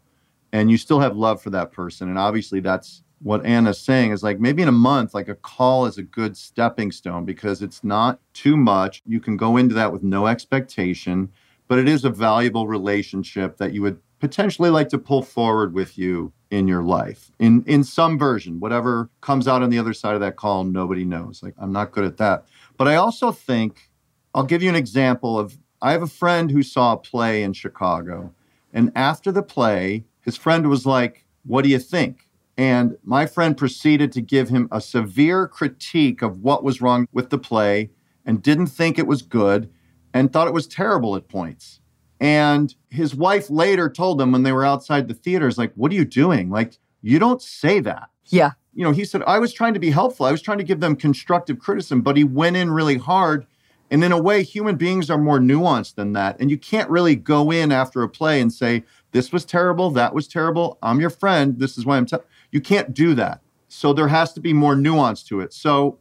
and 0.52 0.70
you 0.70 0.78
still 0.78 1.00
have 1.00 1.16
love 1.16 1.42
for 1.42 1.50
that 1.50 1.72
person. 1.72 2.08
And 2.08 2.18
obviously, 2.18 2.60
that's 2.60 3.02
what 3.20 3.44
Anna's 3.44 3.80
saying 3.80 4.12
is 4.12 4.22
like 4.22 4.40
maybe 4.40 4.62
in 4.62 4.68
a 4.68 4.72
month, 4.72 5.14
like 5.14 5.28
a 5.28 5.34
call 5.34 5.86
is 5.86 5.98
a 5.98 6.02
good 6.02 6.36
stepping 6.36 6.92
stone 6.92 7.24
because 7.24 7.62
it's 7.62 7.82
not 7.82 8.20
too 8.32 8.56
much. 8.56 9.02
You 9.06 9.20
can 9.20 9.36
go 9.36 9.56
into 9.56 9.74
that 9.74 9.92
with 9.92 10.02
no 10.02 10.26
expectation, 10.26 11.30
but 11.68 11.78
it 11.78 11.88
is 11.88 12.04
a 12.04 12.10
valuable 12.10 12.68
relationship 12.68 13.56
that 13.56 13.72
you 13.72 13.82
would 13.82 14.00
potentially 14.20 14.70
like 14.70 14.88
to 14.88 14.98
pull 14.98 15.22
forward 15.22 15.72
with 15.72 15.98
you 15.98 16.32
in 16.50 16.68
your 16.68 16.82
life. 16.82 17.30
In 17.38 17.64
in 17.66 17.84
some 17.84 18.18
version 18.18 18.60
whatever 18.60 19.10
comes 19.20 19.48
out 19.48 19.62
on 19.62 19.70
the 19.70 19.78
other 19.78 19.92
side 19.92 20.14
of 20.14 20.20
that 20.20 20.36
call 20.36 20.64
nobody 20.64 21.04
knows. 21.04 21.42
Like 21.42 21.54
i'm 21.58 21.72
not 21.72 21.92
good 21.92 22.04
at 22.04 22.16
that. 22.18 22.46
But 22.76 22.88
i 22.88 22.94
also 22.94 23.32
think 23.32 23.90
i'll 24.34 24.44
give 24.44 24.62
you 24.62 24.68
an 24.68 24.76
example 24.76 25.38
of 25.38 25.58
i 25.82 25.92
have 25.92 26.02
a 26.02 26.06
friend 26.06 26.50
who 26.50 26.62
saw 26.62 26.92
a 26.92 26.96
play 26.96 27.42
in 27.42 27.52
chicago 27.52 28.32
and 28.72 28.92
after 28.94 29.32
the 29.32 29.42
play 29.42 30.04
his 30.20 30.36
friend 30.36 30.68
was 30.68 30.86
like 30.86 31.26
what 31.46 31.62
do 31.62 31.70
you 31.70 31.78
think? 31.78 32.28
And 32.58 32.96
my 33.04 33.26
friend 33.26 33.56
proceeded 33.56 34.12
to 34.12 34.20
give 34.20 34.48
him 34.48 34.68
a 34.72 34.80
severe 34.80 35.46
critique 35.46 36.22
of 36.22 36.42
what 36.42 36.64
was 36.64 36.80
wrong 36.80 37.06
with 37.12 37.30
the 37.30 37.38
play 37.38 37.90
and 38.24 38.42
didn't 38.42 38.68
think 38.68 38.98
it 38.98 39.06
was 39.06 39.22
good 39.22 39.70
and 40.12 40.32
thought 40.32 40.48
it 40.48 40.54
was 40.54 40.66
terrible 40.66 41.14
at 41.16 41.28
points 41.28 41.80
and 42.20 42.74
his 42.88 43.14
wife 43.14 43.50
later 43.50 43.90
told 43.90 44.20
him 44.20 44.32
when 44.32 44.42
they 44.42 44.52
were 44.52 44.64
outside 44.64 45.08
the 45.08 45.14
theaters, 45.14 45.58
like, 45.58 45.72
what 45.74 45.92
are 45.92 45.96
you 45.96 46.04
doing? 46.04 46.50
Like, 46.50 46.78
you 47.02 47.18
don't 47.18 47.42
say 47.42 47.80
that. 47.80 48.08
Yeah. 48.26 48.52
You 48.74 48.84
know, 48.84 48.92
he 48.92 49.04
said, 49.04 49.22
I 49.26 49.38
was 49.38 49.52
trying 49.52 49.74
to 49.74 49.80
be 49.80 49.90
helpful. 49.90 50.26
I 50.26 50.32
was 50.32 50.42
trying 50.42 50.58
to 50.58 50.64
give 50.64 50.80
them 50.80 50.96
constructive 50.96 51.58
criticism, 51.58 52.02
but 52.02 52.16
he 52.16 52.24
went 52.24 52.56
in 52.56 52.70
really 52.70 52.98
hard. 52.98 53.46
And 53.90 54.02
in 54.02 54.12
a 54.12 54.20
way, 54.20 54.42
human 54.42 54.76
beings 54.76 55.10
are 55.10 55.18
more 55.18 55.38
nuanced 55.38 55.94
than 55.94 56.12
that. 56.14 56.40
And 56.40 56.50
you 56.50 56.58
can't 56.58 56.90
really 56.90 57.14
go 57.16 57.50
in 57.50 57.70
after 57.70 58.02
a 58.02 58.08
play 58.08 58.40
and 58.40 58.52
say, 58.52 58.82
this 59.12 59.32
was 59.32 59.44
terrible, 59.44 59.90
that 59.92 60.12
was 60.12 60.26
terrible. 60.26 60.78
I'm 60.82 61.00
your 61.00 61.10
friend. 61.10 61.58
This 61.58 61.78
is 61.78 61.86
why 61.86 61.96
I'm 61.96 62.06
telling 62.06 62.26
you 62.50 62.60
can't 62.60 62.92
do 62.92 63.14
that. 63.14 63.40
So 63.68 63.92
there 63.92 64.08
has 64.08 64.32
to 64.34 64.40
be 64.40 64.52
more 64.52 64.74
nuance 64.76 65.22
to 65.24 65.40
it. 65.40 65.52
So 65.52 65.98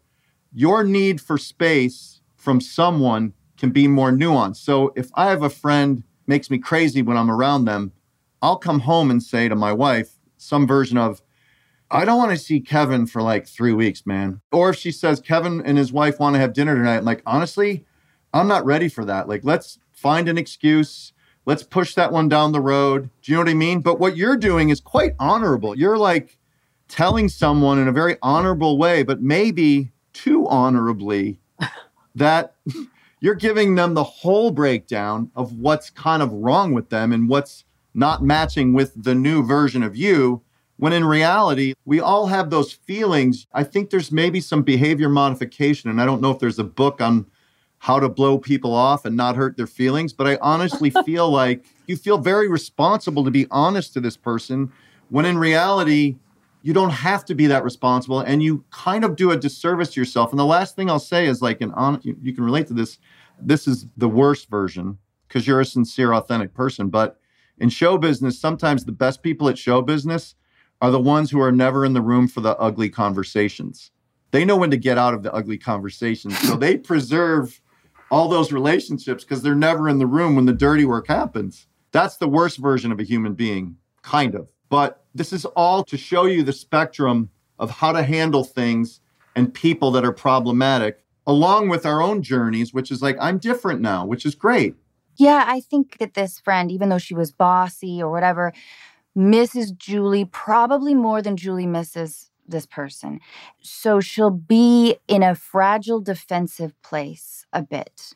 your 0.54 0.84
need 0.84 1.22
for 1.22 1.38
space 1.38 2.22
from 2.36 2.60
someone 2.60 3.34
can 3.58 3.72
be 3.72 3.88
more 3.88 4.12
nuanced. 4.12 4.58
So 4.58 4.92
if 4.96 5.10
I 5.16 5.30
have 5.30 5.44
a 5.44 5.50
friend 5.50 6.04
makes 6.28 6.50
me 6.50 6.58
crazy 6.58 7.02
when 7.02 7.18
I'm 7.18 7.32
around 7.32 7.66
them, 7.66 7.92
I'll 8.42 8.58
come 8.58 8.82
home 8.82 9.10
and 9.10 9.22
say 9.22 9.48
to 9.48 9.56
my 9.56 9.74
wife 9.74 10.20
some 10.38 10.68
version 10.68 10.98
of, 10.98 11.22
I 11.90 12.04
don't 12.04 12.18
want 12.18 12.32
to 12.32 12.38
see 12.38 12.60
Kevin 12.60 13.06
for 13.06 13.22
like 13.22 13.48
three 13.48 13.74
weeks, 13.74 14.06
man. 14.06 14.42
Or 14.52 14.70
if 14.70 14.76
she 14.76 14.92
says 14.92 15.20
Kevin 15.20 15.62
and 15.66 15.78
his 15.78 15.94
wife 15.94 16.20
want 16.20 16.36
to 16.36 16.40
have 16.40 16.54
dinner 16.54 16.76
tonight, 16.76 16.98
I'm 16.98 17.06
like, 17.06 17.22
honestly, 17.26 17.86
I'm 18.34 18.48
not 18.48 18.66
ready 18.66 18.90
for 18.90 19.06
that. 19.06 19.30
Like, 19.30 19.44
let's 19.44 19.80
find 19.92 20.28
an 20.28 20.38
excuse. 20.38 21.14
Let's 21.46 21.64
push 21.64 21.94
that 21.96 22.12
one 22.12 22.28
down 22.28 22.52
the 22.52 22.62
road. 22.62 23.10
Do 23.22 23.32
you 23.32 23.38
know 23.38 23.44
what 23.44 23.50
I 23.50 23.54
mean? 23.54 23.82
But 23.82 24.00
what 24.00 24.18
you're 24.18 24.36
doing 24.36 24.70
is 24.70 24.82
quite 24.82 25.14
honorable. 25.20 25.78
You're 25.78 25.98
like 25.98 26.38
telling 26.88 27.30
someone 27.30 27.80
in 27.80 27.88
a 27.88 27.92
very 27.92 28.18
honorable 28.22 28.78
way, 28.78 29.04
but 29.04 29.22
maybe 29.22 29.92
too 30.14 30.48
honorably, 30.48 31.40
that 32.16 32.56
you're 33.20 33.36
giving 33.36 33.76
them 33.76 33.94
the 33.94 34.04
whole 34.04 34.52
breakdown 34.52 35.32
of 35.36 35.54
what's 35.54 35.90
kind 35.90 36.22
of 36.22 36.32
wrong 36.32 36.74
with 36.74 36.90
them 36.90 37.12
and 37.12 37.30
what's 37.30 37.64
not 37.94 38.24
matching 38.24 38.74
with 38.74 38.92
the 39.04 39.16
new 39.16 39.44
version 39.44 39.82
of 39.82 39.96
you 39.96 40.42
when 40.78 40.94
in 40.94 41.06
reality, 41.06 41.74
we 41.86 42.00
all 42.00 42.28
have 42.28 42.50
those 42.50 42.74
feelings. 42.74 43.48
I 43.54 43.64
think 43.64 43.90
there's 43.90 44.12
maybe 44.12 44.42
some 44.42 44.62
behavior 44.62 45.08
modification, 45.08 45.90
and 45.90 46.02
I 46.02 46.06
don't 46.06 46.22
know 46.22 46.32
if 46.32 46.40
there's 46.40 46.60
a 46.60 46.66
book 46.66 47.00
on 47.00 47.26
how 47.80 48.00
to 48.00 48.10
blow 48.10 48.38
people 48.38 48.74
off 48.74 49.06
and 49.06 49.16
not 49.16 49.36
hurt 49.36 49.58
their 49.58 49.68
feelings, 49.68 50.12
but 50.12 50.28
I 50.28 50.38
honestly 50.42 50.90
feel 51.06 51.30
like 51.30 51.64
you 51.88 51.96
feel 51.96 52.18
very 52.18 52.48
responsible 52.48 53.24
to 53.24 53.32
be 53.32 53.48
honest 53.52 53.94
to 53.94 54.02
this 54.02 54.18
person 54.18 54.72
when 55.10 55.26
in 55.26 55.38
reality, 55.38 56.16
you 56.66 56.74
don't 56.74 56.90
have 56.90 57.24
to 57.24 57.36
be 57.36 57.46
that 57.46 57.64
responsible 57.64 58.22
and 58.22 58.42
you 58.42 58.66
kind 58.72 59.06
of 59.06 59.16
do 59.16 59.30
a 59.30 59.38
disservice 59.38 59.94
to 59.94 60.02
yourself. 60.02 60.32
And 60.32 60.40
the 60.40 60.46
last 60.48 60.76
thing 60.76 60.90
I'll 60.90 60.98
say 60.98 61.28
is 61.28 61.40
like, 61.40 61.62
Anna, 61.62 62.00
you, 62.02 62.18
you 62.24 62.34
can 62.34 62.44
relate 62.44 62.66
to 62.68 62.74
this. 62.74 62.98
This 63.40 63.68
is 63.68 63.86
the 63.98 64.10
worst 64.10 64.50
version 64.50 64.98
because 65.28 65.46
you're 65.46 65.60
a 65.62 65.66
sincere, 65.66 66.12
authentic 66.12 66.56
person. 66.56 66.90
But 66.90 67.20
in 67.60 67.70
show 67.70 68.00
business, 68.00 68.40
sometimes 68.40 68.84
the 68.84 68.92
best 68.92 69.22
people 69.22 69.48
at 69.48 69.60
show 69.60 69.84
business 69.84 70.34
are 70.82 70.90
the 70.90 71.00
ones 71.00 71.30
who 71.30 71.40
are 71.40 71.52
never 71.52 71.86
in 71.86 71.94
the 71.94 72.02
room 72.02 72.28
for 72.28 72.42
the 72.42 72.58
ugly 72.58 72.90
conversations. 72.90 73.92
They 74.32 74.44
know 74.44 74.58
when 74.58 74.72
to 74.72 74.78
get 74.78 74.98
out 74.98 75.14
of 75.14 75.22
the 75.22 75.32
ugly 75.32 75.60
conversations. 75.60 76.36
So 76.40 76.56
they 76.56 76.78
preserve 76.78 77.62
all 78.10 78.28
those 78.28 78.52
relationships 78.52 79.24
because 79.24 79.44
they're 79.44 79.54
never 79.54 79.88
in 79.88 80.00
the 80.00 80.08
room 80.08 80.36
when 80.36 80.48
the 80.48 80.54
dirty 80.54 80.86
work 80.86 81.10
happens. 81.10 81.68
That's 81.92 82.18
the 82.18 82.28
worst 82.28 82.58
version 82.58 82.92
of 82.92 83.00
a 83.00 83.04
human 83.04 83.36
being, 83.36 83.78
kind 84.02 84.34
of. 84.34 84.48
But 84.70 85.04
this 85.14 85.32
is 85.32 85.46
all 85.46 85.84
to 85.86 85.98
show 85.98 86.26
you 86.26 86.44
the 86.44 86.54
spectrum 86.54 87.30
of 87.60 87.72
how 87.72 87.92
to 87.92 88.04
handle 88.04 88.44
things 88.44 89.00
and 89.36 89.54
people 89.54 89.92
that 89.92 90.06
are 90.06 90.12
problematic, 90.12 91.04
along 91.28 91.70
with 91.70 91.86
our 91.86 92.02
own 92.02 92.22
journeys, 92.22 92.74
which 92.74 92.92
is 92.92 93.02
like, 93.02 93.18
I'm 93.20 93.38
different 93.38 93.82
now, 93.82 94.06
which 94.06 94.26
is 94.26 94.36
great. 94.36 94.76
Yeah, 95.18 95.46
I 95.48 95.62
think 95.62 95.98
that 96.00 96.14
this 96.14 96.40
friend, 96.40 96.72
even 96.72 96.90
though 96.90 96.98
she 96.98 97.14
was 97.14 97.32
bossy 97.32 98.02
or 98.02 98.12
whatever, 98.12 98.54
misses 99.16 99.72
Julie 99.72 100.26
probably 100.26 100.94
more 100.94 101.22
than 101.22 101.38
Julie 101.38 101.68
misses 101.68 102.30
this 102.48 102.66
person. 102.66 103.20
So 103.62 104.00
she'll 104.00 104.30
be 104.30 104.98
in 105.08 105.24
a 105.24 105.36
fragile 105.36 106.02
defensive 106.02 106.80
place 106.82 107.46
a 107.54 107.62
bit. 107.62 108.14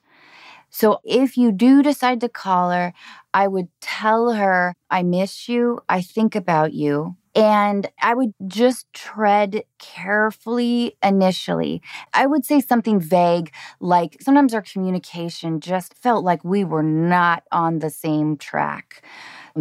So 0.70 1.00
if 1.04 1.36
you 1.38 1.52
do 1.52 1.82
decide 1.82 2.20
to 2.22 2.30
call 2.30 2.70
her, 2.72 2.94
I 3.34 3.48
would 3.48 3.68
tell 3.82 4.34
her, 4.34 4.74
I 4.90 5.04
miss 5.04 5.48
you, 5.48 5.80
I 5.88 6.02
think 6.02 6.36
about 6.36 6.74
you. 6.74 7.16
And 7.36 7.88
I 8.02 8.16
would 8.16 8.34
just 8.48 8.92
tread 8.92 9.64
carefully 9.78 10.98
initially. 11.04 11.82
I 12.14 12.26
would 12.26 12.44
say 12.44 12.60
something 12.60 13.00
vague, 13.00 13.54
like 13.80 14.18
sometimes 14.20 14.54
our 14.54 14.64
communication 14.64 15.62
just 15.62 15.94
felt 15.94 16.26
like 16.26 16.44
we 16.44 16.64
were 16.64 16.84
not 16.84 17.44
on 17.52 17.80
the 17.80 17.92
same 17.92 18.36
track 18.36 19.04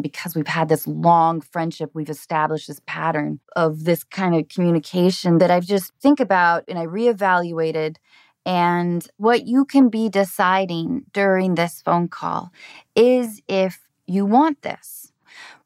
because 0.00 0.34
we've 0.34 0.46
had 0.46 0.68
this 0.68 0.86
long 0.86 1.40
friendship, 1.40 1.90
we've 1.94 2.10
established 2.10 2.68
this 2.68 2.80
pattern 2.86 3.40
of 3.56 3.84
this 3.84 4.04
kind 4.04 4.34
of 4.34 4.48
communication 4.48 5.38
that 5.38 5.50
I 5.50 5.60
just 5.60 5.92
think 6.00 6.20
about 6.20 6.64
and 6.68 6.78
I 6.78 6.86
reevaluated. 6.86 7.96
And 8.46 9.06
what 9.16 9.46
you 9.46 9.64
can 9.64 9.88
be 9.88 10.08
deciding 10.08 11.04
during 11.12 11.54
this 11.54 11.82
phone 11.82 12.08
call 12.08 12.50
is 12.94 13.42
if 13.48 13.80
you 14.06 14.24
want 14.24 14.62
this. 14.62 15.12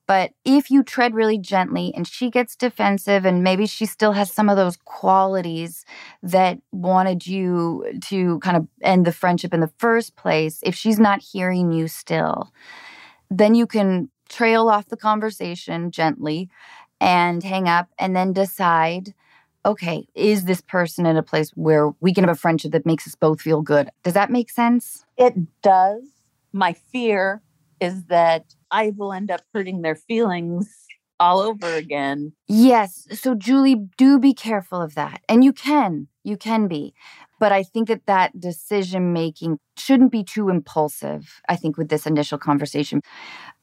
But 0.07 0.33
if 0.45 0.71
you 0.71 0.83
tread 0.83 1.15
really 1.15 1.39
gently 1.39 1.93
and 1.95 2.07
she 2.07 2.29
gets 2.29 2.57
defensive 2.57 3.25
and 3.25 3.43
maybe 3.45 3.67
she 3.67 3.87
still 3.87 4.13
has 4.13 4.33
some 4.33 4.49
of 4.49 4.57
those 4.57 4.77
qualities 4.77 5.85
that 6.23 6.59
wanted 6.73 7.27
you 7.27 7.85
to 8.07 8.39
kind 8.41 8.57
of 8.57 8.67
end 8.83 9.07
the 9.07 9.13
friendship 9.13 9.55
in 9.55 9.61
the 9.61 9.73
first 9.79 10.17
place, 10.17 10.61
if 10.65 10.75
she's 10.75 10.99
not 10.99 11.23
hearing 11.23 11.73
you 11.73 11.87
still, 11.89 12.53
then 13.31 13.55
you 13.55 13.67
can 13.67 14.11
trail 14.29 14.69
off 14.69 14.89
the 14.89 14.97
conversation 14.97 15.91
gently 15.91 16.49
and 17.01 17.43
hang 17.43 17.69
up 17.69 17.89
and 17.99 18.15
then 18.15 18.33
decide 18.33 19.15
okay, 19.65 20.07
is 20.15 20.45
this 20.45 20.61
person 20.61 21.07
in 21.07 21.17
a 21.17 21.23
place 21.23 21.51
where 21.55 21.91
we 22.01 22.13
can 22.13 22.25
have 22.25 22.37
a 22.37 22.39
friendship 22.39 22.73
that 22.73 22.87
makes 22.87 23.07
us 23.07 23.15
both 23.15 23.41
feel 23.41 23.63
good? 23.63 23.91
Does 24.03 24.15
that 24.15 24.31
make 24.31 24.51
sense? 24.51 25.05
It 25.17 25.35
does. 25.63 26.03
My 26.53 26.73
fear 26.73 27.43
is 27.81 28.05
that 28.05 28.55
I 28.71 28.93
will 28.97 29.13
end 29.13 29.31
up 29.31 29.43
hurting 29.55 29.83
their 29.83 29.95
feelings 29.95 30.87
all 31.21 31.41
over 31.41 31.75
again. 31.75 32.33
Yes. 32.49 33.07
So, 33.13 33.35
Julie, 33.35 33.77
do 33.97 34.19
be 34.19 34.35
careful 34.35 34.83
of 34.83 34.95
that. 34.97 35.23
And 35.29 35.45
you 35.45 35.53
can, 35.53 36.09
you 36.25 36.37
can 36.37 36.67
be. 36.67 36.95
But 37.43 37.51
I 37.51 37.65
think 37.65 37.89
that 37.89 38.07
that 38.07 38.39
decision 38.39 39.13
making 39.13 39.59
shouldn't 39.77 40.13
be 40.13 40.23
too 40.23 40.49
impulsive, 40.49 41.41
I 41.49 41.57
think, 41.57 41.77
with 41.77 41.89
this 41.89 42.07
initial 42.07 42.39
conversation 42.39 43.01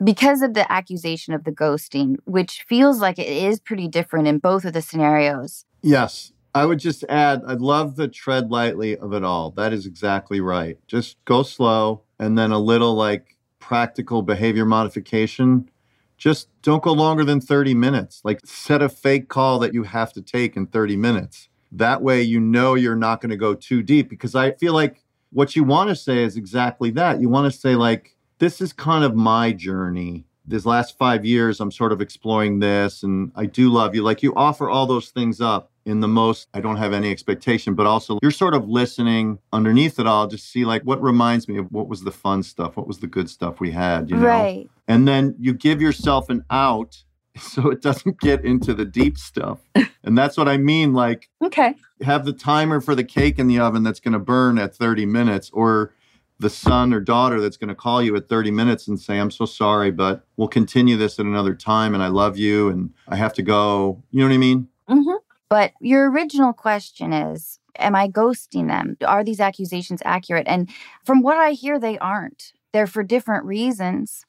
because 0.03 0.41
of 0.41 0.53
the 0.53 0.69
accusation 0.69 1.33
of 1.33 1.45
the 1.45 1.53
ghosting, 1.53 2.17
which 2.25 2.65
feels 2.67 2.99
like 2.99 3.17
it 3.17 3.29
is 3.29 3.61
pretty 3.61 3.87
different 3.87 4.27
in 4.27 4.39
both 4.39 4.65
of 4.65 4.73
the 4.73 4.81
scenarios. 4.81 5.63
Yes. 5.81 6.33
I 6.53 6.65
would 6.65 6.79
just 6.79 7.05
add, 7.07 7.41
I 7.47 7.53
love 7.53 7.95
the 7.95 8.09
tread 8.09 8.51
lightly 8.51 8.97
of 8.97 9.13
it 9.13 9.23
all. 9.23 9.51
That 9.51 9.71
is 9.71 9.85
exactly 9.85 10.41
right. 10.41 10.77
Just 10.85 11.15
go 11.23 11.41
slow 11.41 12.01
and 12.19 12.37
then 12.37 12.51
a 12.51 12.59
little 12.59 12.95
like 12.95 13.37
practical 13.59 14.23
behavior 14.23 14.65
modification. 14.65 15.69
Just 16.17 16.49
don't 16.63 16.83
go 16.83 16.91
longer 16.91 17.23
than 17.23 17.39
30 17.39 17.75
minutes. 17.75 18.19
Like 18.25 18.41
set 18.43 18.81
a 18.81 18.89
fake 18.89 19.29
call 19.29 19.57
that 19.59 19.73
you 19.73 19.83
have 19.83 20.11
to 20.11 20.21
take 20.21 20.57
in 20.57 20.67
30 20.67 20.97
minutes. 20.97 21.48
That 21.71 22.01
way, 22.01 22.21
you 22.21 22.39
know 22.39 22.75
you're 22.75 22.95
not 22.95 23.21
going 23.21 23.29
to 23.29 23.37
go 23.37 23.53
too 23.53 23.83
deep 23.83 24.09
because 24.09 24.35
I 24.35 24.51
feel 24.51 24.73
like 24.73 25.03
what 25.31 25.55
you 25.55 25.63
want 25.63 25.89
to 25.89 25.95
say 25.95 26.23
is 26.23 26.35
exactly 26.35 26.91
that. 26.91 27.21
You 27.21 27.29
want 27.29 27.51
to 27.51 27.57
say, 27.57 27.75
like, 27.75 28.15
this 28.39 28.61
is 28.61 28.73
kind 28.73 29.03
of 29.03 29.15
my 29.15 29.51
journey. 29.51 30.25
This 30.45 30.65
last 30.65 30.97
five 30.97 31.25
years, 31.25 31.59
I'm 31.59 31.71
sort 31.71 31.91
of 31.91 32.01
exploring 32.01 32.59
this, 32.59 33.03
and 33.03 33.31
I 33.35 33.45
do 33.45 33.69
love 33.69 33.93
you. 33.93 34.01
Like, 34.01 34.23
you 34.23 34.33
offer 34.35 34.67
all 34.67 34.87
those 34.87 35.09
things 35.09 35.39
up 35.39 35.71
in 35.85 35.99
the 35.99 36.07
most, 36.07 36.47
I 36.53 36.59
don't 36.59 36.77
have 36.77 36.93
any 36.93 37.11
expectation, 37.11 37.75
but 37.75 37.85
also 37.85 38.17
you're 38.21 38.31
sort 38.31 38.53
of 38.53 38.67
listening 38.67 39.39
underneath 39.53 39.99
it 39.99 40.07
all, 40.07 40.27
to 40.27 40.37
see, 40.37 40.65
like, 40.65 40.81
what 40.83 41.01
reminds 41.01 41.47
me 41.47 41.57
of 41.57 41.71
what 41.71 41.87
was 41.87 42.03
the 42.03 42.11
fun 42.11 42.41
stuff? 42.41 42.77
What 42.77 42.87
was 42.87 42.99
the 42.99 43.07
good 43.07 43.29
stuff 43.29 43.59
we 43.59 43.71
had, 43.71 44.09
you 44.09 44.15
know? 44.15 44.25
Right. 44.25 44.69
And 44.87 45.07
then 45.07 45.35
you 45.39 45.53
give 45.53 45.81
yourself 45.81 46.29
an 46.29 46.43
out 46.49 47.03
so 47.37 47.69
it 47.69 47.81
doesn't 47.81 48.19
get 48.19 48.43
into 48.43 48.73
the 48.73 48.85
deep 48.85 49.17
stuff. 49.17 49.59
And 50.03 50.17
that's 50.17 50.37
what 50.37 50.47
I 50.47 50.57
mean. 50.57 50.93
Like, 50.93 51.29
okay, 51.41 51.75
have 52.01 52.25
the 52.25 52.33
timer 52.33 52.81
for 52.81 52.95
the 52.95 53.03
cake 53.03 53.39
in 53.39 53.47
the 53.47 53.59
oven 53.59 53.83
that's 53.83 53.99
going 53.99 54.13
to 54.13 54.19
burn 54.19 54.57
at 54.57 54.75
30 54.75 55.05
minutes, 55.05 55.49
or 55.51 55.93
the 56.39 56.49
son 56.49 56.93
or 56.93 57.01
daughter 57.01 57.41
that's 57.41 57.57
going 57.57 57.67
to 57.67 57.75
call 57.75 58.01
you 58.01 58.15
at 58.15 58.29
30 58.29 58.51
minutes 58.51 58.87
and 58.87 58.99
say, 58.99 59.19
I'm 59.19 59.31
so 59.31 59.45
sorry, 59.45 59.91
but 59.91 60.25
we'll 60.37 60.47
continue 60.47 60.95
this 60.95 61.19
at 61.19 61.25
another 61.25 61.53
time. 61.53 61.93
And 61.93 62.01
I 62.01 62.07
love 62.07 62.37
you 62.37 62.69
and 62.69 62.93
I 63.09 63.17
have 63.17 63.33
to 63.33 63.41
go. 63.41 64.01
You 64.11 64.21
know 64.21 64.27
what 64.27 64.33
I 64.33 64.37
mean? 64.37 64.67
Mm-hmm. 64.89 65.17
But 65.49 65.73
your 65.81 66.09
original 66.09 66.53
question 66.53 67.11
is 67.13 67.59
Am 67.77 67.95
I 67.95 68.07
ghosting 68.07 68.67
them? 68.67 68.97
Are 69.05 69.23
these 69.23 69.39
accusations 69.39 70.01
accurate? 70.03 70.47
And 70.47 70.69
from 71.03 71.21
what 71.21 71.37
I 71.37 71.51
hear, 71.51 71.79
they 71.79 71.97
aren't. 71.99 72.53
They're 72.73 72.87
for 72.87 73.03
different 73.03 73.45
reasons. 73.45 74.25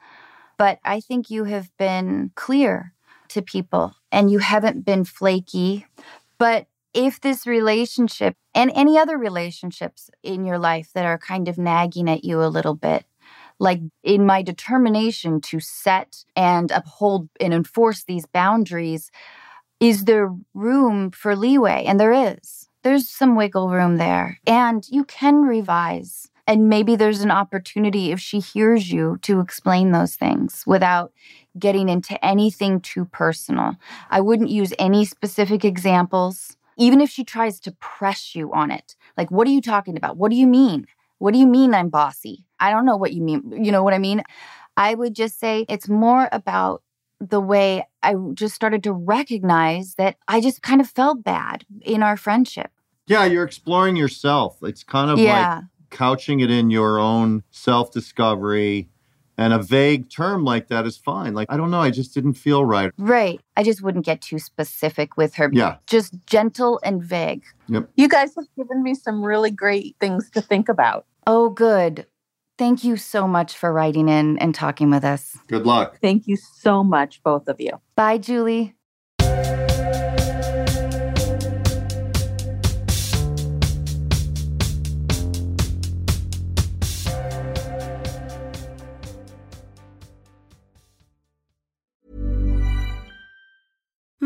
But 0.57 0.79
I 0.85 1.01
think 1.01 1.31
you 1.31 1.45
have 1.45 1.75
been 1.79 2.33
clear 2.35 2.93
to 3.31 3.43
people 3.43 3.95
and 4.13 4.31
you 4.31 4.39
haven't 4.39 4.85
been 4.85 5.05
flaky. 5.05 5.87
But 6.39 6.67
if 6.95 7.21
this 7.21 7.47
relationship 7.47 8.35
and 8.55 8.73
any 8.75 8.99
other 8.99 9.17
relationships 9.17 10.11
in 10.23 10.45
your 10.45 10.59
life 10.59 10.91
that 10.95 11.07
are 11.07 11.19
kind 11.19 11.49
of 11.49 11.59
nagging 11.59 12.09
at 12.09 12.25
you 12.25 12.43
a 12.43 12.49
little 12.49 12.75
bit, 12.75 13.05
like 13.59 13.81
in 14.03 14.25
my 14.25 14.43
determination 14.43 15.41
to 15.43 15.61
set 15.61 16.25
and 16.35 16.71
uphold 16.71 17.29
and 17.41 17.53
enforce 17.53 18.05
these 18.05 18.27
boundaries, 18.27 19.11
is 19.81 20.05
there 20.05 20.35
room 20.55 21.11
for 21.11 21.37
leeway? 21.37 21.85
And 21.87 22.01
there 22.01 22.13
is. 22.13 22.69
There's 22.83 23.09
some 23.09 23.37
wiggle 23.37 23.69
room 23.69 23.99
there. 23.99 24.39
And 24.47 24.87
you 24.89 25.05
can 25.05 25.43
revise. 25.43 26.30
And 26.51 26.69
maybe 26.69 26.97
there's 26.97 27.21
an 27.21 27.31
opportunity 27.31 28.11
if 28.11 28.19
she 28.19 28.41
hears 28.41 28.91
you 28.91 29.19
to 29.23 29.39
explain 29.39 29.93
those 29.93 30.17
things 30.17 30.65
without 30.67 31.13
getting 31.57 31.89
into 31.89 32.23
anything 32.25 32.81
too 32.81 33.05
personal. 33.05 33.77
I 34.11 34.21
wouldn't 34.21 34.51
use 34.51 34.73
any 34.77 35.05
specific 35.05 35.65
examples. 35.65 36.57
even 36.77 37.01
if 37.01 37.11
she 37.11 37.23
tries 37.25 37.61
to 37.61 37.73
press 37.73 38.35
you 38.35 38.51
on 38.53 38.71
it, 38.71 38.97
like, 39.17 39.31
what 39.31 39.47
are 39.47 39.51
you 39.51 39.61
talking 39.61 39.97
about? 39.99 40.17
What 40.17 40.31
do 40.31 40.37
you 40.37 40.47
mean? 40.47 40.87
What 41.19 41.33
do 41.35 41.39
you 41.39 41.47
mean 41.47 41.75
I'm 41.75 41.91
bossy? 41.91 42.47
I 42.59 42.71
don't 42.71 42.87
know 42.87 42.97
what 42.97 43.13
you 43.13 43.23
mean. 43.23 43.43
You 43.65 43.71
know 43.71 43.85
what 43.85 43.93
I 43.93 43.99
mean? 43.99 44.23
I 44.77 44.95
would 44.95 45.15
just 45.15 45.39
say 45.39 45.67
it's 45.69 45.89
more 45.89 46.29
about 46.33 46.83
the 47.21 47.41
way 47.41 47.87
I 48.03 48.15
just 48.35 48.55
started 48.55 48.83
to 48.85 48.93
recognize 48.93 49.95
that 49.97 50.17
I 50.27 50.41
just 50.41 50.63
kind 50.63 50.81
of 50.81 50.89
felt 50.89 51.23
bad 51.23 51.65
in 51.83 52.03
our 52.03 52.17
friendship. 52.17 52.71
Yeah, 53.07 53.25
you're 53.27 53.45
exploring 53.45 53.95
yourself. 53.97 54.57
It's 54.63 54.83
kind 54.83 55.11
of 55.11 55.19
Yeah. 55.19 55.57
like 55.59 55.65
couching 55.91 56.41
it 56.41 56.51
in 56.51 56.71
your 56.71 56.99
own 56.99 57.43
self 57.51 57.91
discovery. 57.91 58.89
And 59.37 59.55
a 59.55 59.59
vague 59.59 60.11
term 60.11 60.45
like 60.45 60.69
that 60.69 60.85
is 60.87 60.99
fine. 60.99 61.33
Like, 61.33 61.49
I 61.51 61.57
don't 61.57 61.71
know, 61.71 61.81
I 61.81 61.91
just 61.91 62.13
didn't 62.13 62.35
feel 62.35 62.63
right. 62.63 62.93
Right. 62.99 63.41
I 63.57 63.63
just 63.63 63.81
wouldn't 63.81 64.05
get 64.05 64.21
too 64.21 64.39
specific 64.39 65.17
with 65.17 65.35
her. 65.37 65.49
Yeah. 65.51 65.77
Just 65.87 66.15
gentle 66.27 66.79
and 66.85 67.03
vague. 67.03 67.43
Yep. 67.69 67.89
You 67.97 68.07
guys 68.07 68.35
have 68.37 68.45
given 68.55 68.83
me 68.83 68.95
some 68.95 69.23
really 69.23 69.51
great 69.51 69.97
things 69.99 70.29
to 70.33 70.43
think 70.43 70.69
about. 70.69 71.07
Oh, 71.27 71.49
good. 71.49 72.07
Thank 72.59 72.85
you 72.85 72.99
so 72.99 73.27
much 73.27 73.57
for 73.57 73.73
writing 73.73 74.11
in 74.11 74.37
and 74.39 74.55
talking 74.55 74.91
with 74.91 75.05
us. 75.05 75.39
Good 75.47 75.65
luck. 75.65 75.99
Thank 76.03 76.27
you 76.27 76.37
so 76.37 76.85
much, 76.85 77.23
both 77.23 77.49
of 77.49 77.59
you. 77.59 77.81
Bye, 77.97 78.19
Julie. 78.19 78.75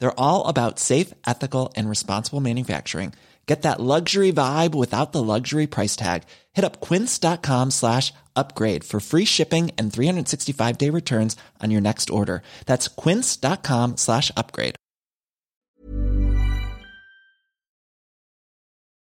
They're 0.00 0.18
all 0.18 0.46
about 0.48 0.78
safe, 0.78 1.12
ethical, 1.26 1.72
and 1.76 1.88
responsible 1.88 2.40
manufacturing. 2.40 3.12
Get 3.46 3.62
that 3.62 3.80
luxury 3.80 4.32
vibe 4.32 4.74
without 4.74 5.12
the 5.12 5.22
luxury 5.22 5.66
price 5.66 5.96
tag. 5.96 6.22
Hit 6.54 6.64
up 6.64 6.80
quince.com 6.80 7.72
slash 7.72 8.12
upgrade 8.34 8.84
for 8.84 9.00
free 9.00 9.26
shipping 9.26 9.70
and 9.76 9.92
365 9.92 10.78
day 10.78 10.90
returns 10.90 11.36
on 11.60 11.70
your 11.70 11.82
next 11.82 12.10
order. 12.10 12.42
That's 12.66 12.88
quince.com 12.88 13.96
slash 13.98 14.30
upgrade. 14.36 14.76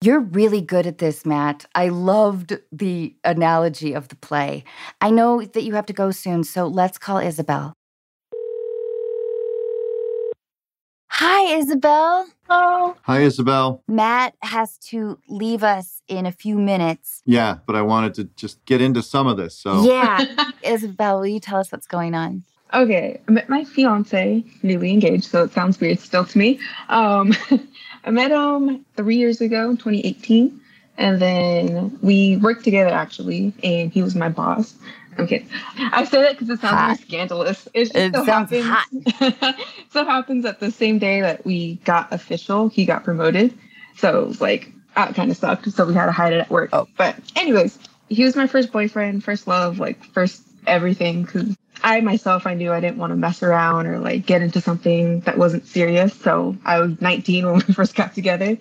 You're 0.03 0.21
really 0.21 0.63
good 0.63 0.87
at 0.87 0.97
this, 0.97 1.27
Matt. 1.27 1.67
I 1.75 1.89
loved 1.89 2.59
the 2.73 3.15
analogy 3.23 3.93
of 3.93 4.09
the 4.09 4.17
play. 4.17 4.65
I 4.99 5.11
know 5.11 5.43
that 5.43 5.63
you 5.63 5.75
have 5.75 5.85
to 5.87 5.93
go 5.93 6.11
soon, 6.11 6.43
so 6.45 6.67
let's 6.67 6.97
call 6.97 7.19
Isabel. 7.19 7.75
Hi, 11.23 11.55
Isabel. 11.59 12.27
Oh, 12.49 12.97
Hi, 13.03 13.21
Isabel. 13.21 13.83
Matt 13.87 14.35
has 14.41 14.79
to 14.89 15.19
leave 15.29 15.63
us 15.63 16.01
in 16.09 16.25
a 16.25 16.33
few 16.33 16.57
minutes. 16.57 17.21
Yeah, 17.27 17.59
but 17.67 17.77
I 17.77 17.83
wanted 17.83 18.15
to 18.15 18.25
just 18.37 18.65
get 18.65 18.81
into 18.81 19.03
some 19.03 19.27
of 19.27 19.37
this. 19.37 19.55
So, 19.55 19.83
Yeah. 19.83 20.25
Isabel, 20.63 21.19
will 21.19 21.27
you 21.27 21.39
tell 21.39 21.61
us 21.61 21.71
what's 21.71 21.87
going 21.87 22.15
on? 22.15 22.45
Okay, 22.73 23.21
I 23.29 23.33
met 23.33 23.51
my 23.51 23.65
fiance, 23.65 24.43
newly 24.63 24.93
engaged, 24.93 25.25
so 25.25 25.45
it 25.45 25.53
sounds 25.53 25.79
weird 25.79 26.01
still 26.01 26.25
to 26.25 26.39
me. 26.39 26.59
Um, 26.89 27.35
I 28.05 28.11
met 28.11 28.31
him 28.31 28.87
three 28.97 29.17
years 29.17 29.43
ago, 29.43 29.73
2018, 29.73 30.59
and 30.97 31.21
then 31.21 31.99
we 32.01 32.39
worked 32.39 32.65
together 32.65 32.95
actually, 32.95 33.53
and 33.63 33.93
he 33.93 34.03
was 34.03 34.15
my 34.15 34.31
boss. 34.31 34.75
I'm 35.21 35.27
kidding. 35.27 35.49
I 35.79 36.05
say 36.05 36.23
that 36.23 36.33
because 36.33 36.51
it 36.51 36.61
sounds 36.61 36.75
Hot. 36.75 36.97
very 36.97 37.09
scandalous. 37.09 37.69
It, 37.75 37.85
just 37.85 37.97
It 37.97 38.15
so 38.15 38.25
sounds 38.25 38.51
happens, 38.51 39.05
so 39.91 40.05
happens 40.05 40.45
that 40.45 40.61
the 40.61 40.71
same 40.71 40.99
day 40.99 41.21
that 41.21 41.45
we 41.45 41.77
got 41.85 42.13
official, 42.13 42.69
he 42.69 42.85
got 42.85 43.05
promoted. 43.05 43.53
So 43.97 44.33
like 44.41 44.73
that 44.97 45.15
kind 45.15 45.31
of 45.31 45.37
sucked. 45.37 45.71
So 45.73 45.87
we 45.87 45.95
had 45.95 46.07
to 46.07 46.13
hide 46.13 46.33
it 46.33 46.41
at 46.41 46.51
work. 46.51 46.71
Oh. 46.73 46.89
But 46.97 47.17
anyways, 47.37 47.79
he 48.09 48.25
was 48.25 48.37
my 48.37 48.47
first 48.47 48.73
boyfriend, 48.73 49.23
first 49.25 49.47
love, 49.47 49.79
like 49.79 50.03
first 50.05 50.43
everything. 50.67 51.23
Because 51.23 51.57
I 51.83 52.01
myself, 52.01 52.47
I 52.47 52.55
knew 52.55 52.73
I 52.73 52.81
didn't 52.81 52.99
want 52.99 53.13
to 53.13 53.17
mess 53.17 53.43
around 53.43 53.87
or 53.87 53.99
like 53.99 54.27
get 54.27 54.43
into 54.43 54.61
something 54.61 55.21
that 55.21 55.39
wasn't 55.39 55.67
serious. 55.67 56.15
So 56.15 56.57
I 56.65 56.81
was 56.81 57.01
19 57.01 57.47
when 57.47 57.55
we 57.69 57.75
first 57.75 57.95
got 57.95 58.15
together. 58.15 58.59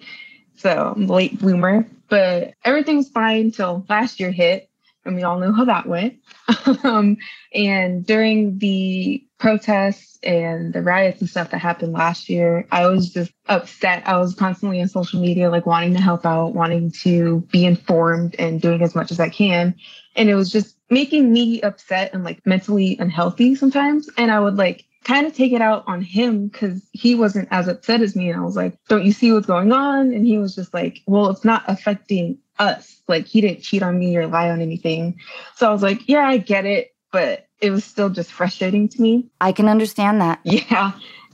So 0.55 0.93
I'm 0.95 1.07
late 1.07 1.39
bloomer, 1.39 1.87
but 2.09 2.53
everything's 2.65 3.09
fine 3.09 3.51
till 3.51 3.85
last 3.87 4.19
year 4.19 4.31
hit. 4.31 4.68
And 5.05 5.15
we 5.15 5.23
all 5.23 5.39
know 5.39 5.53
how 5.53 5.65
that 5.65 5.87
went. 5.87 6.19
um, 6.83 7.17
and 7.53 8.05
during 8.05 8.57
the 8.59 9.23
protests 9.37 10.19
and 10.21 10.73
the 10.73 10.81
riots 10.81 11.21
and 11.21 11.29
stuff 11.29 11.51
that 11.51 11.59
happened 11.59 11.93
last 11.93 12.29
year, 12.29 12.67
I 12.71 12.87
was 12.87 13.09
just 13.09 13.31
upset. 13.47 14.03
I 14.05 14.17
was 14.17 14.35
constantly 14.35 14.81
on 14.81 14.87
social 14.89 15.21
media, 15.21 15.49
like 15.49 15.65
wanting 15.65 15.93
to 15.93 16.01
help 16.01 16.25
out, 16.25 16.53
wanting 16.53 16.91
to 17.03 17.39
be 17.51 17.65
informed 17.65 18.35
and 18.37 18.61
doing 18.61 18.81
as 18.81 18.93
much 18.93 19.11
as 19.11 19.19
I 19.19 19.29
can. 19.29 19.73
And 20.15 20.29
it 20.29 20.35
was 20.35 20.51
just 20.51 20.75
making 20.89 21.31
me 21.31 21.61
upset 21.61 22.13
and 22.13 22.23
like 22.23 22.45
mentally 22.45 22.97
unhealthy 22.99 23.55
sometimes. 23.55 24.09
And 24.17 24.31
I 24.31 24.39
would 24.39 24.57
like 24.57 24.85
kind 25.03 25.25
of 25.25 25.33
take 25.33 25.53
it 25.53 25.61
out 25.61 25.83
on 25.87 26.01
him 26.01 26.47
because 26.47 26.87
he 26.91 27.15
wasn't 27.15 27.47
as 27.51 27.67
upset 27.67 28.01
as 28.01 28.15
me. 28.15 28.29
And 28.29 28.39
I 28.39 28.43
was 28.43 28.55
like, 28.55 28.77
don't 28.89 29.05
you 29.05 29.11
see 29.11 29.31
what's 29.31 29.47
going 29.47 29.71
on? 29.71 30.13
And 30.13 30.25
he 30.25 30.37
was 30.37 30.55
just 30.55 30.73
like, 30.73 31.01
well, 31.07 31.29
it's 31.29 31.45
not 31.45 31.63
affecting 31.67 32.37
us. 32.59 33.01
Like 33.07 33.25
he 33.25 33.41
didn't 33.41 33.61
cheat 33.61 33.81
on 33.81 33.97
me 33.97 34.15
or 34.17 34.27
lie 34.27 34.49
on 34.49 34.61
anything. 34.61 35.19
So 35.55 35.67
I 35.67 35.71
was 35.71 35.81
like, 35.81 36.07
yeah, 36.07 36.27
I 36.27 36.37
get 36.37 36.65
it. 36.65 36.93
But 37.11 37.47
it 37.59 37.71
was 37.71 37.83
still 37.83 38.09
just 38.09 38.31
frustrating 38.31 38.87
to 38.89 39.01
me. 39.01 39.25
I 39.41 39.51
can 39.51 39.67
understand 39.67 40.21
that. 40.21 40.39
Yeah. 40.45 40.91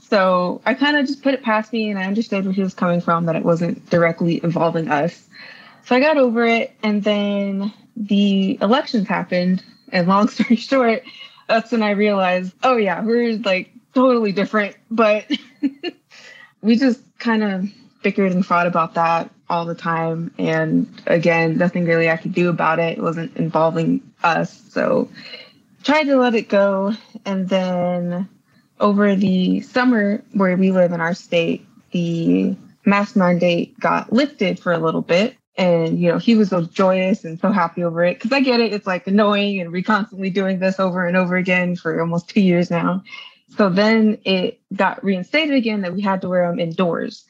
So 0.07 0.61
I 0.65 0.75
kind 0.75 0.97
of 0.97 1.07
just 1.07 1.23
put 1.23 1.33
it 1.33 1.41
past 1.41 1.73
me 1.73 1.89
and 1.89 1.97
I 1.97 2.05
understood 2.05 2.45
where 2.45 2.53
he 2.53 2.61
was 2.61 2.75
coming 2.75 3.01
from, 3.01 3.25
that 3.25 3.35
it 3.35 3.43
wasn't 3.43 3.89
directly 3.89 4.39
involving 4.43 4.89
us. 4.89 5.27
So 5.85 5.95
I 5.95 5.99
got 5.99 6.17
over 6.17 6.45
it. 6.45 6.73
And 6.83 7.03
then 7.03 7.73
the 7.97 8.59
elections 8.61 9.07
happened. 9.07 9.63
And 9.91 10.07
long 10.07 10.27
story 10.29 10.57
short, 10.57 11.03
that's 11.47 11.71
when 11.71 11.81
I 11.81 11.91
realized, 11.91 12.53
oh, 12.63 12.77
yeah, 12.77 13.01
we're 13.01 13.37
like 13.39 13.71
totally 13.95 14.31
different. 14.31 14.75
But 14.91 15.25
we 16.61 16.75
just 16.75 17.01
kind 17.17 17.43
of 17.43 17.67
bickered 18.03 18.31
and 18.31 18.45
fought 18.45 18.67
about 18.67 18.93
that 18.93 19.31
all 19.49 19.65
the 19.65 19.75
time. 19.75 20.33
And 20.37 20.87
again, 21.05 21.57
nothing 21.57 21.85
really 21.85 22.09
I 22.09 22.17
could 22.17 22.33
do 22.33 22.49
about 22.49 22.79
it. 22.79 22.97
It 22.97 23.01
wasn't 23.01 23.35
involving 23.37 24.01
us. 24.23 24.51
So 24.71 25.09
tried 25.83 26.05
to 26.05 26.17
let 26.17 26.35
it 26.35 26.49
go. 26.49 26.93
And 27.25 27.47
then 27.47 28.27
over 28.79 29.15
the 29.15 29.61
summer 29.61 30.23
where 30.33 30.57
we 30.57 30.71
live 30.71 30.91
in 30.91 31.01
our 31.01 31.13
state, 31.13 31.65
the 31.91 32.55
mask 32.85 33.15
mandate 33.15 33.79
got 33.79 34.11
lifted 34.11 34.59
for 34.59 34.73
a 34.73 34.79
little 34.79 35.01
bit. 35.01 35.35
And, 35.57 35.99
you 35.99 36.11
know, 36.11 36.17
he 36.17 36.35
was 36.35 36.49
so 36.49 36.63
joyous 36.63 37.23
and 37.23 37.39
so 37.39 37.49
happy 37.49 37.83
over 37.83 38.03
it. 38.03 38.19
Cause 38.19 38.33
I 38.33 38.41
get 38.41 38.59
it. 38.59 38.73
It's 38.73 38.87
like 38.87 39.07
annoying 39.07 39.61
and 39.61 39.71
we 39.71 39.83
constantly 39.83 40.29
doing 40.29 40.59
this 40.59 40.79
over 40.79 41.05
and 41.05 41.15
over 41.15 41.37
again 41.37 41.77
for 41.77 42.01
almost 42.01 42.27
two 42.27 42.41
years 42.41 42.69
now. 42.69 43.03
So 43.55 43.69
then 43.69 44.17
it 44.25 44.59
got 44.73 45.03
reinstated 45.03 45.55
again 45.55 45.81
that 45.81 45.93
we 45.93 46.01
had 46.01 46.21
to 46.21 46.29
wear 46.29 46.49
them 46.49 46.59
indoors. 46.59 47.25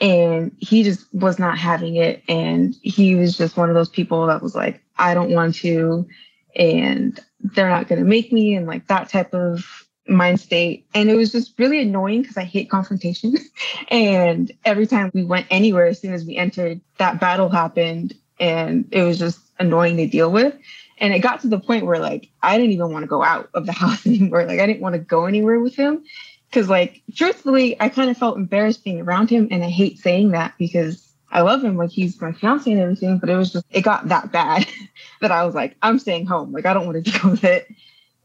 And 0.00 0.54
he 0.58 0.82
just 0.82 1.12
was 1.12 1.38
not 1.38 1.58
having 1.58 1.96
it. 1.96 2.22
And 2.28 2.76
he 2.82 3.14
was 3.14 3.36
just 3.36 3.56
one 3.56 3.68
of 3.68 3.74
those 3.74 3.88
people 3.88 4.26
that 4.26 4.42
was 4.42 4.54
like, 4.54 4.82
I 4.96 5.14
don't 5.14 5.30
want 5.30 5.56
to. 5.56 6.06
And 6.54 7.18
they're 7.40 7.68
not 7.68 7.88
going 7.88 8.00
to 8.00 8.08
make 8.08 8.32
me. 8.32 8.54
And 8.54 8.66
like 8.66 8.86
that 8.88 9.08
type 9.08 9.34
of 9.34 9.86
mind 10.08 10.40
state. 10.40 10.86
And 10.94 11.10
it 11.10 11.16
was 11.16 11.32
just 11.32 11.58
really 11.58 11.80
annoying 11.80 12.22
because 12.22 12.36
I 12.36 12.44
hate 12.44 12.70
confrontation. 12.70 13.36
and 13.88 14.52
every 14.64 14.86
time 14.86 15.10
we 15.14 15.24
went 15.24 15.46
anywhere, 15.50 15.86
as 15.86 16.00
soon 16.00 16.14
as 16.14 16.24
we 16.24 16.36
entered, 16.36 16.80
that 16.98 17.20
battle 17.20 17.48
happened. 17.48 18.14
And 18.38 18.88
it 18.92 19.02
was 19.02 19.18
just 19.18 19.40
annoying 19.58 19.96
to 19.96 20.06
deal 20.06 20.30
with. 20.30 20.54
And 20.98 21.12
it 21.12 21.20
got 21.20 21.40
to 21.40 21.48
the 21.48 21.60
point 21.60 21.86
where 21.86 21.98
like 21.98 22.30
I 22.42 22.56
didn't 22.56 22.72
even 22.72 22.92
want 22.92 23.02
to 23.02 23.08
go 23.08 23.22
out 23.22 23.50
of 23.54 23.66
the 23.66 23.72
house 23.82 24.06
anymore. 24.06 24.44
Like 24.44 24.60
I 24.60 24.66
didn't 24.66 24.80
want 24.80 24.94
to 24.94 25.00
go 25.00 25.26
anywhere 25.26 25.60
with 25.60 25.74
him 25.74 26.04
Because, 26.48 26.68
like, 26.68 27.02
truthfully, 27.14 27.80
I 27.80 27.88
kind 27.88 28.10
of 28.10 28.16
felt 28.16 28.36
embarrassed 28.36 28.84
being 28.84 29.00
around 29.00 29.30
him. 29.30 29.48
And 29.50 29.62
I 29.62 29.68
hate 29.68 29.98
saying 29.98 30.30
that 30.30 30.54
because 30.58 31.06
I 31.30 31.42
love 31.42 31.62
him. 31.62 31.76
Like, 31.76 31.90
he's 31.90 32.20
my 32.20 32.32
fiance 32.32 32.70
and 32.70 32.80
everything. 32.80 33.18
But 33.18 33.28
it 33.28 33.36
was 33.36 33.52
just, 33.52 33.66
it 33.70 33.82
got 33.82 34.08
that 34.08 34.32
bad 34.32 34.66
that 35.20 35.30
I 35.30 35.44
was 35.44 35.54
like, 35.54 35.76
I'm 35.82 35.98
staying 35.98 36.26
home. 36.26 36.52
Like, 36.52 36.66
I 36.66 36.72
don't 36.72 36.86
want 36.86 37.04
to 37.04 37.10
deal 37.18 37.30
with 37.30 37.44
it. 37.44 37.68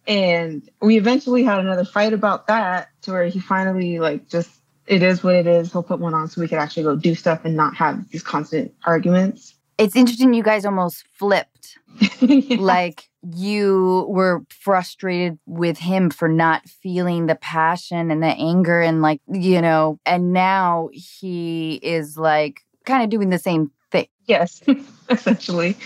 And 0.05 0.67
we 0.81 0.97
eventually 0.97 1.43
had 1.43 1.59
another 1.59 1.85
fight 1.85 2.13
about 2.13 2.47
that 2.47 2.89
to 3.03 3.11
where 3.11 3.25
he 3.25 3.39
finally, 3.39 3.99
like, 3.99 4.27
just, 4.29 4.49
it 4.85 5.01
is 5.01 5.23
what 5.23 5.35
it 5.35 5.47
is. 5.47 5.71
He'll 5.71 5.83
put 5.83 5.99
one 5.99 6.13
on 6.13 6.27
so 6.27 6.41
we 6.41 6.47
could 6.47 6.57
actually 6.57 6.83
go 6.83 6.95
do 6.95 7.15
stuff 7.15 7.45
and 7.45 7.55
not 7.55 7.75
have 7.75 8.09
these 8.09 8.23
constant 8.23 8.73
arguments. 8.85 9.55
It's 9.77 9.95
interesting 9.95 10.33
you 10.33 10.43
guys 10.43 10.65
almost 10.65 11.05
flipped. 11.13 11.77
yeah. 12.19 12.57
Like 12.59 13.09
you 13.31 14.05
were 14.09 14.43
frustrated 14.49 15.39
with 15.45 15.77
him 15.77 16.09
for 16.09 16.27
not 16.27 16.67
feeling 16.67 17.25
the 17.25 17.35
passion 17.35 18.11
and 18.11 18.21
the 18.21 18.27
anger 18.27 18.81
and 18.81 19.01
like, 19.01 19.21
you 19.31 19.61
know, 19.61 19.99
and 20.05 20.33
now 20.33 20.89
he 20.91 21.75
is 21.75 22.17
like 22.17 22.61
kind 22.85 23.03
of 23.03 23.09
doing 23.09 23.29
the 23.29 23.39
same 23.39 23.71
thing. 23.91 24.07
Yes, 24.25 24.61
essentially. 25.09 25.77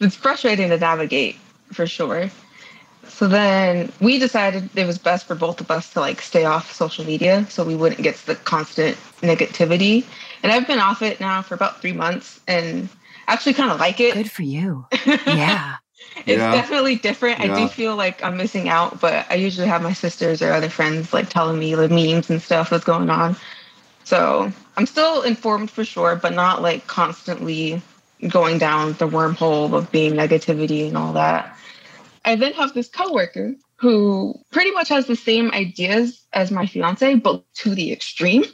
It's 0.00 0.14
frustrating 0.14 0.70
to 0.70 0.78
navigate 0.78 1.36
for 1.72 1.86
sure. 1.86 2.30
So 3.08 3.26
then 3.26 3.90
we 4.00 4.18
decided 4.18 4.70
it 4.76 4.86
was 4.86 4.98
best 4.98 5.26
for 5.26 5.34
both 5.34 5.60
of 5.60 5.70
us 5.70 5.92
to 5.94 6.00
like 6.00 6.20
stay 6.20 6.44
off 6.44 6.72
social 6.72 7.04
media 7.04 7.46
so 7.48 7.64
we 7.64 7.74
wouldn't 7.74 8.02
get 8.02 8.16
the 8.26 8.36
constant 8.36 8.96
negativity. 9.22 10.04
And 10.42 10.52
I've 10.52 10.66
been 10.66 10.78
off 10.78 11.02
it 11.02 11.20
now 11.20 11.42
for 11.42 11.54
about 11.54 11.80
three 11.80 11.92
months 11.92 12.40
and 12.46 12.88
actually 13.26 13.54
kind 13.54 13.70
of 13.70 13.80
like 13.80 14.00
it. 14.00 14.14
Good 14.14 14.30
for 14.30 14.42
you. 14.42 14.86
Yeah. 15.26 15.76
It's 16.26 16.38
yeah. 16.38 16.52
definitely 16.52 16.96
different. 16.96 17.38
Yeah. 17.38 17.54
I 17.54 17.60
do 17.60 17.68
feel 17.68 17.96
like 17.96 18.22
I'm 18.22 18.36
missing 18.36 18.68
out, 18.68 19.00
but 19.00 19.26
I 19.30 19.34
usually 19.34 19.66
have 19.66 19.82
my 19.82 19.92
sisters 19.92 20.42
or 20.42 20.52
other 20.52 20.68
friends 20.68 21.12
like 21.12 21.28
telling 21.28 21.58
me 21.58 21.74
the 21.74 21.88
memes 21.88 22.30
and 22.30 22.40
stuff 22.40 22.70
that's 22.70 22.84
going 22.84 23.10
on. 23.10 23.36
So 24.04 24.52
I'm 24.76 24.86
still 24.86 25.22
informed 25.22 25.70
for 25.70 25.84
sure, 25.84 26.16
but 26.16 26.32
not 26.32 26.62
like 26.62 26.86
constantly 26.86 27.82
going 28.26 28.58
down 28.58 28.94
the 28.94 29.08
wormhole 29.08 29.74
of 29.74 29.92
being 29.92 30.14
negativity 30.14 30.88
and 30.88 30.96
all 30.96 31.12
that. 31.12 31.56
I 32.24 32.36
then 32.36 32.52
have 32.54 32.74
this 32.74 32.88
coworker 32.88 33.54
who 33.76 34.34
pretty 34.50 34.72
much 34.72 34.88
has 34.88 35.06
the 35.06 35.16
same 35.16 35.50
ideas 35.52 36.26
as 36.32 36.50
my 36.50 36.66
fiance, 36.66 37.14
but 37.14 37.44
to 37.54 37.74
the 37.74 37.92
extreme. 37.92 38.44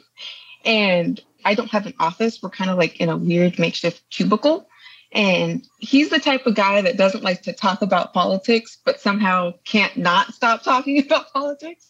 And 0.63 1.19
I 1.43 1.55
don't 1.55 1.71
have 1.71 1.85
an 1.85 1.93
office. 1.99 2.41
We're 2.41 2.49
kind 2.49 2.69
of 2.69 2.77
like 2.77 2.99
in 2.99 3.09
a 3.09 3.17
weird 3.17 3.59
makeshift 3.59 4.01
cubicle. 4.09 4.67
And 5.15 5.65
he's 5.79 6.09
the 6.09 6.19
type 6.19 6.45
of 6.45 6.55
guy 6.55 6.81
that 6.81 6.97
doesn't 6.97 7.23
like 7.23 7.43
to 7.43 7.53
talk 7.53 7.81
about 7.81 8.13
politics, 8.13 8.77
but 8.83 8.99
somehow 8.99 9.53
can't 9.63 9.95
not 9.95 10.33
stop 10.33 10.61
talking 10.61 10.99
about 11.05 11.31
politics. 11.31 11.89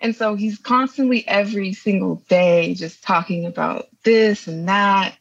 And 0.00 0.14
so 0.14 0.34
he's 0.34 0.58
constantly 0.58 1.26
every 1.26 1.72
single 1.72 2.16
day 2.28 2.74
just 2.74 3.02
talking 3.02 3.46
about 3.46 3.86
this 4.02 4.48
and 4.48 4.68
that. 4.68 5.16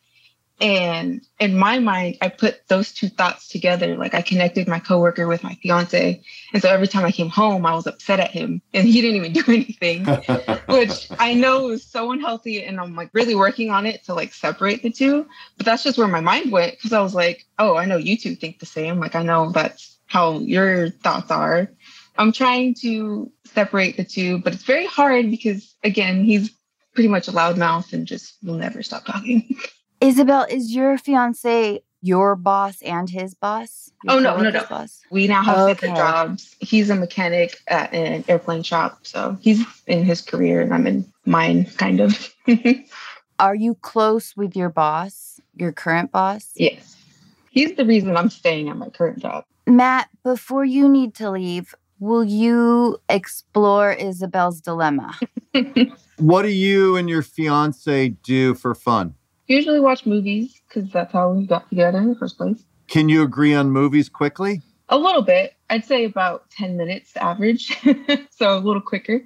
And 0.62 1.26
in 1.40 1.58
my 1.58 1.80
mind, 1.80 2.18
I 2.22 2.30
put 2.30 2.68
those 2.68 2.94
two 2.94 3.10
thoughts 3.10 3.50
together. 3.50 3.98
Like 3.98 4.14
I 4.14 4.22
connected 4.22 4.68
my 4.68 4.80
coworker 4.80 5.28
with 5.28 5.44
my 5.44 5.56
fiance. 5.56 6.22
And 6.54 6.62
so 6.62 6.70
every 6.70 6.88
time 6.88 7.04
I 7.04 7.12
came 7.12 7.30
home, 7.30 7.66
I 7.66 7.74
was 7.74 7.88
upset 7.88 8.20
at 8.20 8.32
him 8.32 8.62
and 8.74 8.88
he 8.88 9.02
didn't 9.02 9.18
even 9.18 9.34
do 9.34 9.44
anything, 9.48 10.06
which 10.68 11.08
I 11.20 11.34
know 11.34 11.70
is 11.72 11.86
so 11.86 12.12
unhealthy. 12.12 12.64
And 12.64 12.80
I'm 12.80 12.96
like 12.96 13.10
really 13.14 13.36
working 13.36 13.72
on 13.72 13.86
it 13.86 14.04
to 14.06 14.14
like 14.14 14.34
separate 14.34 14.84
the 14.84 14.92
two. 14.92 15.28
But 15.58 15.66
that's 15.66 15.84
just 15.84 15.98
where 15.98 16.08
my 16.08 16.22
mind 16.22 16.52
went 16.52 16.74
because 16.74 16.94
I 16.94 17.02
was 17.02 17.16
like, 17.16 17.46
oh, 17.60 17.76
I 17.76 17.86
know 17.86 17.98
you 17.98 18.16
two 18.16 18.36
think 18.36 18.60
the 18.60 18.66
same. 18.66 19.00
Like 19.00 19.16
I 19.16 19.24
know 19.24 19.52
that's 19.52 19.98
how 20.06 20.38
your 20.40 20.90
thoughts 20.90 21.32
are. 21.32 21.70
I'm 22.18 22.32
trying 22.32 22.76
to 22.76 23.32
separate 23.46 23.98
the 23.98 24.04
two, 24.04 24.38
but 24.38 24.54
it's 24.54 24.64
very 24.64 24.86
hard 24.86 25.30
because 25.32 25.76
again, 25.84 26.24
he's 26.24 26.52
pretty 26.94 27.10
much 27.10 27.28
a 27.28 27.32
loudmouth 27.32 27.92
and 27.92 28.06
just 28.06 28.38
will 28.44 28.54
never 28.54 28.84
stop 28.84 29.06
talking. 29.06 29.58
Isabel, 30.04 30.46
is 30.50 30.76
your 30.76 30.98
fiance 30.98 31.82
your 32.02 32.36
boss 32.36 32.82
and 32.82 33.10
his 33.10 33.34
boss? 33.36 33.90
Your 34.04 34.16
oh 34.16 34.20
no, 34.20 34.36
no, 34.36 34.50
no. 34.50 34.66
Boss? 34.66 35.02
We 35.10 35.30
now 35.30 35.42
have 35.44 35.58
okay. 35.60 35.72
different 35.72 35.96
jobs. 35.96 36.58
He's 36.60 36.90
a 36.90 36.96
mechanic 36.96 37.62
at 37.70 37.94
an 37.94 38.26
airplane 38.28 38.64
shop, 38.64 39.00
so 39.04 39.38
he's 39.40 39.66
in 39.88 40.04
his 40.04 40.20
career 40.20 40.60
and 40.60 40.74
I'm 40.74 40.88
in 40.88 41.10
mine, 41.26 41.68
kind 41.78 42.02
of. 42.02 42.36
Are 43.40 43.56
you 43.56 43.76
close 43.76 44.36
with 44.36 44.58
your 44.58 44.68
boss, 44.68 45.40
your 45.56 45.72
current 45.72 46.12
boss? 46.12 46.50
Yes. 46.56 46.98
He's 47.50 47.78
the 47.78 47.86
reason 47.86 48.18
I'm 48.18 48.30
staying 48.30 48.68
at 48.68 48.76
my 48.76 48.90
current 48.90 49.20
job. 49.20 49.46
Matt, 49.66 50.10
before 50.22 50.66
you 50.66 50.90
need 50.90 51.16
to 51.16 51.32
leave, 51.32 51.74
will 52.00 52.26
you 52.26 52.98
explore 53.08 53.94
Isabel's 53.94 54.60
dilemma? 54.60 55.18
what 56.18 56.42
do 56.42 56.50
you 56.50 56.98
and 56.98 57.10
your 57.10 57.22
fiance 57.22 58.10
do 58.10 58.54
for 58.54 58.76
fun? 58.76 59.16
Usually 59.56 59.80
watch 59.80 60.06
movies 60.06 60.62
because 60.68 60.90
that's 60.92 61.14
how 61.14 61.32
we 61.32 61.46
got 61.46 61.70
together 61.70 61.98
in 61.98 62.10
the 62.10 62.16
first 62.16 62.38
place. 62.38 62.64
Can 62.88 63.10
you 63.10 63.24
agree 63.24 63.54
on 63.54 63.72
movies 63.72 64.10
quickly? 64.10 64.62
A 64.90 64.98
little 64.98 65.22
bit. 65.22 65.54
I'd 65.70 65.86
say 65.86 66.06
about 66.06 66.50
10 66.52 66.78
minutes 66.78 67.16
average. 67.18 67.76
so 68.32 68.58
a 68.58 68.60
little 68.60 68.82
quicker. 68.82 69.22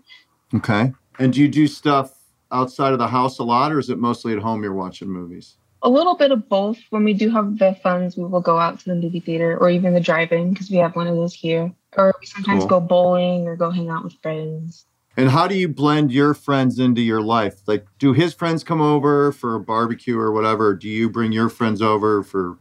Okay. 0.54 0.94
And 1.20 1.34
do 1.34 1.42
you 1.42 1.48
do 1.48 1.68
stuff 1.68 2.14
outside 2.52 2.94
of 2.94 3.00
the 3.00 3.08
house 3.08 3.40
a 3.40 3.44
lot, 3.44 3.72
or 3.72 3.80
is 3.80 3.90
it 3.90 3.98
mostly 3.98 4.34
at 4.34 4.40
home 4.40 4.64
you're 4.64 4.74
watching 4.74 5.10
movies? 5.10 5.58
A 5.84 5.90
little 5.90 6.16
bit 6.16 6.32
of 6.32 6.48
both. 6.50 6.80
When 6.90 7.04
we 7.04 7.14
do 7.14 7.30
have 7.30 7.60
the 7.60 7.78
funds, 7.84 8.18
we 8.18 8.24
will 8.24 8.42
go 8.42 8.58
out 8.58 8.80
to 8.80 8.86
the 8.86 8.96
movie 8.96 9.20
theater 9.20 9.58
or 9.58 9.70
even 9.70 9.94
the 9.94 10.00
drive 10.00 10.32
in 10.32 10.52
because 10.52 10.70
we 10.70 10.78
have 10.78 10.96
one 10.96 11.08
of 11.08 11.16
those 11.16 11.34
here. 11.34 11.74
Or 11.96 12.14
we 12.20 12.26
sometimes 12.26 12.62
cool. 12.62 12.68
go 12.68 12.80
bowling 12.80 13.48
or 13.48 13.56
go 13.56 13.70
hang 13.70 13.90
out 13.90 14.04
with 14.04 14.14
friends. 14.22 14.86
And 15.18 15.32
how 15.32 15.48
do 15.48 15.58
you 15.58 15.68
blend 15.68 16.12
your 16.12 16.36
friends 16.36 16.78
into 16.78 17.02
your 17.02 17.22
life? 17.22 17.62
Like, 17.66 17.88
do 17.98 18.14
his 18.14 18.36
friends 18.36 18.64
come 18.64 18.82
over 18.82 19.32
for 19.32 19.56
a 19.56 19.60
barbecue 19.60 20.18
or 20.18 20.32
whatever? 20.32 20.76
Do 20.76 20.88
you 20.88 21.10
bring 21.10 21.32
your 21.32 21.50
friends 21.50 21.82
over 21.82 22.22
for 22.22 22.56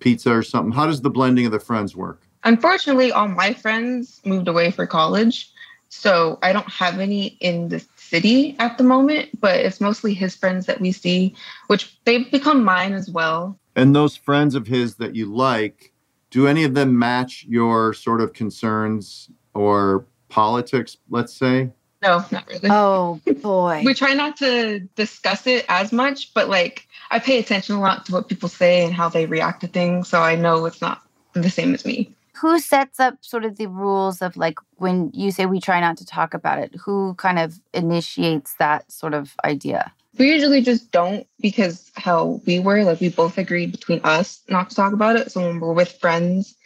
pizza 0.00 0.32
or 0.32 0.42
something? 0.42 0.72
How 0.72 0.86
does 0.86 1.02
the 1.02 1.10
blending 1.10 1.46
of 1.46 1.52
the 1.52 1.60
friends 1.60 1.94
work? 1.94 2.26
Unfortunately, 2.42 3.12
all 3.12 3.28
my 3.28 3.54
friends 3.54 4.20
moved 4.24 4.48
away 4.48 4.72
for 4.72 4.88
college. 4.88 5.52
So 5.88 6.38
I 6.42 6.52
don't 6.52 6.68
have 6.68 6.98
any 6.98 7.38
in 7.40 7.68
the 7.68 7.84
city 7.96 8.56
at 8.58 8.76
the 8.76 8.84
moment, 8.84 9.40
but 9.40 9.60
it's 9.60 9.80
mostly 9.80 10.12
his 10.12 10.34
friends 10.34 10.66
that 10.66 10.80
we 10.80 10.90
see, 10.90 11.34
which 11.68 11.96
they've 12.04 12.30
become 12.30 12.64
mine 12.64 12.92
as 12.92 13.08
well. 13.08 13.56
And 13.76 13.94
those 13.94 14.16
friends 14.16 14.56
of 14.56 14.66
his 14.66 14.96
that 14.96 15.14
you 15.14 15.26
like, 15.26 15.92
do 16.30 16.48
any 16.48 16.64
of 16.64 16.74
them 16.74 16.98
match 16.98 17.44
your 17.48 17.92
sort 17.92 18.20
of 18.20 18.32
concerns 18.32 19.30
or 19.54 20.06
politics, 20.28 20.96
let's 21.08 21.32
say? 21.32 21.70
No, 22.02 22.24
not 22.30 22.48
really. 22.48 22.68
Oh 22.70 23.20
boy. 23.42 23.82
we 23.84 23.94
try 23.94 24.14
not 24.14 24.36
to 24.38 24.80
discuss 24.96 25.46
it 25.46 25.66
as 25.68 25.92
much, 25.92 26.32
but 26.32 26.48
like 26.48 26.86
I 27.10 27.18
pay 27.18 27.38
attention 27.38 27.74
a 27.74 27.80
lot 27.80 28.06
to 28.06 28.12
what 28.12 28.28
people 28.28 28.48
say 28.48 28.84
and 28.84 28.94
how 28.94 29.08
they 29.08 29.26
react 29.26 29.60
to 29.62 29.66
things, 29.66 30.08
so 30.08 30.20
I 30.20 30.36
know 30.36 30.64
it's 30.66 30.80
not 30.80 31.02
the 31.34 31.50
same 31.50 31.74
as 31.74 31.84
me. 31.84 32.14
Who 32.40 32.58
sets 32.58 32.98
up 32.98 33.18
sort 33.20 33.44
of 33.44 33.56
the 33.56 33.66
rules 33.66 34.22
of 34.22 34.36
like 34.36 34.58
when 34.76 35.10
you 35.12 35.30
say 35.30 35.44
we 35.44 35.60
try 35.60 35.80
not 35.80 35.98
to 35.98 36.06
talk 36.06 36.32
about 36.32 36.58
it? 36.58 36.74
Who 36.84 37.14
kind 37.14 37.38
of 37.38 37.60
initiates 37.74 38.54
that 38.54 38.90
sort 38.90 39.12
of 39.12 39.34
idea? 39.44 39.92
We 40.18 40.32
usually 40.32 40.62
just 40.62 40.90
don't 40.90 41.26
because 41.40 41.90
how 41.96 42.40
we 42.46 42.58
were, 42.58 42.82
like 42.82 43.00
we 43.00 43.10
both 43.10 43.36
agreed 43.36 43.72
between 43.72 44.00
us 44.04 44.42
not 44.48 44.70
to 44.70 44.76
talk 44.76 44.92
about 44.92 45.16
it. 45.16 45.30
So 45.30 45.42
when 45.42 45.60
we're 45.60 45.72
with 45.72 45.92
friends 46.00 46.56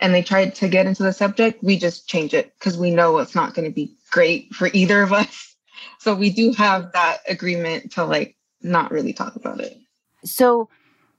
and 0.00 0.12
they 0.12 0.22
tried 0.22 0.54
to 0.56 0.68
get 0.68 0.86
into 0.86 1.02
the 1.02 1.12
subject, 1.12 1.62
we 1.62 1.78
just 1.78 2.08
change 2.08 2.34
it 2.34 2.52
because 2.58 2.76
we 2.76 2.90
know 2.90 3.18
it's 3.18 3.34
not 3.34 3.54
going 3.54 3.68
to 3.68 3.74
be 3.74 3.94
great 4.10 4.54
for 4.54 4.68
either 4.72 5.02
of 5.02 5.12
us. 5.12 5.56
So 5.98 6.14
we 6.14 6.30
do 6.30 6.52
have 6.52 6.92
that 6.92 7.18
agreement 7.28 7.92
to 7.92 8.04
like 8.04 8.36
not 8.62 8.90
really 8.90 9.12
talk 9.12 9.36
about 9.36 9.60
it. 9.60 9.78
So 10.24 10.68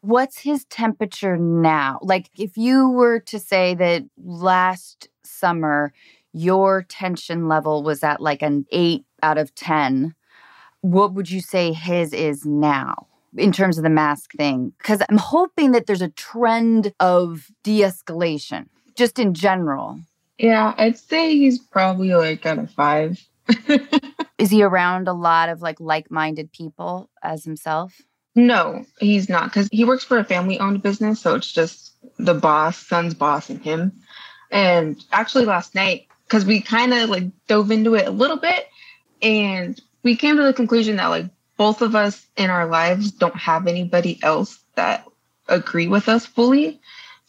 what's 0.01 0.39
his 0.39 0.65
temperature 0.65 1.37
now? 1.37 1.99
Like 2.01 2.29
if 2.37 2.57
you 2.57 2.89
were 2.89 3.19
to 3.21 3.39
say 3.39 3.75
that 3.75 4.03
last 4.17 5.09
summer 5.23 5.93
your 6.33 6.83
tension 6.83 7.47
level 7.47 7.83
was 7.83 8.03
at 8.03 8.21
like 8.21 8.41
an 8.41 8.65
8 8.71 9.03
out 9.21 9.37
of 9.37 9.53
10, 9.55 10.15
what 10.81 11.13
would 11.13 11.29
you 11.29 11.41
say 11.41 11.73
his 11.73 12.13
is 12.13 12.45
now? 12.45 13.07
in 13.37 13.51
terms 13.51 13.77
of 13.77 13.83
the 13.83 13.89
mask 13.89 14.33
thing 14.33 14.73
because 14.77 15.01
I'm 15.09 15.17
hoping 15.17 15.71
that 15.71 15.87
there's 15.87 16.01
a 16.01 16.09
trend 16.09 16.93
of 16.99 17.47
de 17.63 17.81
escalation 17.81 18.67
just 18.95 19.19
in 19.19 19.33
general. 19.33 20.01
Yeah, 20.41 20.73
I'd 20.75 20.97
say 20.97 21.37
he's 21.37 21.59
probably 21.59 22.15
like 22.15 22.43
out 22.47 22.57
of 22.57 22.71
five. 22.71 23.23
Is 24.39 24.49
he 24.49 24.63
around 24.63 25.07
a 25.07 25.13
lot 25.13 25.49
of 25.49 25.61
like 25.61 25.79
like-minded 25.79 26.51
people 26.51 27.11
as 27.21 27.45
himself? 27.45 28.01
No, 28.33 28.83
he's 28.99 29.29
not 29.29 29.45
because 29.45 29.69
he 29.71 29.85
works 29.85 30.03
for 30.03 30.17
a 30.17 30.23
family-owned 30.23 30.81
business, 30.81 31.21
so 31.21 31.35
it's 31.35 31.51
just 31.51 31.93
the 32.17 32.33
boss, 32.33 32.75
son's 32.87 33.13
boss, 33.13 33.51
and 33.51 33.61
him. 33.61 33.91
And 34.49 35.03
actually, 35.11 35.45
last 35.45 35.75
night, 35.75 36.07
because 36.25 36.43
we 36.43 36.59
kind 36.59 36.91
of 36.91 37.11
like 37.11 37.25
dove 37.47 37.69
into 37.69 37.93
it 37.93 38.07
a 38.07 38.11
little 38.11 38.37
bit, 38.37 38.67
and 39.21 39.79
we 40.01 40.15
came 40.15 40.37
to 40.37 40.43
the 40.43 40.53
conclusion 40.53 40.95
that 40.95 41.07
like 41.07 41.27
both 41.55 41.83
of 41.83 41.95
us 41.95 42.25
in 42.35 42.49
our 42.49 42.65
lives 42.65 43.11
don't 43.11 43.35
have 43.35 43.67
anybody 43.67 44.17
else 44.23 44.57
that 44.73 45.05
agree 45.47 45.87
with 45.87 46.09
us 46.09 46.25
fully. 46.25 46.81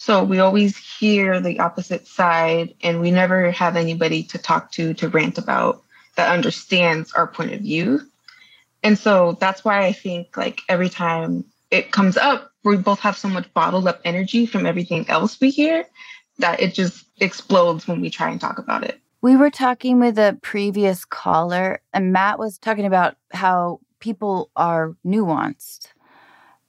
So 0.03 0.25
we 0.25 0.41
always 0.41 0.77
hear 0.77 1.39
the 1.39 1.61
opposite 1.61 2.09
side 2.09 2.75
and 2.83 3.01
we 3.01 3.13
never 3.13 3.53
have 3.53 3.77
anybody 3.77 4.25
to 4.25 4.39
talk 4.39 4.73
to 4.73 4.95
to 4.95 5.09
rant 5.09 5.39
about 5.39 5.85
that 6.17 6.33
understands 6.33 7.13
our 7.13 7.29
point 7.29 7.53
of 7.53 7.61
view. 7.61 8.01
And 8.83 8.99
so 8.99 9.37
that's 9.39 9.65
why 9.65 9.85
I 9.87 9.93
think 9.93 10.37
like 10.37 10.63
every 10.69 10.89
time 10.89 11.45
it 11.71 11.93
comes 11.93 12.17
up, 12.17 12.51
we 12.65 12.79
both 12.79 12.99
have 12.99 13.17
so 13.17 13.29
much 13.29 13.55
bottled 13.55 13.87
up 13.87 14.01
energy 14.05 14.45
from 14.45 14.67
everything 14.67 15.09
else 15.09 15.41
we 15.41 15.51
hear 15.51 15.87
that 16.39 16.59
it 16.59 16.75
just 16.75 17.05
explodes 17.21 17.87
when 17.87 18.01
we 18.01 18.11
try 18.11 18.29
and 18.29 18.41
talk 18.41 18.59
about 18.59 18.83
it. 18.83 19.01
We 19.21 19.37
were 19.37 19.51
talking 19.51 20.01
with 20.01 20.19
a 20.19 20.37
previous 20.43 21.05
caller, 21.05 21.81
and 21.95 22.13
Matt 22.13 22.41
was 22.41 22.59
talking 22.59 22.87
about 22.87 23.15
how 23.31 23.79
people 24.01 24.51
are 24.57 24.97
nuanced. 25.07 25.93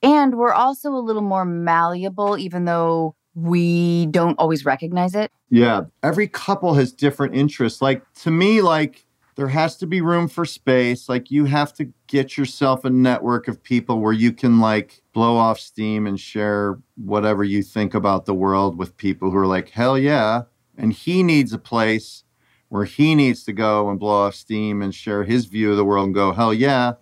And 0.04 0.38
we're 0.38 0.54
also 0.54 0.92
a 0.92 1.02
little 1.02 1.24
more 1.24 1.46
malleable, 1.46 2.38
even 2.38 2.66
though 2.66 3.16
we 3.36 4.06
don't 4.08 4.36
always 4.40 4.66
recognize 4.66 5.16
it. 5.16 5.32
Yeah. 5.50 5.84
Every 6.04 6.28
couple 6.28 6.74
has 6.76 6.92
different 6.92 7.36
interests. 7.36 7.82
Like 7.82 8.04
to 8.22 8.32
me, 8.32 8.62
like 8.62 9.06
there 9.36 9.48
has 9.48 9.76
to 9.78 9.88
be 9.88 10.02
room 10.02 10.28
for 10.28 10.46
space. 10.46 11.10
Like 11.10 11.32
you 11.32 11.46
have 11.46 11.74
to 11.74 11.92
get 12.08 12.38
yourself 12.38 12.86
a 12.86 12.90
network 12.90 13.48
of 13.48 13.64
people 13.64 14.00
where 14.00 14.14
you 14.14 14.32
can 14.32 14.60
like 14.60 15.02
blow 15.14 15.36
off 15.36 15.60
steam 15.60 16.06
and 16.06 16.20
share 16.20 16.80
whatever 16.96 17.44
you 17.44 17.64
think 17.64 17.94
about 17.94 18.26
the 18.26 18.34
world 18.34 18.78
with 18.78 18.98
people 18.98 19.32
who 19.32 19.38
are 19.38 19.48
like, 19.48 19.70
hell 19.70 19.98
yeah. 19.98 20.44
And 20.78 20.94
he 20.94 21.24
needs 21.24 21.54
a 21.54 21.60
place 21.60 22.24
where 22.70 22.86
he 22.86 23.16
needs 23.16 23.44
to 23.44 23.54
go 23.54 23.90
and 23.90 24.00
blow 24.00 24.26
off 24.26 24.36
steam 24.36 24.82
and 24.82 24.94
share 24.94 25.24
his 25.24 25.46
view 25.46 25.72
of 25.72 25.78
the 25.78 25.86
world 25.86 26.06
and 26.06 26.16
go, 26.16 26.32
hell 26.32 26.54
yeah. 26.54 26.94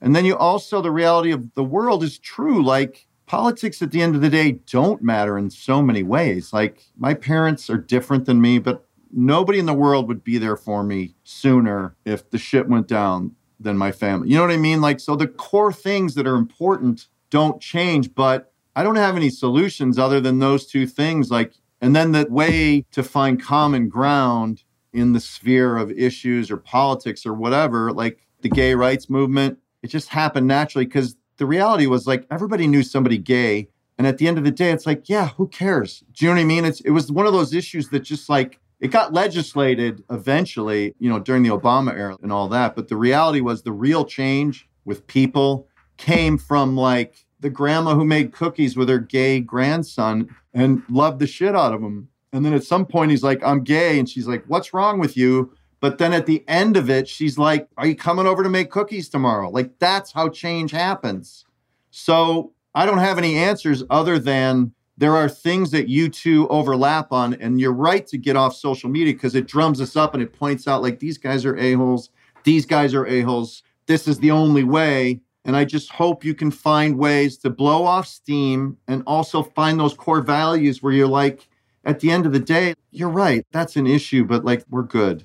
And 0.00 0.14
then 0.14 0.26
you 0.26 0.36
also, 0.36 0.82
the 0.82 0.90
reality 0.90 1.30
of 1.30 1.54
the 1.54 1.64
world 1.64 2.02
is 2.02 2.18
true. 2.18 2.62
Like 2.62 3.06
politics 3.34 3.82
at 3.82 3.90
the 3.90 4.00
end 4.00 4.14
of 4.14 4.20
the 4.20 4.30
day 4.30 4.52
don't 4.70 5.02
matter 5.02 5.36
in 5.36 5.50
so 5.50 5.82
many 5.82 6.04
ways. 6.04 6.52
Like 6.52 6.84
my 6.96 7.14
parents 7.14 7.68
are 7.68 7.76
different 7.76 8.26
than 8.26 8.40
me, 8.40 8.60
but 8.60 8.86
nobody 9.12 9.58
in 9.58 9.66
the 9.66 9.74
world 9.74 10.06
would 10.06 10.22
be 10.22 10.38
there 10.38 10.56
for 10.56 10.84
me 10.84 11.16
sooner 11.24 11.96
if 12.04 12.30
the 12.30 12.38
shit 12.38 12.68
went 12.68 12.86
down 12.86 13.34
than 13.58 13.76
my 13.76 13.90
family. 13.90 14.28
You 14.28 14.36
know 14.36 14.42
what 14.42 14.52
I 14.52 14.56
mean? 14.56 14.80
Like, 14.80 15.00
so 15.00 15.16
the 15.16 15.26
core 15.26 15.72
things 15.72 16.14
that 16.14 16.28
are 16.28 16.36
important 16.36 17.08
don't 17.30 17.60
change, 17.60 18.14
but 18.14 18.52
I 18.76 18.84
don't 18.84 18.94
have 18.94 19.16
any 19.16 19.30
solutions 19.30 19.98
other 19.98 20.20
than 20.20 20.38
those 20.38 20.66
two 20.66 20.86
things. 20.86 21.28
Like, 21.28 21.54
and 21.80 21.96
then 21.96 22.12
the 22.12 22.28
way 22.30 22.86
to 22.92 23.02
find 23.02 23.42
common 23.42 23.88
ground 23.88 24.62
in 24.92 25.12
the 25.12 25.18
sphere 25.18 25.76
of 25.76 25.90
issues 25.90 26.52
or 26.52 26.56
politics 26.56 27.26
or 27.26 27.34
whatever, 27.34 27.92
like 27.92 28.20
the 28.42 28.48
gay 28.48 28.76
rights 28.76 29.10
movement, 29.10 29.58
it 29.82 29.88
just 29.88 30.08
happened 30.10 30.46
naturally 30.46 30.86
because 30.86 31.16
the 31.36 31.46
reality 31.46 31.86
was 31.86 32.06
like 32.06 32.26
everybody 32.30 32.66
knew 32.66 32.82
somebody 32.82 33.18
gay. 33.18 33.68
And 33.96 34.06
at 34.06 34.18
the 34.18 34.26
end 34.26 34.38
of 34.38 34.44
the 34.44 34.50
day, 34.50 34.70
it's 34.70 34.86
like, 34.86 35.08
yeah, 35.08 35.28
who 35.28 35.46
cares? 35.48 36.02
Do 36.12 36.24
you 36.24 36.30
know 36.30 36.36
what 36.36 36.42
I 36.42 36.44
mean? 36.44 36.64
It's 36.64 36.80
it 36.80 36.90
was 36.90 37.12
one 37.12 37.26
of 37.26 37.32
those 37.32 37.54
issues 37.54 37.90
that 37.90 38.00
just 38.00 38.28
like 38.28 38.60
it 38.80 38.90
got 38.90 39.12
legislated 39.12 40.02
eventually, 40.10 40.94
you 40.98 41.08
know, 41.08 41.18
during 41.18 41.42
the 41.42 41.50
Obama 41.50 41.96
era 41.96 42.16
and 42.22 42.32
all 42.32 42.48
that. 42.48 42.74
But 42.74 42.88
the 42.88 42.96
reality 42.96 43.40
was 43.40 43.62
the 43.62 43.72
real 43.72 44.04
change 44.04 44.68
with 44.84 45.06
people 45.06 45.68
came 45.96 46.36
from 46.38 46.76
like 46.76 47.24
the 47.40 47.50
grandma 47.50 47.94
who 47.94 48.04
made 48.04 48.32
cookies 48.32 48.76
with 48.76 48.88
her 48.88 48.98
gay 48.98 49.40
grandson 49.40 50.28
and 50.52 50.82
loved 50.88 51.20
the 51.20 51.26
shit 51.26 51.54
out 51.54 51.72
of 51.72 51.80
him. 51.80 52.08
And 52.32 52.44
then 52.44 52.52
at 52.52 52.64
some 52.64 52.84
point 52.84 53.12
he's 53.12 53.22
like, 53.22 53.42
I'm 53.44 53.62
gay. 53.62 53.98
And 53.98 54.08
she's 54.08 54.26
like, 54.26 54.44
What's 54.48 54.74
wrong 54.74 54.98
with 54.98 55.16
you? 55.16 55.52
But 55.84 55.98
then 55.98 56.14
at 56.14 56.24
the 56.24 56.42
end 56.48 56.78
of 56.78 56.88
it, 56.88 57.06
she's 57.06 57.36
like, 57.36 57.68
Are 57.76 57.86
you 57.86 57.94
coming 57.94 58.26
over 58.26 58.42
to 58.42 58.48
make 58.48 58.70
cookies 58.70 59.10
tomorrow? 59.10 59.50
Like, 59.50 59.78
that's 59.78 60.12
how 60.12 60.30
change 60.30 60.70
happens. 60.70 61.44
So 61.90 62.54
I 62.74 62.86
don't 62.86 62.96
have 62.96 63.18
any 63.18 63.36
answers 63.36 63.82
other 63.90 64.18
than 64.18 64.72
there 64.96 65.14
are 65.14 65.28
things 65.28 65.72
that 65.72 65.90
you 65.90 66.08
two 66.08 66.48
overlap 66.48 67.12
on. 67.12 67.34
And 67.34 67.60
you're 67.60 67.74
right 67.74 68.06
to 68.06 68.16
get 68.16 68.34
off 68.34 68.56
social 68.56 68.88
media 68.88 69.12
because 69.12 69.34
it 69.34 69.46
drums 69.46 69.78
us 69.78 69.94
up 69.94 70.14
and 70.14 70.22
it 70.22 70.32
points 70.32 70.66
out, 70.66 70.80
like, 70.80 71.00
these 71.00 71.18
guys 71.18 71.44
are 71.44 71.58
a-holes. 71.58 72.08
These 72.44 72.64
guys 72.64 72.94
are 72.94 73.06
a-holes. 73.06 73.62
This 73.84 74.08
is 74.08 74.18
the 74.20 74.30
only 74.30 74.64
way. 74.64 75.20
And 75.44 75.54
I 75.54 75.66
just 75.66 75.92
hope 75.92 76.24
you 76.24 76.32
can 76.32 76.50
find 76.50 76.96
ways 76.96 77.36
to 77.40 77.50
blow 77.50 77.84
off 77.84 78.06
steam 78.06 78.78
and 78.88 79.02
also 79.06 79.42
find 79.42 79.78
those 79.78 79.92
core 79.92 80.22
values 80.22 80.82
where 80.82 80.94
you're 80.94 81.06
like, 81.08 81.46
at 81.84 82.00
the 82.00 82.10
end 82.10 82.24
of 82.24 82.32
the 82.32 82.40
day, 82.40 82.72
you're 82.90 83.10
right. 83.10 83.44
That's 83.52 83.76
an 83.76 83.86
issue, 83.86 84.24
but 84.24 84.46
like, 84.46 84.64
we're 84.70 84.84
good. 84.84 85.24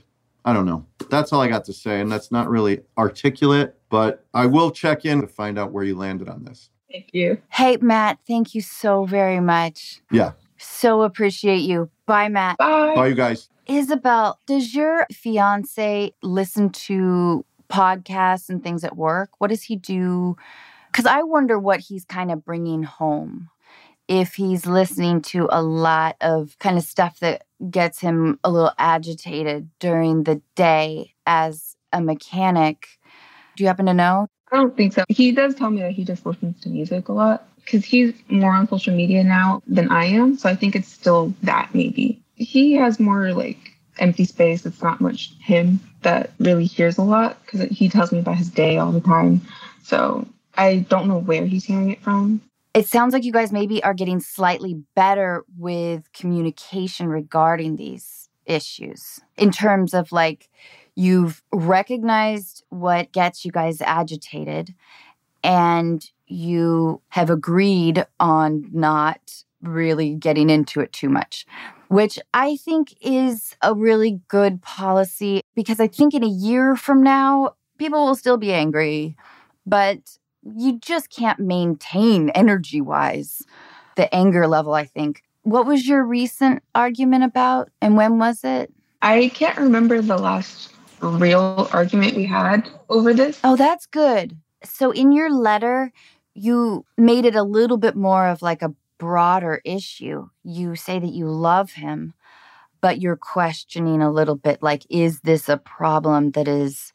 I 0.49 0.53
don't 0.53 0.65
know. 0.65 0.83
That's 1.11 1.31
all 1.31 1.41
I 1.41 1.47
got 1.47 1.63
to 1.65 1.73
say. 1.73 2.01
And 2.01 2.11
that's 2.11 2.31
not 2.31 2.49
really 2.49 2.81
articulate, 2.97 3.75
but 3.89 4.25
I 4.33 4.47
will 4.47 4.71
check 4.71 5.05
in 5.05 5.21
to 5.21 5.27
find 5.27 5.59
out 5.59 5.71
where 5.71 5.83
you 5.83 5.95
landed 5.95 6.27
on 6.27 6.43
this. 6.43 6.71
Thank 6.91 7.09
you. 7.13 7.39
Hey, 7.49 7.77
Matt, 7.77 8.17
thank 8.27 8.55
you 8.55 8.61
so 8.61 9.05
very 9.05 9.39
much. 9.39 10.01
Yeah. 10.11 10.31
So 10.57 11.03
appreciate 11.03 11.59
you. 11.59 11.91
Bye, 12.07 12.29
Matt. 12.29 12.57
Bye. 12.57 12.95
Bye, 12.95 13.07
you 13.07 13.13
guys. 13.13 13.49
Isabel, 13.67 14.39
does 14.47 14.73
your 14.73 15.05
fiance 15.11 16.13
listen 16.23 16.71
to 16.71 17.45
podcasts 17.69 18.49
and 18.49 18.63
things 18.63 18.83
at 18.83 18.97
work? 18.97 19.29
What 19.37 19.51
does 19.51 19.61
he 19.61 19.75
do? 19.75 20.35
Because 20.91 21.05
I 21.05 21.21
wonder 21.21 21.59
what 21.59 21.79
he's 21.79 22.05
kind 22.05 22.31
of 22.31 22.43
bringing 22.43 22.81
home. 22.81 23.49
If 24.09 24.33
he's 24.33 24.65
listening 24.65 25.21
to 25.21 25.47
a 25.51 25.61
lot 25.61 26.17
of 26.19 26.57
kind 26.59 26.77
of 26.77 26.83
stuff 26.83 27.19
that 27.19 27.43
gets 27.69 27.99
him 27.99 28.39
a 28.43 28.49
little 28.49 28.71
agitated 28.77 29.69
during 29.79 30.23
the 30.23 30.41
day 30.55 31.13
as 31.25 31.75
a 31.91 32.01
mechanic. 32.01 32.87
Do 33.55 33.63
you 33.63 33.67
happen 33.67 33.85
to 33.87 33.93
know? 33.93 34.27
I 34.51 34.55
don't 34.55 34.75
think 34.75 34.93
so. 34.93 35.03
He 35.09 35.31
does 35.31 35.55
tell 35.55 35.69
me 35.69 35.81
that 35.81 35.91
he 35.91 36.03
just 36.03 36.25
listens 36.25 36.59
to 36.61 36.69
music 36.69 37.09
a 37.09 37.13
lot 37.13 37.47
because 37.57 37.85
he's 37.85 38.13
more 38.29 38.53
on 38.53 38.67
social 38.67 38.95
media 38.95 39.23
now 39.23 39.61
than 39.67 39.89
I 39.89 40.05
am. 40.05 40.37
So 40.37 40.49
I 40.49 40.55
think 40.55 40.75
it's 40.75 40.91
still 40.91 41.33
that 41.43 41.69
maybe. 41.73 42.21
He 42.35 42.73
has 42.73 42.99
more 42.99 43.33
like 43.33 43.57
empty 43.99 44.25
space. 44.25 44.65
It's 44.65 44.81
not 44.81 45.01
much 45.01 45.33
him 45.39 45.79
that 46.01 46.31
really 46.39 46.65
hears 46.65 46.97
a 46.97 47.03
lot 47.03 47.37
because 47.45 47.69
he 47.69 47.89
tells 47.89 48.11
me 48.11 48.19
about 48.19 48.37
his 48.37 48.49
day 48.49 48.77
all 48.77 48.91
the 48.91 49.01
time. 49.01 49.41
So 49.83 50.27
I 50.55 50.77
don't 50.89 51.07
know 51.07 51.19
where 51.19 51.45
he's 51.45 51.65
hearing 51.65 51.91
it 51.91 52.01
from. 52.01 52.41
It 52.73 52.87
sounds 52.87 53.13
like 53.13 53.23
you 53.23 53.31
guys 53.31 53.51
maybe 53.51 53.83
are 53.83 53.93
getting 53.93 54.19
slightly 54.19 54.75
better 54.95 55.43
with 55.57 56.11
communication 56.13 57.07
regarding 57.07 57.75
these 57.75 58.29
issues 58.45 59.19
in 59.37 59.51
terms 59.51 59.93
of 59.93 60.11
like 60.11 60.49
you've 60.95 61.43
recognized 61.51 62.63
what 62.69 63.11
gets 63.11 63.45
you 63.45 63.51
guys 63.51 63.81
agitated 63.81 64.73
and 65.43 66.09
you 66.27 67.01
have 67.09 67.29
agreed 67.29 68.05
on 68.19 68.69
not 68.71 69.43
really 69.61 70.15
getting 70.15 70.49
into 70.49 70.79
it 70.79 70.93
too 70.93 71.09
much, 71.09 71.45
which 71.87 72.19
I 72.33 72.57
think 72.57 72.93
is 73.01 73.55
a 73.61 73.73
really 73.73 74.21
good 74.27 74.61
policy 74.61 75.41
because 75.55 75.79
I 75.79 75.87
think 75.87 76.13
in 76.13 76.23
a 76.23 76.27
year 76.27 76.75
from 76.75 77.03
now, 77.03 77.55
people 77.77 78.05
will 78.05 78.15
still 78.15 78.37
be 78.37 78.53
angry, 78.53 79.15
but 79.65 80.17
you 80.55 80.79
just 80.79 81.09
can't 81.09 81.39
maintain 81.39 82.29
energy 82.31 82.81
wise 82.81 83.43
the 83.95 84.13
anger 84.13 84.47
level, 84.47 84.73
I 84.73 84.85
think. 84.85 85.23
What 85.43 85.65
was 85.65 85.87
your 85.87 86.03
recent 86.03 86.63
argument 86.75 87.23
about 87.23 87.69
and 87.81 87.97
when 87.97 88.19
was 88.19 88.43
it? 88.43 88.71
I 89.01 89.29
can't 89.33 89.57
remember 89.57 90.01
the 90.01 90.17
last 90.17 90.73
real 91.01 91.69
argument 91.71 92.15
we 92.15 92.25
had 92.25 92.69
over 92.89 93.13
this. 93.13 93.39
Oh, 93.43 93.55
that's 93.55 93.85
good. 93.85 94.37
So 94.63 94.91
in 94.91 95.11
your 95.11 95.31
letter, 95.31 95.91
you 96.33 96.85
made 96.97 97.25
it 97.25 97.35
a 97.35 97.43
little 97.43 97.77
bit 97.77 97.95
more 97.95 98.27
of 98.27 98.41
like 98.41 98.61
a 98.61 98.73
broader 98.97 99.61
issue. 99.63 100.29
You 100.43 100.75
say 100.75 100.99
that 100.99 101.11
you 101.11 101.27
love 101.27 101.71
him, 101.71 102.13
but 102.81 102.99
you're 102.99 103.17
questioning 103.17 104.01
a 104.01 104.11
little 104.11 104.35
bit 104.35 104.61
like, 104.61 104.85
is 104.89 105.21
this 105.21 105.49
a 105.49 105.57
problem 105.57 106.31
that 106.31 106.47
is 106.47 106.93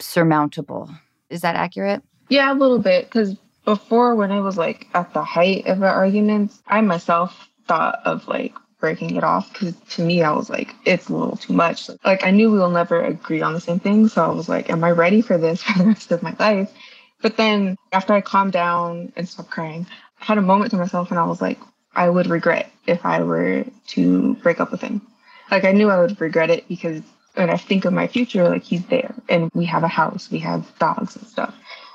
surmountable? 0.00 0.90
Is 1.30 1.42
that 1.42 1.56
accurate? 1.56 2.02
Yeah, 2.32 2.50
a 2.50 2.54
little 2.54 2.78
bit. 2.78 3.04
Because 3.04 3.36
before, 3.66 4.14
when 4.14 4.32
I 4.32 4.40
was 4.40 4.56
like 4.56 4.88
at 4.94 5.12
the 5.12 5.22
height 5.22 5.66
of 5.66 5.80
the 5.80 5.86
arguments, 5.86 6.62
I 6.66 6.80
myself 6.80 7.46
thought 7.68 8.00
of 8.06 8.26
like 8.26 8.54
breaking 8.80 9.16
it 9.16 9.22
off 9.22 9.52
because 9.52 9.74
to 9.90 10.02
me, 10.02 10.22
I 10.22 10.32
was 10.32 10.48
like, 10.48 10.74
it's 10.86 11.10
a 11.10 11.12
little 11.12 11.36
too 11.36 11.52
much. 11.52 11.90
Like, 12.04 12.24
I 12.24 12.30
knew 12.30 12.50
we 12.50 12.58
will 12.58 12.70
never 12.70 13.02
agree 13.02 13.42
on 13.42 13.52
the 13.52 13.60
same 13.60 13.80
thing. 13.80 14.08
So 14.08 14.24
I 14.24 14.32
was 14.32 14.48
like, 14.48 14.70
am 14.70 14.82
I 14.82 14.92
ready 14.92 15.20
for 15.20 15.36
this 15.36 15.62
for 15.62 15.78
the 15.78 15.84
rest 15.84 16.10
of 16.10 16.22
my 16.22 16.34
life? 16.38 16.72
But 17.20 17.36
then 17.36 17.76
after 17.92 18.14
I 18.14 18.22
calmed 18.22 18.52
down 18.54 19.12
and 19.14 19.28
stopped 19.28 19.50
crying, 19.50 19.86
I 20.22 20.24
had 20.24 20.38
a 20.38 20.42
moment 20.42 20.70
to 20.70 20.78
myself 20.78 21.10
and 21.10 21.20
I 21.20 21.26
was 21.26 21.42
like, 21.42 21.58
I 21.94 22.08
would 22.08 22.28
regret 22.28 22.72
if 22.86 23.04
I 23.04 23.22
were 23.22 23.66
to 23.88 24.34
break 24.36 24.58
up 24.58 24.72
with 24.72 24.80
him. 24.80 25.02
Like, 25.50 25.64
I 25.64 25.72
knew 25.72 25.90
I 25.90 26.00
would 26.00 26.18
regret 26.18 26.48
it 26.48 26.66
because 26.66 27.02
when 27.34 27.50
I 27.50 27.58
think 27.58 27.84
of 27.84 27.92
my 27.92 28.06
future, 28.06 28.48
like, 28.48 28.62
he's 28.62 28.86
there 28.86 29.14
and 29.28 29.50
we 29.52 29.66
have 29.66 29.82
a 29.82 29.88
house, 29.88 30.30
we 30.30 30.38
have 30.38 30.66
dogs 30.78 31.14
and 31.14 31.26
stuff. 31.26 31.54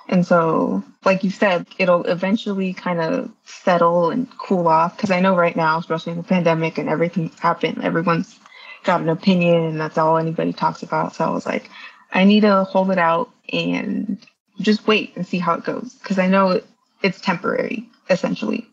And 0.09 0.25
so, 0.25 0.83
like 1.03 1.23
you 1.23 1.29
said, 1.29 1.67
it'll 1.77 2.05
eventually 2.05 2.73
kind 2.73 3.01
of 3.01 3.31
settle 3.45 4.09
and 4.09 4.27
cool 4.37 4.67
off. 4.67 4.95
Because 4.95 5.11
I 5.11 5.19
know 5.19 5.35
right 5.35 5.55
now, 5.55 5.77
especially 5.77 6.13
in 6.13 6.17
the 6.17 6.23
pandemic 6.23 6.77
and 6.77 6.87
everything 6.87 7.29
happened, 7.39 7.83
everyone's 7.83 8.39
got 8.83 9.01
an 9.01 9.09
opinion 9.09 9.63
and 9.63 9.79
that's 9.79 9.97
all 9.97 10.17
anybody 10.17 10.53
talks 10.53 10.81
about. 10.81 11.15
So 11.15 11.25
I 11.25 11.29
was 11.29 11.45
like, 11.45 11.69
I 12.13 12.23
need 12.23 12.41
to 12.41 12.63
hold 12.63 12.89
it 12.91 12.97
out 12.97 13.29
and 13.51 14.17
just 14.61 14.87
wait 14.87 15.15
and 15.15 15.27
see 15.27 15.39
how 15.39 15.55
it 15.55 15.65
goes. 15.65 15.93
Because 15.95 16.19
I 16.19 16.27
know 16.27 16.61
it's 17.03 17.19
temporary, 17.19 17.89
essentially. 18.09 18.65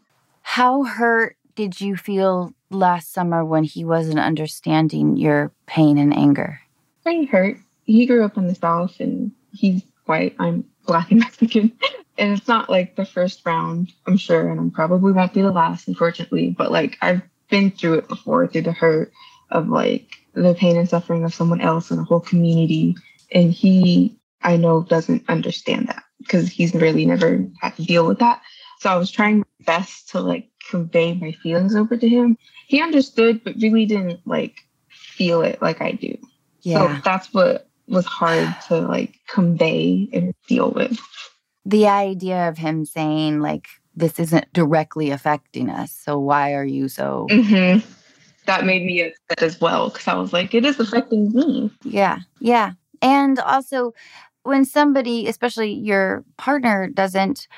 How 0.43 0.85
hurt 0.85 1.37
did 1.57 1.81
you 1.81 1.97
feel 1.97 2.55
last 2.71 3.13
summer 3.13 3.45
when 3.45 3.65
he 3.65 3.85
wasn't 3.85 4.21
understanding 4.21 5.17
your 5.17 5.51
pain 5.67 5.99
and 5.99 6.17
anger? 6.17 6.61
Pretty 7.03 7.25
hurt 7.25 7.57
he 7.85 8.07
grew 8.07 8.25
up 8.25 8.37
in 8.37 8.49
the 8.49 8.55
South 8.55 8.99
and 9.01 9.33
he's 9.53 9.83
white. 10.07 10.35
I'm 10.39 10.65
black 10.87 11.11
and 11.11 11.21
Mexican. 11.21 11.73
and 12.19 12.33
it's 12.33 12.49
not 12.49 12.71
like 12.71 12.97
the 12.97 13.05
first 13.07 13.45
round, 13.45 13.93
I'm 14.07 14.17
sure, 14.17 14.51
and 14.51 14.61
I 14.61 14.75
probably 14.75 15.13
won't 15.13 15.35
be 15.35 15.43
the 15.43 15.53
last, 15.53 15.89
unfortunately. 15.89 16.51
But 16.51 16.71
like 16.73 16.97
I've 17.03 17.23
been 17.51 17.71
through 17.71 17.95
it 17.95 18.09
before, 18.09 18.47
through 18.47 18.63
the 18.63 18.73
hurt 18.73 19.13
of 19.51 19.69
like 19.69 20.09
the 20.35 20.55
pain 20.55 20.77
and 20.77 20.89
suffering 20.89 21.25
of 21.25 21.35
someone 21.35 21.61
else 21.61 21.91
and 21.91 22.01
a 22.01 22.05
whole 22.05 22.21
community. 22.21 22.97
And 23.33 23.53
he, 23.53 24.17
I 24.43 24.57
know, 24.57 24.83
doesn't 24.83 25.25
understand 25.29 25.89
that 25.89 26.03
because 26.19 26.49
he's 26.49 26.75
really 26.75 27.07
never 27.07 27.45
had 27.61 27.77
to 27.77 27.85
deal 27.85 28.07
with 28.07 28.19
that. 28.19 28.43
So 28.81 28.91
I 28.91 28.97
was 28.97 29.11
trying 29.11 29.39
my 29.39 29.45
best 29.65 30.11
to 30.11 30.21
like 30.21 30.49
convey 30.69 31.15
my 31.15 31.33
feelings 31.33 31.75
over 31.75 31.97
to 31.97 32.09
him. 32.09 32.37
He 32.67 32.83
understood, 32.83 33.43
but 33.45 33.55
really 33.61 33.87
didn't 33.87 34.21
like 34.27 34.61
feel 34.89 35.43
it 35.43 35.61
like 35.63 35.81
I 35.81 35.93
do. 35.93 36.17
Yeah. 36.63 36.97
So 36.97 37.03
that's 37.05 37.33
what 37.33 37.69
was 37.89 38.07
hard 38.07 38.55
to 38.69 38.81
like 38.81 39.19
convey 39.29 40.09
and 40.13 40.35
deal 40.49 40.71
with. 40.71 40.99
The 41.67 41.89
idea 41.89 42.49
of 42.49 42.59
him 42.59 42.85
saying, 42.85 43.41
like, 43.41 43.69
this 43.97 44.19
isn't 44.19 44.53
directly 44.53 45.11
affecting 45.11 45.71
us. 45.71 45.93
So 45.93 46.19
why 46.19 46.55
are 46.55 46.65
you 46.65 46.89
so. 46.89 47.27
Mm-hmm. 47.31 47.89
That 48.47 48.67
made 48.67 48.85
me 48.85 49.01
upset 49.01 49.43
as 49.43 49.61
well 49.61 49.89
because 49.89 50.07
I 50.07 50.15
was 50.15 50.33
like, 50.33 50.53
it 50.55 50.65
is 50.65 50.79
affecting 50.79 51.33
me. 51.33 51.71
Yeah. 51.83 52.19
Yeah. 52.41 52.73
And 53.01 53.39
also, 53.39 53.95
when 54.43 54.65
somebody, 54.65 55.27
especially 55.27 55.73
your 55.73 56.25
partner, 56.37 56.89
doesn't 56.89 57.49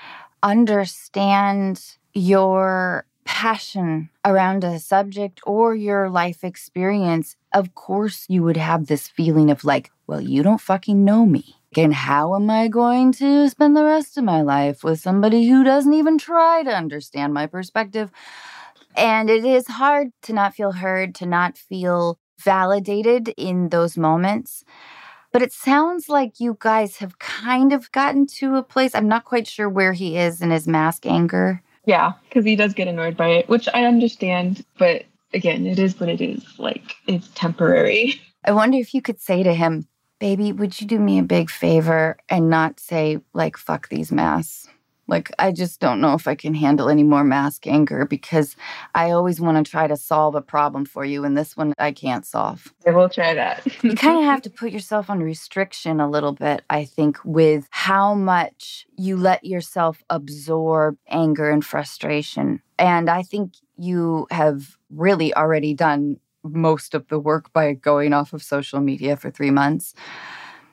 understand 0.42 1.96
your 2.14 3.06
passion 3.26 4.08
around 4.24 4.64
a 4.64 4.78
subject 4.78 5.40
or 5.44 5.74
your 5.74 6.08
life 6.08 6.42
experience, 6.42 7.36
of 7.52 7.74
course 7.74 8.24
you 8.28 8.42
would 8.42 8.56
have 8.56 8.86
this 8.86 9.08
feeling 9.08 9.50
of 9.50 9.64
like, 9.64 9.90
well, 10.06 10.20
you 10.20 10.42
don't 10.42 10.60
fucking 10.60 11.04
know 11.04 11.26
me. 11.26 11.56
And 11.76 11.92
how 11.92 12.34
am 12.34 12.48
I 12.48 12.68
going 12.68 13.12
to 13.14 13.50
spend 13.50 13.76
the 13.76 13.84
rest 13.84 14.16
of 14.16 14.24
my 14.24 14.40
life 14.40 14.82
with 14.82 15.00
somebody 15.00 15.46
who 15.46 15.62
doesn't 15.62 15.92
even 15.92 16.16
try 16.16 16.62
to 16.62 16.70
understand 16.74 17.34
my 17.34 17.46
perspective? 17.46 18.10
And 18.96 19.28
it 19.28 19.44
is 19.44 19.66
hard 19.66 20.08
to 20.22 20.32
not 20.32 20.54
feel 20.54 20.72
heard, 20.72 21.14
to 21.16 21.26
not 21.26 21.58
feel 21.58 22.18
validated 22.40 23.34
in 23.36 23.68
those 23.68 23.98
moments. 23.98 24.64
But 25.32 25.42
it 25.42 25.52
sounds 25.52 26.08
like 26.08 26.40
you 26.40 26.56
guys 26.58 26.96
have 26.98 27.18
kind 27.18 27.72
of 27.72 27.92
gotten 27.92 28.26
to 28.38 28.56
a 28.56 28.62
place. 28.62 28.94
I'm 28.94 29.08
not 29.08 29.24
quite 29.24 29.46
sure 29.46 29.68
where 29.68 29.92
he 29.92 30.16
is 30.16 30.40
in 30.40 30.50
his 30.50 30.66
mask 30.66 31.04
anger. 31.04 31.62
Yeah, 31.86 32.12
because 32.28 32.44
he 32.44 32.56
does 32.56 32.74
get 32.74 32.88
annoyed 32.88 33.16
by 33.16 33.28
it, 33.28 33.48
which 33.48 33.68
I 33.72 33.84
understand. 33.84 34.64
But 34.78 35.04
again, 35.32 35.66
it 35.66 35.78
is 35.78 35.98
what 35.98 36.08
it 36.08 36.20
is. 36.20 36.44
Like, 36.58 36.96
it's 37.06 37.28
temporary. 37.34 38.20
I 38.44 38.52
wonder 38.52 38.78
if 38.78 38.92
you 38.92 39.00
could 39.00 39.20
say 39.20 39.42
to 39.42 39.54
him, 39.54 39.88
Baby, 40.18 40.50
would 40.52 40.80
you 40.80 40.86
do 40.86 40.98
me 40.98 41.18
a 41.18 41.22
big 41.22 41.50
favor 41.50 42.16
and 42.30 42.48
not 42.48 42.80
say, 42.80 43.18
like, 43.34 43.58
fuck 43.58 43.88
these 43.90 44.10
masks? 44.10 44.66
Like, 45.08 45.30
I 45.38 45.52
just 45.52 45.80
don't 45.80 46.00
know 46.00 46.14
if 46.14 46.26
I 46.26 46.34
can 46.34 46.54
handle 46.54 46.88
any 46.88 47.02
more 47.02 47.24
mask 47.24 47.66
anger 47.66 48.04
because 48.04 48.56
I 48.94 49.10
always 49.10 49.40
want 49.40 49.64
to 49.64 49.70
try 49.70 49.86
to 49.86 49.96
solve 49.96 50.34
a 50.34 50.42
problem 50.42 50.84
for 50.84 51.04
you. 51.04 51.24
And 51.24 51.36
this 51.36 51.56
one 51.56 51.72
I 51.78 51.92
can't 51.92 52.26
solve. 52.26 52.72
I 52.86 52.90
will 52.90 53.08
try 53.08 53.34
that. 53.34 53.66
you 53.82 53.94
kind 53.96 54.18
of 54.18 54.24
have 54.24 54.42
to 54.42 54.50
put 54.50 54.72
yourself 54.72 55.08
on 55.08 55.20
restriction 55.20 56.00
a 56.00 56.10
little 56.10 56.32
bit, 56.32 56.62
I 56.70 56.84
think, 56.84 57.18
with 57.24 57.68
how 57.70 58.14
much 58.14 58.86
you 58.96 59.16
let 59.16 59.44
yourself 59.44 60.02
absorb 60.10 60.98
anger 61.08 61.50
and 61.50 61.64
frustration. 61.64 62.60
And 62.78 63.08
I 63.08 63.22
think 63.22 63.54
you 63.76 64.26
have 64.30 64.76
really 64.90 65.34
already 65.34 65.74
done 65.74 66.18
most 66.42 66.94
of 66.94 67.08
the 67.08 67.18
work 67.18 67.52
by 67.52 67.72
going 67.72 68.12
off 68.12 68.32
of 68.32 68.42
social 68.42 68.80
media 68.80 69.16
for 69.16 69.30
three 69.30 69.50
months. 69.50 69.94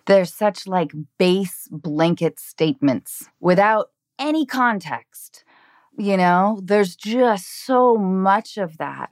There's 0.05 0.33
such 0.33 0.67
like 0.67 0.91
base 1.17 1.67
blanket 1.71 2.39
statements 2.39 3.29
without 3.39 3.89
any 4.23 4.45
context. 4.45 5.43
You 5.97 6.17
know, 6.17 6.59
there's 6.63 6.95
just 6.95 7.65
so 7.65 7.95
much 7.95 8.57
of 8.57 8.77
that. 8.77 9.11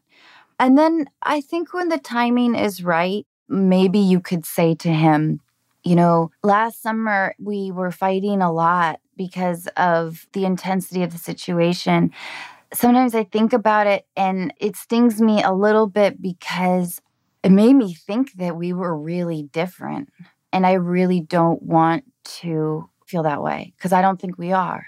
And 0.59 0.78
then 0.78 1.07
I 1.22 1.41
think 1.41 1.74
when 1.74 1.89
the 1.89 1.99
timing 1.99 2.55
is 2.55 2.84
right, 2.84 3.28
maybe 3.49 3.99
you 3.99 4.20
could 4.20 4.45
say 4.45 4.74
to 4.76 4.89
him, 4.89 5.41
you 5.84 5.95
know, 5.95 6.32
last 6.43 6.82
summer 6.82 7.36
we 7.39 7.72
were 7.72 7.91
fighting 7.91 8.41
a 8.41 8.51
lot 8.51 8.99
because 9.18 9.68
of 9.78 10.28
the 10.34 10.45
intensity 10.45 11.03
of 11.03 11.12
the 11.12 11.18
situation. 11.18 12.12
Sometimes 12.74 13.14
I 13.14 13.26
think 13.26 13.53
about 13.53 13.88
it 13.88 14.05
and 14.16 14.53
it 14.59 14.76
stings 14.76 15.22
me 15.22 15.43
a 15.43 15.51
little 15.51 15.88
bit 15.88 16.22
because 16.22 17.01
it 17.43 17.51
made 17.51 17.74
me 17.74 17.93
think 17.93 18.34
that 18.34 18.55
we 18.55 18.72
were 18.72 18.97
really 18.97 19.43
different. 19.51 20.09
And 20.53 20.66
I 20.66 20.74
really 20.74 21.20
don't 21.20 21.62
want 21.62 22.05
to 22.41 22.89
feel 23.05 23.24
that 23.24 23.43
way 23.43 23.74
because 23.76 23.91
I 23.91 24.01
don't 24.01 24.22
think 24.22 24.38
we 24.38 24.51
are. 24.53 24.86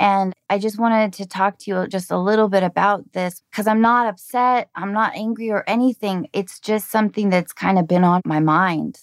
And 0.00 0.32
I 0.48 0.58
just 0.58 0.78
wanted 0.78 1.12
to 1.12 1.26
talk 1.26 1.58
to 1.58 1.70
you 1.70 1.86
just 1.86 2.10
a 2.10 2.18
little 2.18 2.48
bit 2.48 2.62
about 2.62 3.12
this 3.12 3.42
because 3.50 3.66
I'm 3.66 3.82
not 3.82 4.06
upset. 4.06 4.70
I'm 4.74 4.94
not 4.94 5.14
angry 5.14 5.50
or 5.50 5.62
anything. 5.66 6.26
It's 6.32 6.58
just 6.58 6.90
something 6.90 7.28
that's 7.28 7.52
kind 7.52 7.78
of 7.78 7.86
been 7.86 8.02
on 8.02 8.22
my 8.24 8.40
mind. 8.40 8.98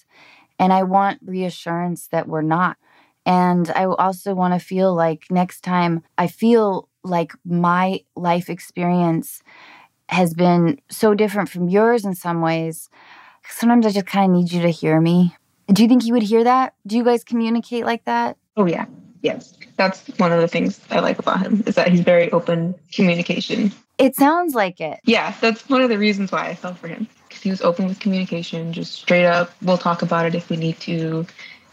And 0.58 0.74
I 0.74 0.82
want 0.82 1.20
reassurance 1.24 2.08
that 2.08 2.28
we're 2.28 2.42
not. 2.42 2.78
And 3.28 3.70
I 3.70 3.86
also 3.86 4.34
want 4.34 4.56
to 4.56 4.60
feel 4.60 4.96
like 4.96 5.26
next 5.30 5.62
time 5.62 6.02
I 6.18 6.26
feel 6.26 6.90
like 7.04 7.32
my 7.46 8.02
life 8.16 8.50
experience 8.50 9.44
has 10.10 10.34
been 10.34 10.80
so 10.90 11.14
different 11.14 11.50
from 11.50 11.70
yours 11.70 12.06
in 12.06 12.16
some 12.16 12.42
ways. 12.42 12.90
Sometimes 13.48 13.86
I 13.86 13.92
just 13.92 14.08
kind 14.08 14.32
of 14.32 14.38
need 14.38 14.52
you 14.52 14.64
to 14.64 14.72
hear 14.72 15.00
me. 15.00 15.36
Do 15.68 15.84
you 15.84 15.90
think 15.90 16.06
you 16.06 16.14
would 16.14 16.24
hear 16.24 16.44
that? 16.44 16.74
Do 16.88 16.98
you 16.98 17.04
guys 17.04 17.24
communicate 17.24 17.86
like 17.86 18.06
that? 18.06 18.38
Oh, 18.56 18.66
yeah. 18.66 18.86
Yes. 19.22 19.54
That's 19.78 20.08
one 20.18 20.32
of 20.32 20.42
the 20.42 20.48
things 20.48 20.80
I 20.90 21.00
like 21.00 21.20
about 21.20 21.40
him 21.40 21.64
is 21.66 21.76
that 21.76 21.90
he's 21.90 22.02
very 22.02 22.32
open 22.32 22.76
communication. 22.92 23.72
It 23.98 24.16
sounds 24.16 24.54
like 24.54 24.80
it. 24.80 25.00
Yeah, 25.06 25.36
that's 25.42 25.68
one 25.70 25.82
of 25.82 25.90
the 25.90 25.98
reasons 25.98 26.32
why 26.32 26.48
I 26.48 26.56
fell 26.56 26.76
for 26.76 26.88
him 26.88 27.08
because 27.28 27.42
he 27.42 27.50
was 27.50 27.62
open 27.62 27.88
with 27.88 28.00
communication, 28.00 28.74
just 28.74 28.94
straight 28.94 29.26
up. 29.26 29.52
We'll 29.62 29.78
talk 29.78 30.02
about 30.02 30.26
it 30.26 30.36
if 30.36 30.50
we 30.50 30.58
need 30.58 30.80
to. 30.82 31.26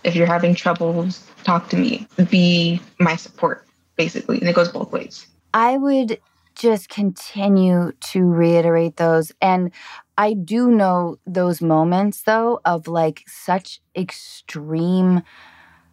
If 0.05 0.15
you're 0.15 0.27
having 0.27 0.55
troubles, 0.55 1.27
talk 1.45 1.69
to 1.71 1.77
me. 1.77 2.07
Be 2.31 2.81
my 2.99 3.17
support, 3.17 3.67
basically. 3.97 4.39
And 4.39 4.49
it 4.49 4.55
goes 4.55 4.69
both 4.69 4.93
ways. 4.93 5.27
I 5.55 5.79
would 5.79 6.19
just 6.55 6.89
continue 6.89 7.93
to 8.13 8.25
reiterate 8.25 8.97
those. 8.97 9.33
And 9.41 9.73
I 10.17 10.35
do 10.35 10.71
know 10.71 11.19
those 11.27 11.61
moments, 11.61 12.23
though, 12.23 12.61
of 12.65 12.87
like 12.87 13.23
such 13.27 13.81
extreme, 13.97 15.23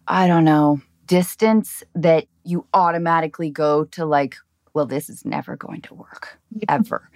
I 0.06 0.26
don't 0.26 0.44
know, 0.44 0.80
distance 1.06 1.82
that 1.94 2.26
you 2.44 2.66
automatically 2.74 3.50
go 3.50 3.84
to 3.84 4.04
like, 4.04 4.36
well, 4.74 4.86
this 4.86 5.08
is 5.08 5.24
never 5.24 5.56
going 5.56 5.82
to 5.82 5.94
work 5.94 6.38
ever. 6.68 7.10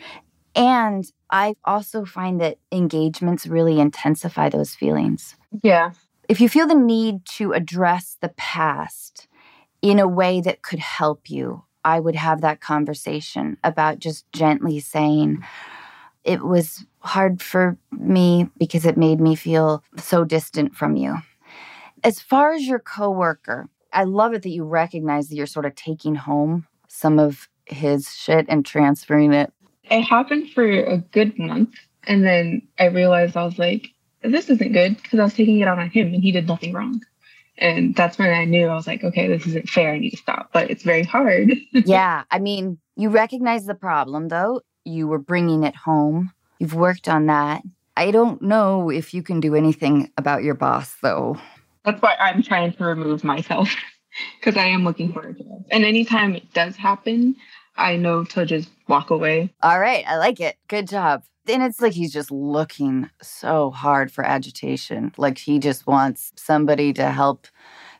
and 0.55 1.11
I 1.31 1.55
also 1.65 2.05
find 2.05 2.41
that 2.41 2.59
engagements 2.71 3.47
really 3.47 3.81
intensify 3.81 4.49
those 4.49 4.75
feelings. 4.75 5.37
Yeah. 5.63 5.93
If 6.29 6.41
you 6.41 6.49
feel 6.49 6.67
the 6.67 6.75
need 6.75 7.25
to 7.37 7.53
address 7.53 8.17
the 8.21 8.31
past 8.31 9.29
in 9.83 9.99
a 9.99 10.09
way 10.09 10.41
that 10.41 10.63
could 10.63 10.79
help 10.79 11.31
you, 11.31 11.65
I 11.85 12.01
would 12.01 12.17
have 12.17 12.41
that 12.41 12.61
conversation 12.61 13.59
about 13.63 14.01
just 14.01 14.31
gently 14.33 14.81
saying, 14.81 15.45
it 16.25 16.43
was 16.43 16.85
hard 16.99 17.41
for 17.41 17.79
me 17.93 18.49
because 18.59 18.85
it 18.85 18.97
made 18.97 19.21
me 19.21 19.37
feel 19.37 19.85
so 19.97 20.25
distant 20.25 20.75
from 20.75 20.97
you. 20.97 21.19
As 22.03 22.21
far 22.21 22.53
as 22.53 22.67
your 22.67 22.81
coworker, 22.81 23.69
I 23.97 24.05
love 24.05 24.35
it 24.35 24.43
that 24.43 24.51
you 24.51 24.64
recognize 24.64 25.28
that 25.28 25.36
you're 25.36 25.47
sort 25.47 25.64
of 25.64 25.74
taking 25.74 26.14
home 26.14 26.66
some 26.86 27.18
of 27.18 27.48
his 27.64 28.14
shit 28.14 28.44
and 28.47 28.64
transferring 28.64 29.32
it. 29.32 29.51
It 29.85 30.02
happened 30.02 30.51
for 30.51 30.64
a 30.64 30.98
good 30.98 31.39
month. 31.39 31.70
And 32.06 32.23
then 32.23 32.60
I 32.78 32.86
realized 32.86 33.39
I 33.39 33.44
was 33.44 33.59
like, 33.59 33.89
this 34.23 34.51
isn't 34.51 34.73
good 34.73 34.97
because 35.02 35.18
I 35.18 35.24
was 35.24 35.32
taking 35.32 35.60
it 35.60 35.66
out 35.66 35.78
on 35.78 35.89
him 35.89 36.12
and 36.12 36.23
he 36.23 36.31
did 36.31 36.47
nothing 36.47 36.74
wrong. 36.74 37.01
And 37.56 37.97
that's 37.97 38.18
when 38.18 38.28
I 38.28 38.44
knew 38.44 38.66
I 38.66 38.74
was 38.74 38.86
like, 38.86 39.02
okay, 39.02 39.28
this 39.28 39.47
isn't 39.47 39.70
fair. 39.70 39.93
I 39.93 39.98
need 39.98 40.10
to 40.10 40.18
stop. 40.18 40.51
But 40.52 40.70
it's 40.70 40.82
very 40.82 41.02
hard. 41.02 41.55
yeah. 41.73 42.24
I 42.31 42.39
mean, 42.39 42.78
you 42.97 43.09
recognize 43.09 43.64
the 43.64 43.74
problem 43.74 44.28
though. 44.28 44.60
You 44.85 45.09
were 45.09 45.18
bringing 45.18 45.64
it 45.64 45.74
home. 45.74 46.32
You've 46.59 46.74
worked 46.74 47.09
on 47.09 47.27
that. 47.27 47.62
I 47.97 48.10
don't 48.10 48.43
know 48.43 48.90
if 48.90 49.14
you 49.14 49.23
can 49.23 49.40
do 49.40 49.55
anything 49.55 50.12
about 50.18 50.43
your 50.43 50.55
boss 50.55 50.97
though. 51.02 51.39
That's 51.87 52.03
why 52.03 52.17
I'm 52.19 52.43
trying 52.43 52.73
to 52.73 52.85
remove 52.85 53.23
myself 53.23 53.73
because 54.41 54.57
I 54.57 54.67
am 54.67 54.85
looking 54.85 55.13
for 55.13 55.29
a 55.29 55.33
job. 55.33 55.65
And 55.71 55.85
anytime 55.85 56.35
it 56.35 56.53
does 56.53 56.75
happen, 56.75 57.37
I 57.77 57.97
know 57.97 58.25
to 58.25 58.45
just 58.45 58.71
walk 58.89 59.11
away. 59.11 59.55
All 59.63 59.79
right. 59.79 60.05
I 60.07 60.17
like 60.17 60.41
it. 60.41 60.57
Good 60.67 60.89
job. 60.89 61.23
And 61.49 61.63
it's 61.63 61.81
like 61.81 61.93
he's 61.93 62.13
just 62.13 62.33
looking 62.33 63.09
so 63.23 63.71
hard 63.71 64.11
for 64.11 64.25
agitation. 64.25 65.13
Like 65.17 65.39
he 65.39 65.61
just 65.61 65.87
wants 65.87 66.33
somebody 66.35 66.93
to 66.95 67.11
help 67.13 67.47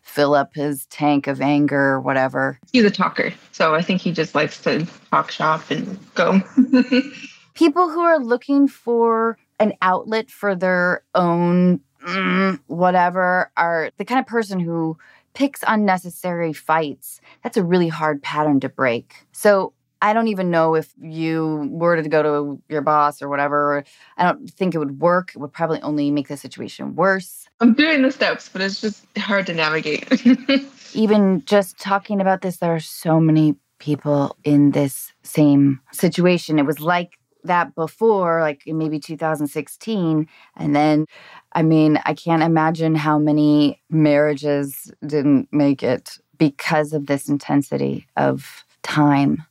fill 0.03 0.35
up 0.35 0.55
his 0.55 0.87
tank 0.87 1.29
of 1.29 1.41
anger 1.41 1.77
or 1.77 2.01
whatever. 2.01 2.59
He's 2.73 2.85
a 2.85 2.91
talker. 2.91 3.33
So 3.53 3.75
I 3.75 3.83
think 3.83 4.01
he 4.01 4.11
just 4.11 4.35
likes 4.35 4.61
to 4.63 4.85
talk 5.13 5.31
shop 5.31 5.71
and 5.71 5.97
go. 6.15 6.41
People 7.55 7.89
who 7.89 8.01
are 8.01 8.19
looking 8.19 8.67
for 8.67 9.39
an 9.61 9.75
outlet 9.81 10.31
for 10.31 10.55
their 10.55 11.03
own 11.15 11.81
mm, 12.07 12.61
whatever 12.67 13.51
are 13.57 13.91
the 13.97 14.05
kind 14.05 14.21
of 14.21 14.27
person 14.27 14.61
who 14.61 14.97
picks 15.35 15.63
unnecessary 15.67 16.53
fights. 16.53 17.21
That's 17.43 17.57
a 17.57 17.65
really 17.65 17.89
hard 17.89 18.23
pattern 18.23 18.61
to 18.61 18.69
break. 18.69 19.27
So 19.33 19.75
I 20.01 20.13
don't 20.13 20.29
even 20.29 20.51
know 20.51 20.75
if 20.75 20.93
you 21.01 21.69
were 21.71 22.01
to 22.01 22.09
go 22.09 22.23
to 22.23 22.63
your 22.69 22.83
boss 22.83 23.21
or 23.21 23.29
whatever. 23.29 23.85
I 24.17 24.25
don't 24.25 24.51
think 24.51 24.75
it 24.75 24.79
would 24.79 25.01
work. 25.01 25.33
It 25.35 25.39
would 25.39 25.53
probably 25.53 25.81
only 25.83 26.11
make 26.11 26.29
the 26.29 26.37
situation 26.37 26.95
worse. 26.97 27.49
I'm 27.61 27.75
doing 27.75 28.03
the 28.03 28.11
steps, 28.11 28.49
but 28.49 28.63
it's 28.63 28.81
just 28.81 29.05
hard 29.19 29.47
to 29.47 29.55
navigate. 29.55 30.07
even 30.95 31.45
just 31.45 31.79
talking 31.79 32.21
about 32.21 32.43
this, 32.43 32.59
there 32.59 32.75
are 32.75 32.81
so 32.81 33.21
many 33.21 33.57
people 33.79 34.37
in 34.45 34.71
this 34.71 35.13
same 35.23 35.81
situation. 35.93 36.59
It 36.59 36.67
was 36.67 36.81
like 36.81 37.19
that 37.47 37.75
before, 37.75 38.41
like 38.41 38.63
maybe 38.67 38.99
2016. 38.99 40.29
And 40.57 40.77
then, 40.77 41.07
I 41.53 41.63
mean, 41.63 42.01
I 42.05 42.15
can't 42.15 42.43
imagine 42.43 42.95
how 42.95 43.19
many 43.19 43.83
marriages 43.91 44.91
didn't 45.05 45.49
make 45.53 45.83
it 45.83 46.19
because 46.39 46.93
of 46.93 47.07
this 47.07 47.29
intensity 47.29 48.07
of 48.17 48.65
time. 48.83 49.45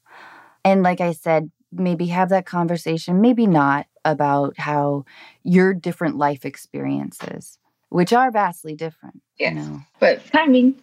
And 0.63 0.84
like 0.84 1.01
I 1.01 1.13
said, 1.13 1.51
maybe 1.72 2.07
have 2.07 2.30
that 2.30 2.45
conversation, 2.45 3.22
maybe 3.22 3.47
not, 3.47 3.88
about 4.05 4.57
how 4.57 5.03
your 5.43 5.73
different 5.73 6.15
life 6.15 6.45
experiences, 6.45 7.57
which 7.89 8.13
are 8.13 8.31
vastly 8.31 8.76
different. 8.76 9.22
Yes. 9.39 9.53
You 9.53 9.59
know? 9.59 9.81
But 9.99 10.26
timing. 10.27 10.76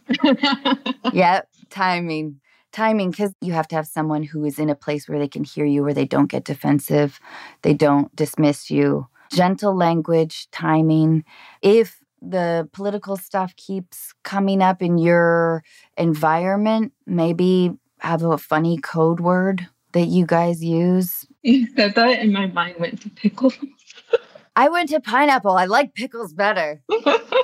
yeah, 1.12 1.42
timing 1.70 2.40
timing 2.72 3.10
because 3.10 3.34
you 3.40 3.52
have 3.52 3.68
to 3.68 3.76
have 3.76 3.86
someone 3.86 4.22
who 4.22 4.44
is 4.44 4.58
in 4.58 4.70
a 4.70 4.74
place 4.74 5.08
where 5.08 5.18
they 5.18 5.28
can 5.28 5.44
hear 5.44 5.64
you, 5.64 5.82
where 5.82 5.94
they 5.94 6.04
don't 6.04 6.30
get 6.30 6.44
defensive, 6.44 7.20
they 7.62 7.74
don't 7.74 8.14
dismiss 8.16 8.70
you. 8.70 9.06
Gentle 9.30 9.74
language, 9.74 10.50
timing. 10.50 11.24
If 11.62 12.02
the 12.20 12.68
political 12.72 13.16
stuff 13.16 13.54
keeps 13.56 14.12
coming 14.22 14.62
up 14.62 14.82
in 14.82 14.98
your 14.98 15.64
environment, 15.96 16.92
maybe 17.06 17.72
have 17.98 18.22
a 18.22 18.38
funny 18.38 18.78
code 18.78 19.20
word 19.20 19.68
that 19.92 20.06
you 20.06 20.26
guys 20.26 20.62
use. 20.62 21.26
You 21.44 21.66
said 21.74 21.96
that, 21.96 22.20
and 22.20 22.32
my 22.32 22.46
mind 22.46 22.76
went 22.78 23.02
to 23.02 23.10
pickles. 23.10 23.58
I 24.56 24.68
went 24.68 24.90
to 24.90 25.00
pineapple. 25.00 25.56
I 25.56 25.64
like 25.64 25.92
pickles 25.92 26.32
better. 26.32 26.80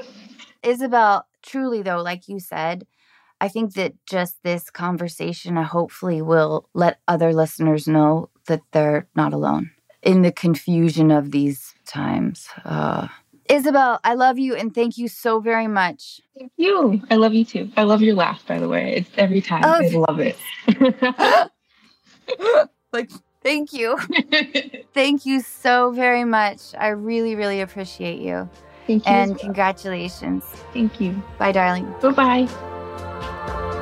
Isabel, 0.63 1.27
truly, 1.43 1.83
though, 1.83 2.01
like 2.01 2.29
you 2.29 2.39
said, 2.39 2.87
I 3.41 3.49
think 3.49 3.75
that 3.75 3.95
just 4.07 4.43
this 4.43 4.71
conversation 4.71 5.57
hopefully 5.57 6.23
will 6.23 6.69
let 6.75 6.99
other 7.07 7.33
listeners 7.33 7.87
know 7.87 8.31
that 8.47 8.63
they're 8.73 9.07
not 9.15 9.33
alone 9.33 9.71
in 10.03 10.23
the 10.23 10.33
confusion 10.33 11.11
of 11.11 11.31
these 11.31 11.75
times. 11.87 12.49
Uh, 12.65 13.09
Isabel, 13.49 14.01
I 14.05 14.15
love 14.15 14.39
you 14.39 14.55
and 14.55 14.75
thank 14.75 14.99
you 14.99 15.09
so 15.09 15.41
very 15.41 15.67
much. 15.67 16.21
Thank 16.39 16.53
you. 16.57 17.03
I 17.11 17.17
love 17.17 17.35
you 17.35 17.45
too. 17.45 17.71
I 17.77 17.85
love 17.85 18.03
your 18.03 18.15
laugh, 18.15 18.47
by 18.47 18.59
the 18.59 18.69
way. 18.69 18.97
It's 18.97 19.11
every 19.17 19.41
time. 19.41 19.65
Oh, 19.65 19.81
I 19.81 19.89
love 19.89 20.21
it. 20.21 21.51
like, 22.93 23.11
thank 23.43 23.73
you. 23.73 23.99
thank 24.95 25.25
you 25.25 25.41
so 25.41 25.93
very 25.93 26.25
much. 26.25 26.75
I 26.79 26.89
really, 26.89 27.35
really 27.35 27.61
appreciate 27.61 28.21
you. 28.21 28.49
Thank 28.87 29.07
you. 29.07 29.13
And 29.13 29.39
congratulations. 29.39 30.45
Thank 30.73 31.01
you. 31.01 31.23
Bye, 31.39 31.53
darling. 31.53 31.93
Bye 32.01 32.11
bye. 32.11 32.78
Bye. 33.49 33.78